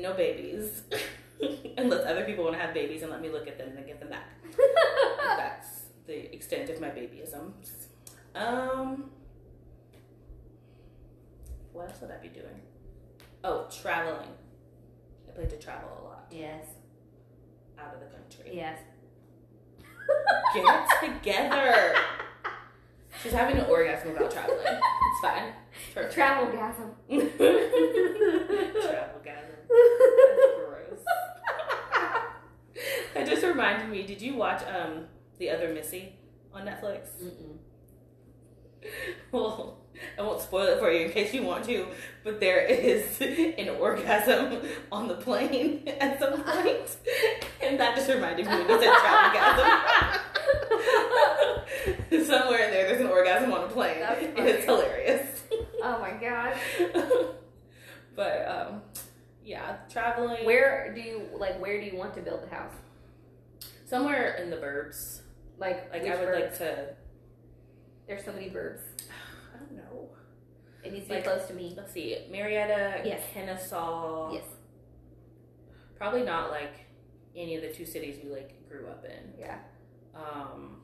[0.00, 0.82] no babies,
[1.78, 3.86] unless other people want to have babies and let me look at them and then
[3.86, 4.28] get them back.
[5.18, 7.52] That's the extent of my babyism.
[8.34, 9.10] Um,
[11.72, 12.60] what else would I be doing?
[13.42, 14.28] Oh, traveling.
[15.28, 16.66] I like to travel a lot yes.
[17.78, 18.54] out of the country.
[18.54, 18.78] Yes.
[20.54, 21.94] Get together.
[23.22, 24.58] She's having an orgasm about traveling.
[24.62, 25.52] It's fine.
[25.72, 26.14] It's perfect.
[26.14, 26.94] Travel gasm.
[28.82, 29.68] Travel gasm.
[30.56, 31.04] Gross.
[33.14, 34.02] That just reminded me.
[34.06, 35.06] Did you watch um
[35.38, 36.14] The Other Missy
[36.52, 37.08] on Netflix.
[37.22, 37.58] Mm-mm.
[39.30, 39.79] Well,
[40.18, 41.86] I won't spoil it for you in case you want to,
[42.24, 44.60] but there is an orgasm
[44.92, 46.96] on the plane at some point,
[47.62, 49.40] and that just reminded me of you said travel
[52.24, 55.42] Somewhere in there, there's an orgasm on a plane, and it's hilarious.
[55.82, 56.54] Oh my god.
[58.14, 58.82] but um,
[59.44, 61.60] yeah, traveling Where do you like?
[61.60, 62.74] Where do you want to build a house?
[63.86, 65.22] somewhere in the burbs.
[65.58, 66.40] Like, Like I would burbs?
[66.40, 66.94] like to.
[68.06, 68.82] There's so many verbs.
[70.82, 70.96] I don't know.
[70.96, 71.74] It needs to Like- be close to me.
[71.76, 73.22] Let's see, Marietta, Yes.
[73.32, 74.32] Kennesaw.
[74.32, 74.44] Yes.
[75.96, 76.86] Probably not like
[77.36, 79.34] any of the two cities we like grew up in.
[79.38, 79.58] Yeah.
[80.14, 80.82] Um,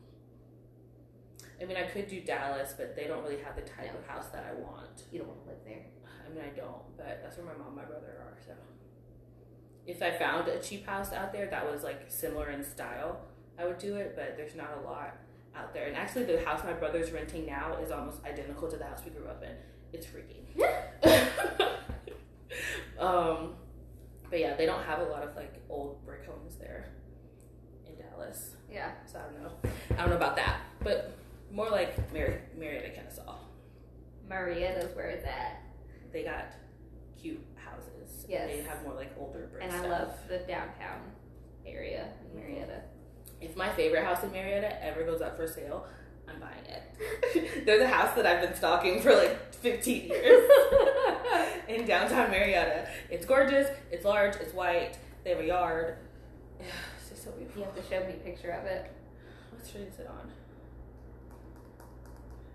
[1.61, 3.99] I mean, I could do Dallas, but they don't really have the type No.
[3.99, 5.05] of house that I want.
[5.11, 5.87] You don't want to live there.
[6.25, 8.37] I mean, I don't, but that's where my mom and my brother are.
[8.45, 8.53] So,
[9.87, 13.21] if I found a cheap house out there that was like similar in style,
[13.59, 14.15] I would do it.
[14.15, 15.17] But there's not a lot
[15.55, 15.87] out there.
[15.87, 19.11] And actually, the house my brother's renting now is almost identical to the house we
[19.13, 19.57] grew up in.
[19.93, 20.43] It's freaky.
[22.99, 23.55] um,
[24.31, 26.89] but yeah, they don't have a lot of like old brick homes there
[27.87, 28.57] in Dallas.
[28.71, 28.93] Yeah.
[29.11, 29.53] So I don't know.
[29.93, 31.17] I don't know about that, but
[31.53, 33.37] more like Mar- Marietta, Kennesaw.
[34.29, 35.63] Marietta's where it's at.
[36.13, 36.47] They got
[37.21, 38.27] cute houses.
[38.29, 38.51] Yes.
[38.51, 41.01] They have more like older brick And I love the downtown
[41.67, 42.83] area in Marietta.
[43.41, 45.87] If my favorite house in Marietta ever goes up for sale,
[46.29, 47.65] I'm buying it.
[47.67, 50.51] There's a house that I've been stalking for like 15 years
[51.69, 52.89] in downtown Marietta.
[53.11, 53.69] It's gorgeous.
[53.91, 54.37] It's large.
[54.37, 54.99] It's white.
[55.25, 55.97] They have a yard.
[56.99, 57.61] It's just so beautiful.
[57.61, 58.91] You have to show me a picture of it.
[59.53, 60.31] What street is it on?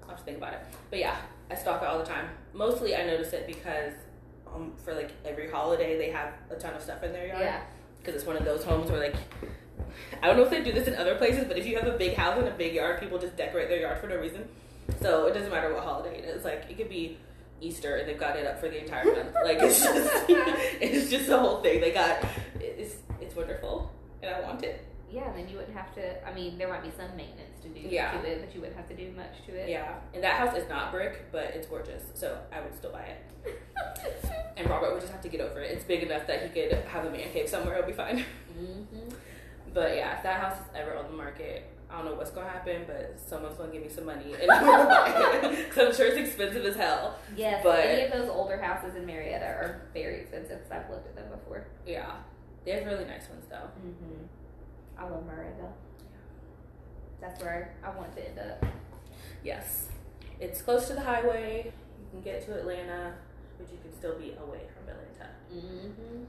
[0.03, 0.59] I'll have to think about it.
[0.89, 1.15] But yeah,
[1.49, 2.27] I stalk it all the time.
[2.53, 3.93] Mostly I notice it because
[4.53, 7.41] um, for like every holiday they have a ton of stuff in their yard.
[7.41, 7.61] Yeah.
[7.99, 9.15] Because it's one of those homes where like,
[10.21, 11.97] I don't know if they do this in other places, but if you have a
[11.97, 14.47] big house and a big yard, people just decorate their yard for no reason.
[15.01, 16.43] So it doesn't matter what holiday it is.
[16.43, 17.17] Like it could be
[17.61, 19.35] Easter and they've got it up for the entire month.
[19.43, 21.79] Like it's just, it's just the whole thing.
[21.81, 22.23] They got,
[22.59, 23.91] it's, it's wonderful
[24.21, 24.85] and I want it.
[25.11, 26.25] Yeah, and then you wouldn't have to.
[26.25, 28.11] I mean, there might be some maintenance to do Yeah.
[28.13, 29.67] to it, but you wouldn't have to do much to it.
[29.67, 33.01] Yeah, and that house is not brick, but it's gorgeous, so I would still buy
[33.03, 33.21] it.
[34.57, 35.71] And Robert would just have to get over it.
[35.71, 38.23] It's big enough that he could have a man cave somewhere; it'll be fine.
[38.57, 38.83] hmm
[39.73, 42.47] But yeah, if that house is ever on the market, I don't know what's gonna
[42.49, 45.93] happen, but someone's gonna give me some money, and I'm gonna buy it because I'm
[45.95, 47.17] sure it's expensive as hell.
[47.35, 51.07] Yes, But- any of those older houses in Marietta are very expensive because I've looked
[51.07, 51.65] at them before.
[51.85, 52.11] Yeah,
[52.65, 53.67] they have really nice ones though.
[53.85, 54.25] Mm-hmm.
[54.97, 55.67] I love Marietta.
[57.19, 58.65] That's where I want to end up.
[59.43, 59.87] Yes,
[60.39, 61.65] it's close to the highway.
[61.99, 63.13] You can get to Atlanta,
[63.57, 65.29] but you can still be away from Atlanta.
[65.53, 66.23] Mm-hmm.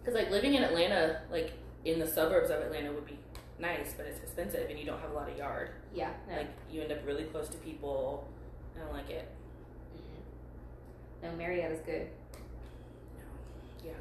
[0.00, 1.52] Because like living in Atlanta, like
[1.84, 3.18] in the suburbs of Atlanta, would be
[3.58, 5.70] nice, but it's expensive, and you don't have a lot of yard.
[5.94, 6.10] Yeah.
[6.28, 6.36] No.
[6.36, 8.28] Like you end up really close to people.
[8.76, 9.28] I don't like it.
[9.96, 11.22] Mm-mm.
[11.22, 12.08] no, Marietta's good.
[13.84, 13.92] Yeah.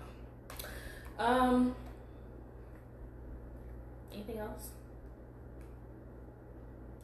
[1.20, 1.76] Um.
[4.14, 4.70] Anything else?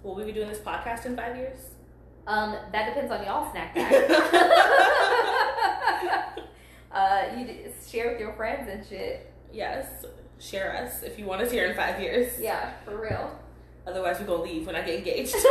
[0.04, 1.72] Will we be doing this podcast in five years?
[2.28, 4.12] Um, that depends on y'all snack bag.
[6.92, 9.32] uh, you share with your friends and shit.
[9.52, 10.06] yes.
[10.40, 12.40] Share us if you want us here in five years.
[12.40, 13.38] Yeah, for real.
[13.86, 15.34] Otherwise, we're gonna leave when I get engaged.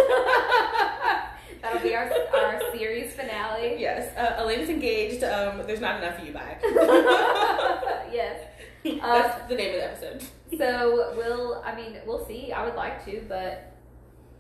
[1.63, 3.77] That'll be our our series finale.
[3.79, 4.17] yes.
[4.17, 5.25] Uh, Elena's engaged.
[5.25, 6.33] Um, there's not enough for you.
[6.33, 6.57] Bye.
[8.13, 8.43] yes.
[8.85, 10.25] That's the name of the episode.
[10.59, 11.63] So we'll.
[11.65, 12.53] I mean, we'll see.
[12.53, 13.73] I would like to, but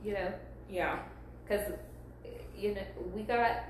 [0.04, 0.32] you know,
[0.70, 1.00] Yeah.
[1.44, 1.72] because
[2.56, 2.82] you know
[3.14, 3.64] we got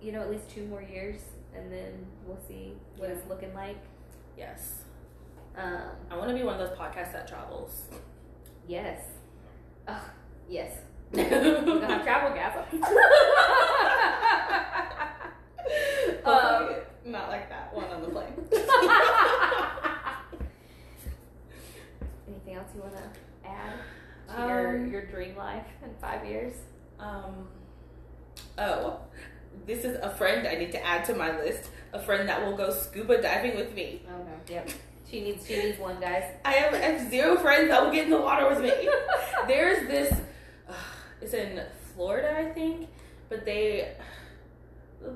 [0.00, 1.20] you know at least two more years,
[1.56, 3.78] and then we'll see what it's looking like.
[4.36, 4.84] Yes.
[5.58, 5.82] Um.
[6.10, 7.82] I want to be one of those podcasts that travels.
[8.66, 9.02] Yes.
[9.88, 10.04] Oh,
[10.48, 10.72] yes.
[11.12, 12.54] We're We're gonna have travel gas.
[16.24, 18.32] Hopefully not like that one on the plane.
[22.28, 23.72] Anything else you want to add
[24.36, 26.52] to your Um, your dream life in five years?
[27.00, 27.48] Um.
[28.58, 28.98] Oh,
[29.66, 31.70] this is a friend I need to add to my list.
[31.94, 34.02] A friend that will go scuba diving with me.
[34.08, 34.32] Oh no.
[34.48, 34.68] Yep.
[35.10, 36.24] She needs she needs one, guys.
[36.44, 38.70] I have, I have zero friends that will get in the water with me.
[39.46, 40.12] There's this.
[40.68, 40.74] Uh,
[41.22, 41.62] it's in
[41.94, 42.88] Florida, I think,
[43.28, 43.94] but they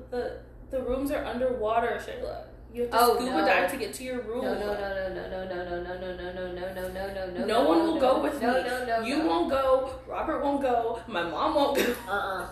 [0.09, 0.39] the
[0.71, 2.45] the rooms are underwater, Shayla.
[2.73, 3.45] You have to Oh, scuba no.
[3.45, 4.41] dive to get to your room.
[4.45, 7.39] No, no, no, no, no, no, no, no, no, no, no, no, no, no, no,
[7.39, 7.45] no.
[7.45, 8.63] No one will no, go with no, me.
[8.67, 9.05] No, no, no.
[9.05, 9.27] you no.
[9.27, 9.93] won't go.
[10.07, 10.99] Robert won't go.
[11.07, 11.95] My mom won't go.
[12.09, 12.47] Uh-uh.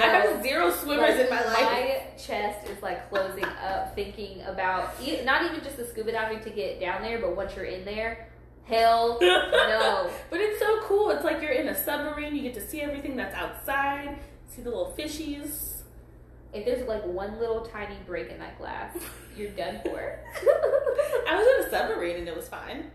[0.00, 1.60] I have zero swimmers in my life.
[1.60, 6.40] My chest is like closing up thinking about e- not even just the scuba diving
[6.44, 8.26] to get down there, but once you're in there,
[8.64, 10.10] Hell no.
[10.30, 11.10] but it's so cool.
[11.10, 12.34] It's like you're in a submarine.
[12.34, 14.18] You get to see everything that's outside.
[14.46, 15.77] See the little fishies
[16.52, 18.96] if there's like one little tiny break in that glass,
[19.36, 20.18] you're done for.
[21.28, 22.90] I was in a submarine and it was fine.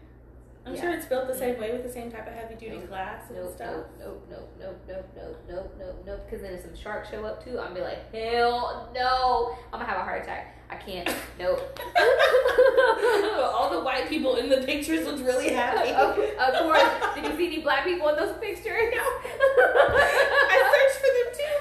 [0.65, 0.81] I'm yeah.
[0.81, 1.61] sure it's built the same mm-hmm.
[1.61, 2.87] way with the same type of heavy duty nope.
[2.87, 3.83] glass and nope, stuff.
[3.99, 6.21] Nope, nope, nope, nope, nope, nope, nope, nope.
[6.25, 9.57] Because then if some sharks show up too, I'm gonna be like, hell no!
[9.73, 10.57] I'm gonna have a heart attack.
[10.69, 11.13] I can't.
[11.37, 11.59] Nope.
[11.93, 15.89] but all the white people in the pictures looked really happy.
[15.91, 17.15] Of, of course.
[17.15, 18.93] Did you see any black people in those pictures?
[18.95, 19.03] No.
[19.03, 21.52] I searched for them too.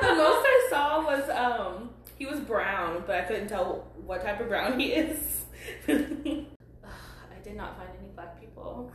[0.00, 4.40] The most I saw was um he was brown, but I couldn't tell what type
[4.40, 5.44] of brown he is.
[5.88, 6.44] I
[7.42, 8.92] did not find any black people,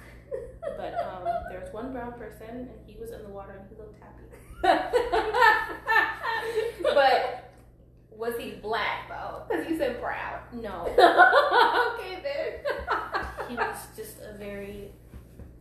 [0.78, 3.76] but um there was one brown person and he was in the water and he
[3.78, 4.24] looked happy.
[6.84, 7.52] but
[8.12, 9.44] was he black though?
[9.50, 10.40] Because you said brown.
[10.54, 10.86] No,
[11.96, 12.60] okay then.
[13.50, 14.92] he was just a very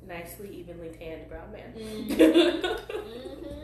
[0.06, 1.72] nicely evenly tanned brown man.
[1.76, 3.63] Mhm.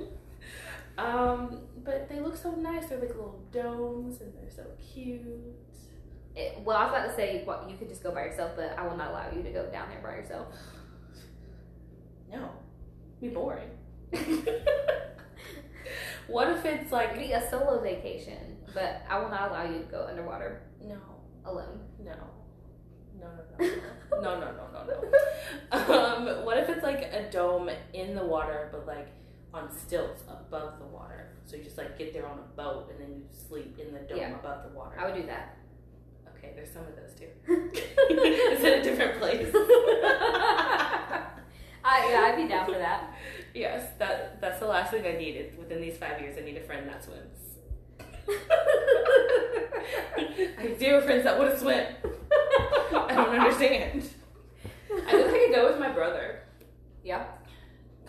[0.98, 2.86] Um, but they look so nice.
[2.86, 5.22] They're like little domes and they're so cute.
[6.36, 8.78] It, well, I was about to say well, you could just go by yourself, but
[8.78, 10.48] I will not allow you to go down there by yourself.
[12.30, 12.50] No,
[13.20, 13.70] be boring.
[16.28, 18.58] what if it's like be a solo vacation?
[18.72, 20.62] But I will not allow you to go underwater.
[20.82, 20.98] No,
[21.44, 21.80] alone.
[22.04, 22.14] No.
[23.20, 23.66] No, no, no,
[24.22, 25.00] no, no, no, no, no.
[25.00, 25.10] no.
[25.72, 29.08] Um, what if it's like a dome in the water, but like
[29.52, 31.30] on stilts above the water?
[31.46, 34.00] So you just like get there on a boat and then you sleep in the
[34.00, 34.34] dome Yeah.
[34.34, 34.98] above the water.
[34.98, 35.56] I would do that.
[36.36, 37.28] Okay, there's some of those too.
[37.76, 39.52] it's in a different place.
[39.54, 41.26] I,
[41.84, 43.14] uh, yeah, I'd be down for that.
[43.54, 46.38] yes, that that's the last thing I needed within these five years.
[46.38, 47.56] I need a friend that swims.
[50.18, 51.84] I do have zero friends that would have swim.
[52.92, 54.04] I don't understand.
[55.06, 56.40] I think I could go with my brother
[57.02, 57.24] yeah,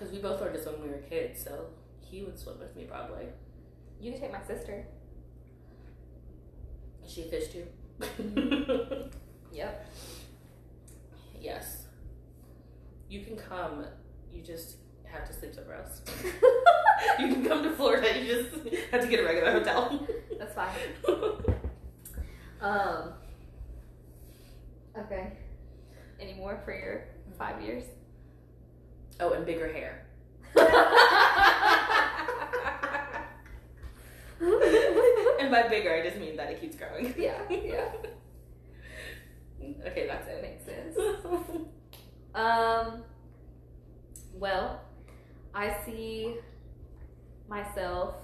[0.02, 1.68] because we both learned to swim when we were kids, so
[2.00, 3.26] he would swim with me probably.
[4.00, 4.84] you can take my sister.
[7.06, 7.68] Is she a fish too?
[9.54, 9.86] Yep.
[11.42, 11.88] yes.
[13.10, 13.86] You can come.
[14.32, 16.02] You just have to sleep somewhere else.
[17.20, 18.18] you can come to Florida.
[18.18, 18.50] You just
[18.92, 20.08] have to get a regular hotel.
[20.40, 20.70] That's fine.
[22.62, 23.14] Um.
[24.96, 25.34] Okay.
[26.20, 27.06] Any more for your
[27.36, 27.86] five years?
[29.22, 30.06] Oh, and bigger hair.
[35.40, 37.14] And by bigger, I just mean that it keeps growing.
[37.18, 37.90] yeah, yeah,
[39.88, 40.42] Okay, that's it.
[40.42, 40.96] makes sense.
[42.34, 43.04] Um.
[44.34, 44.82] Well,
[45.54, 46.36] I see
[47.50, 48.16] myself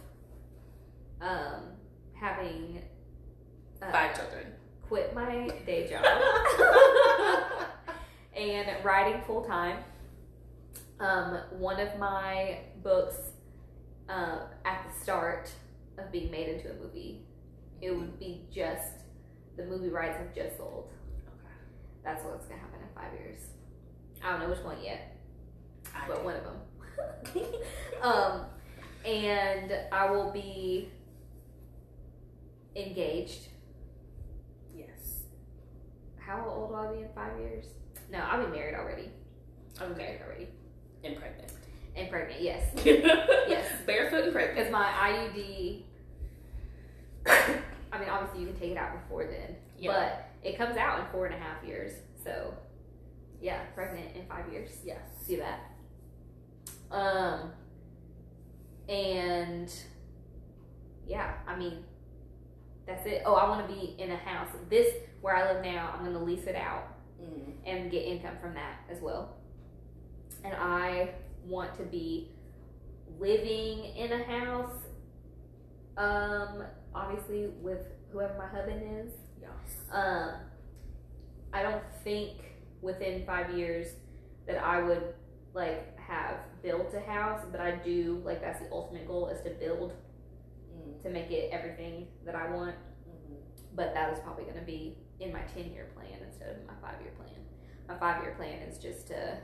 [1.21, 1.63] um
[2.13, 2.81] having
[3.81, 4.45] uh, Five children.
[4.87, 6.05] quit my day job
[8.35, 9.77] and writing full time.
[10.99, 13.15] Um, one of my books
[14.09, 15.49] uh, at the start
[15.97, 17.21] of being made into a movie,
[17.81, 18.93] it would be just
[19.57, 20.89] the movie rights have just sold.
[21.27, 21.53] Okay.
[22.03, 23.39] That's what's gonna happen in five years.
[24.23, 25.15] I don't know which one yet,
[25.95, 26.25] I but do.
[26.25, 27.45] one of them.
[28.01, 28.41] um,
[29.05, 30.89] and I will be
[32.75, 33.49] engaged.
[34.75, 35.23] Yes.
[36.17, 37.65] How old will I be in five years?
[38.11, 39.09] No, I'll be married already.
[39.79, 40.01] I'm Okay.
[40.03, 40.47] married already.
[41.03, 41.51] And pregnant.
[41.95, 42.63] And pregnant, yes.
[42.85, 43.65] yes.
[43.85, 44.57] Barefoot and pregnant.
[44.57, 45.83] Because my IUD,
[47.91, 49.91] I mean, obviously you can take it out before then, Yeah.
[49.91, 51.93] but it comes out in four and a half years.
[52.23, 52.53] So,
[53.41, 54.71] yeah, pregnant in five years.
[54.85, 54.99] Yes.
[55.21, 55.59] See that?
[56.91, 57.51] Um,
[58.89, 59.73] and
[61.07, 61.83] yeah, I mean,
[62.85, 63.23] that's it.
[63.25, 64.49] Oh, I want to be in a house.
[64.69, 67.53] This where I live now, I'm going to lease it out Mm.
[67.65, 69.37] and get income from that as well.
[70.47, 71.09] And I
[71.45, 72.29] want to be
[73.19, 74.79] living in a house,
[75.97, 76.63] um,
[76.95, 77.81] obviously with
[78.13, 79.11] whoever my husband is.
[79.41, 79.75] Yes.
[79.91, 80.35] Um,
[81.51, 82.31] I don't think
[82.81, 83.87] within five years
[84.47, 85.13] that I would
[85.53, 89.49] like have built a house, but I do like that's the ultimate goal is to
[89.49, 89.93] build
[90.77, 91.01] Mm.
[91.03, 92.75] to make it everything that I want.
[93.09, 93.37] Mhm.
[93.75, 96.73] But that is probably going to be in my ten year plan instead of my
[96.81, 97.35] five year plan.
[97.87, 99.37] My five year plan is just to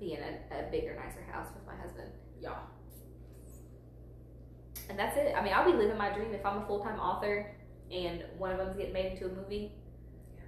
[0.00, 2.10] be in a, a bigger, nicer house with my husband.
[2.40, 2.54] Yeah.
[4.88, 5.34] And that's it.
[5.36, 7.46] I mean, I'll be living my dream if I'm a full time author
[7.92, 9.72] and one of them's getting made into a movie
[10.36, 10.44] Yes.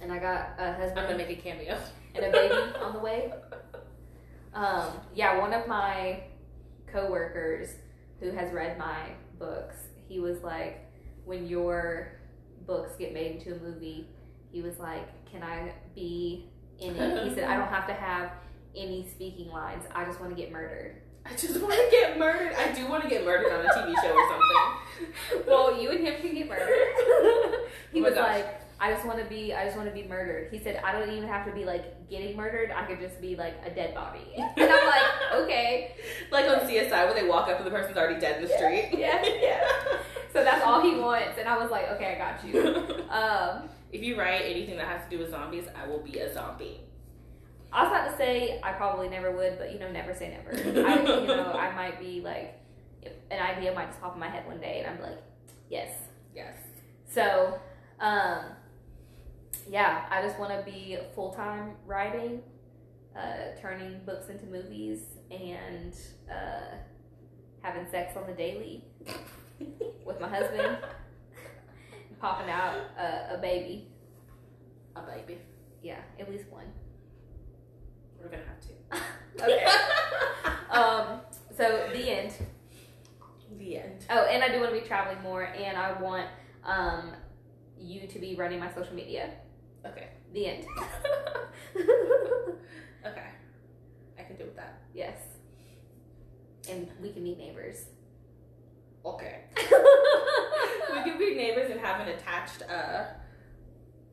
[0.00, 1.78] and I got a I'm husband gonna make a cameo.
[2.14, 3.32] and a baby on the way.
[4.54, 6.22] Um, yeah, one of my
[6.86, 7.70] coworkers
[8.20, 9.76] who has read my books,
[10.08, 10.80] he was like,
[11.24, 12.20] when your
[12.66, 14.08] books get made into a movie,
[14.52, 17.28] he was like, can I be in it.
[17.28, 18.30] He said, I don't have to have
[18.76, 19.84] any speaking lines.
[19.94, 20.96] I just want to get murdered.
[21.26, 22.52] I just want to get murdered.
[22.54, 25.46] I do want to get murdered on a TV show or something.
[25.46, 26.68] well, you and him can get murdered.
[27.92, 28.28] he Oh was gosh.
[28.36, 30.48] like, I just want to be, I just want to be murdered.
[30.52, 32.70] He said, I don't even have to be like getting murdered.
[32.72, 34.20] I could just be like a dead body.
[34.36, 35.94] And I'm like, okay.
[36.30, 38.90] Like on CSI where they walk up and the person's already dead in the street.
[38.92, 39.64] Yeah, yeah.
[40.32, 41.38] So that's all he wants.
[41.38, 43.04] And I was like, okay, I got you.
[43.08, 46.34] Um, if you write anything that has to do with zombies, I will be a
[46.34, 46.80] zombie.
[47.74, 50.56] I was about to say I probably never would, but you know, never say never.
[50.86, 52.60] I, you know, I might be like,
[53.32, 55.20] an idea might just pop in my head one day, and I'm like,
[55.68, 55.90] yes.
[56.34, 56.56] Yes.
[57.10, 57.58] So,
[57.98, 58.44] um,
[59.68, 62.42] yeah, I just want to be full time writing,
[63.16, 65.00] uh, turning books into movies,
[65.32, 65.94] and
[66.30, 66.76] uh,
[67.60, 68.84] having sex on the daily
[70.06, 70.78] with my husband,
[72.20, 73.88] popping out uh, a baby.
[74.94, 75.38] A baby.
[75.82, 76.66] Yeah, at least one.
[78.24, 79.06] We're gonna have to.
[79.42, 79.66] Okay.
[80.70, 81.20] um,
[81.56, 82.32] so the end.
[83.58, 84.06] the end.
[84.08, 86.28] Oh, and I do want to be traveling more, and I want
[86.64, 87.10] um,
[87.78, 89.30] you to be running my social media.
[89.84, 90.08] Okay.
[90.32, 90.66] The end.
[93.06, 93.26] Okay.
[94.18, 94.80] I can do with that.
[94.94, 95.18] yes.
[96.70, 97.84] And we can meet neighbors.
[99.04, 99.40] Okay.
[99.58, 103.04] we can be neighbors and have an attached uh,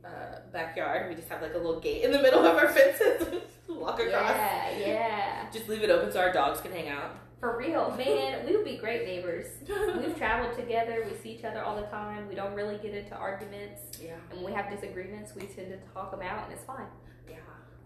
[0.06, 1.10] uh, backyard.
[1.10, 3.41] We just have like a little gate in the middle of our fences.
[3.68, 4.32] Walk across.
[4.32, 5.49] Yeah, yeah.
[5.52, 7.15] Just leave it open so our dogs can hang out.
[7.40, 9.48] For real, man, we would be great neighbors.
[9.68, 11.07] We've traveled together.
[11.10, 12.28] We see each other all the time.
[12.28, 14.14] We don't really get into arguments, yeah.
[14.30, 16.86] and when we have disagreements, we tend to talk them out, and it's fine.
[17.28, 17.38] Yeah.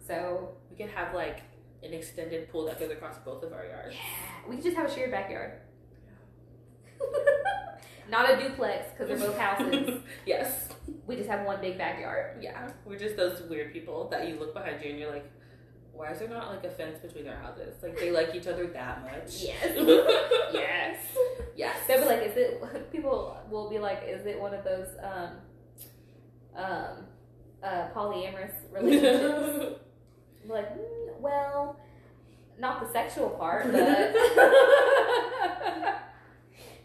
[0.05, 1.43] So We can have like
[1.83, 3.95] an extended pool that goes across both of our yards.
[3.95, 5.53] yeah, we could just have a shared backyard.
[8.09, 10.01] Not a duplex because they're both houses.
[10.25, 10.69] yes.
[11.07, 12.37] We just have one big backyard.
[12.41, 12.69] Yeah.
[12.85, 15.29] We're just those weird people that you look behind you and you're like,
[15.93, 17.81] why is there not like a fence between their houses?
[17.81, 19.41] Like they like each other that much.
[19.41, 19.61] Yes.
[20.53, 20.97] yes.
[21.55, 21.77] Yes.
[21.87, 22.91] They'll be like, is it?
[22.91, 25.29] People will be like, is it one of those um,
[26.55, 27.05] um,
[27.63, 29.79] uh, polyamorous relationships?
[30.47, 31.79] Like, mm, well,
[32.59, 34.15] not the sexual part, but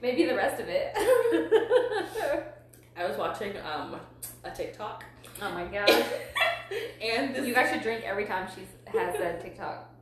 [0.02, 0.92] maybe the rest of it.
[2.96, 4.00] I was watching um
[4.44, 5.04] a TikTok
[5.42, 5.90] oh my gosh.
[7.02, 8.62] and this You guys should drink every time she
[8.98, 9.92] has a TikTok.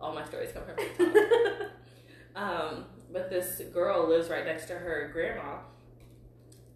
[0.00, 1.70] all my stories come from TikTok.
[2.36, 5.58] um, but this girl lives right next to her grandma,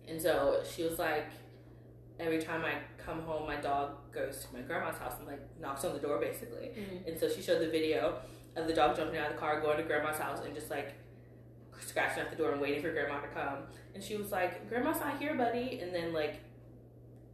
[0.08, 1.26] and so she was like,
[2.18, 5.84] every time I come home, my dog goes to my grandma's house and like knocks
[5.84, 6.70] on the door basically.
[7.06, 8.18] And so she showed the video
[8.56, 10.94] of the dog jumping out of the car, going to grandma's house, and just like
[11.80, 13.58] scratching at the door and waiting for grandma to come.
[13.94, 16.40] And she was like, "Grandma's not here, buddy." And then like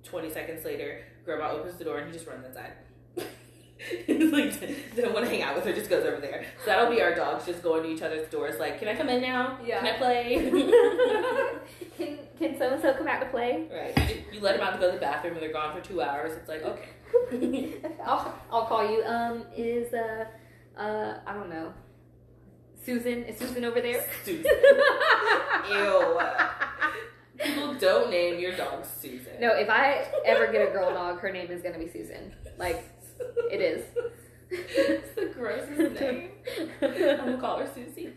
[0.04, 2.72] twenty seconds later, grandma opens the door and he just runs inside.
[4.06, 4.58] He's like,
[4.94, 6.46] didn't want to hang out with her, just goes over there.
[6.64, 9.08] So that'll be our dogs just going to each other's doors, like, "Can I come
[9.08, 9.58] in now?
[9.64, 9.80] Yeah.
[9.80, 10.36] Can I play?"
[11.98, 13.68] can can so and so come out to play?
[13.70, 14.08] right.
[14.08, 16.00] You, you let them out to go to the bathroom, and they're gone for two
[16.00, 16.32] hours.
[16.36, 17.74] It's like, okay.
[18.04, 19.04] I'll I'll call you.
[19.04, 20.24] Um, is uh
[20.78, 21.72] uh I don't know.
[22.86, 24.06] Susan is Susan over there?
[24.24, 24.44] Susan.
[24.44, 26.20] Ew.
[27.36, 29.32] People don't name your dog Susan.
[29.40, 32.32] No, if I ever get a girl dog, her name is gonna be Susan.
[32.56, 32.84] Like
[33.50, 33.84] it is.
[34.50, 36.30] it's the grossest name.
[36.80, 38.12] I'm gonna call her Susie.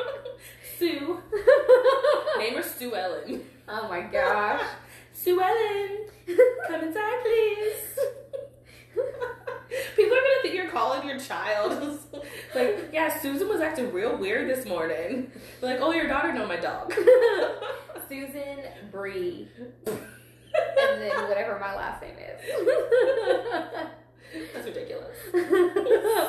[0.78, 1.20] Sue.
[2.38, 3.44] Name her Sue Ellen.
[3.68, 4.62] Oh my gosh.
[5.12, 6.06] Sue Ellen,
[6.68, 7.98] come inside, please.
[9.96, 11.98] People are gonna think you're calling your child.
[12.54, 15.30] like, yeah, Susan was acting real weird this morning.
[15.60, 16.92] Like, oh, your daughter know my dog.
[18.08, 18.58] Susan
[18.90, 19.48] Brie.
[19.86, 22.40] And then whatever my last name is.
[24.52, 25.16] That's ridiculous.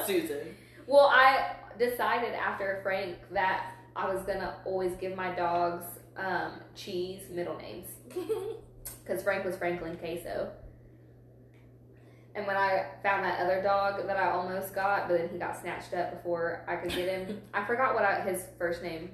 [0.05, 0.55] Susan.
[0.87, 5.85] Well, I decided after Frank that I was gonna always give my dogs
[6.17, 7.87] um, cheese middle names
[9.03, 10.51] because Frank was Franklin Queso.
[12.33, 15.59] And when I found that other dog that I almost got, but then he got
[15.59, 19.11] snatched up before I could get him, I forgot what I, his first name.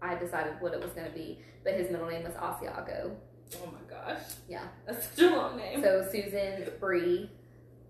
[0.00, 3.16] I had decided what it was gonna be, but his middle name was Asiago.
[3.56, 4.20] Oh my gosh.
[4.48, 4.68] Yeah.
[4.86, 5.82] That's such a long name.
[5.82, 7.30] So Susan Brie,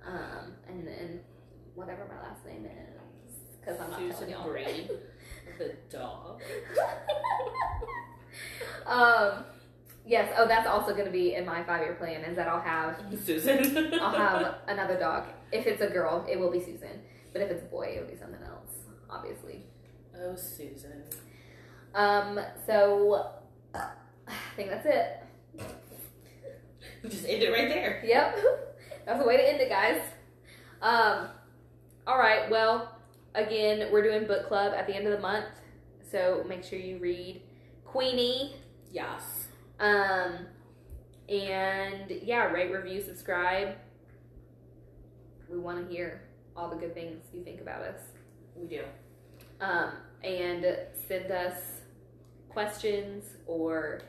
[0.06, 1.20] um, and then
[1.74, 4.48] whatever my last name is, because I'm not telling Susan y'all.
[4.48, 4.88] Brie.
[5.58, 6.40] The dog.
[8.86, 9.44] um,
[10.08, 10.32] yes.
[10.36, 12.22] Oh, that's also going to be in my five-year plan.
[12.22, 13.94] Is that I'll have Susan.
[14.00, 15.26] I'll have another dog.
[15.52, 17.00] If it's a girl, it will be Susan.
[17.32, 18.72] But if it's a boy, it'll be something else.
[19.08, 19.66] Obviously.
[20.18, 21.04] Oh, Susan.
[21.94, 22.40] Um.
[22.66, 23.30] So
[23.74, 25.22] I think that's it.
[27.02, 28.02] We just ended right there.
[28.04, 28.38] Yep.
[29.06, 30.00] That's the way to end it, guys.
[30.82, 31.28] Um,
[32.06, 32.50] all right.
[32.50, 32.94] Well,
[33.34, 35.46] again, we're doing book club at the end of the month,
[36.10, 37.42] so make sure you read
[37.84, 38.56] Queenie.
[38.92, 39.37] Yes.
[39.80, 40.46] Um,
[41.28, 43.76] and yeah, rate, review, subscribe.
[45.50, 46.22] We want to hear
[46.56, 48.00] all the good things you think about us.
[48.56, 48.82] We do.
[49.60, 49.92] Um,
[50.24, 50.66] and
[51.06, 51.54] send us
[52.48, 54.02] questions or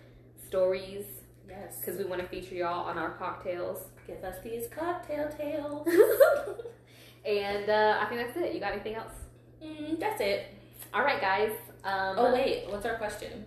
[0.48, 1.06] stories
[1.48, 1.78] Yes.
[1.80, 3.80] because we want to feature y'all on our cocktails.
[4.06, 5.88] Give us these cocktail tales.
[7.26, 8.54] and uh, I think that's it.
[8.54, 9.14] You got anything else?
[9.64, 10.46] mm, that's it.
[10.94, 11.52] All right, guys.
[11.84, 13.46] Um, Oh wait, what's our question?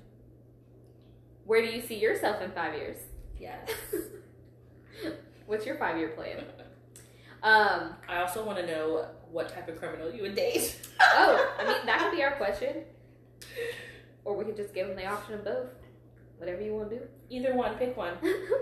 [1.44, 2.96] Where do you see yourself in five years?
[3.38, 3.68] Yes.
[5.46, 6.44] What's your five year plan?
[7.44, 10.78] Um, I also want to know what type of criminal you would date.
[11.00, 12.84] oh, I mean, that could be our question.
[14.24, 15.66] Or we could just give them the option of both.
[16.38, 17.02] Whatever you want to do.
[17.30, 18.12] Either one, pick one.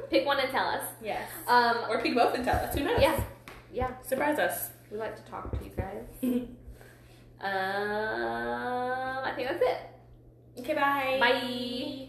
[0.09, 0.82] Pick one and tell us.
[1.02, 1.28] Yes.
[1.47, 2.74] Um, Or pick both and tell us.
[2.74, 3.02] Who knows?
[3.02, 3.23] yeah,
[3.70, 3.90] yeah.
[4.01, 4.70] Surprise us.
[4.90, 6.07] We like to talk to you guys.
[7.43, 10.61] um, I think that's it.
[10.61, 11.19] Okay, bye.
[11.20, 12.09] Bye.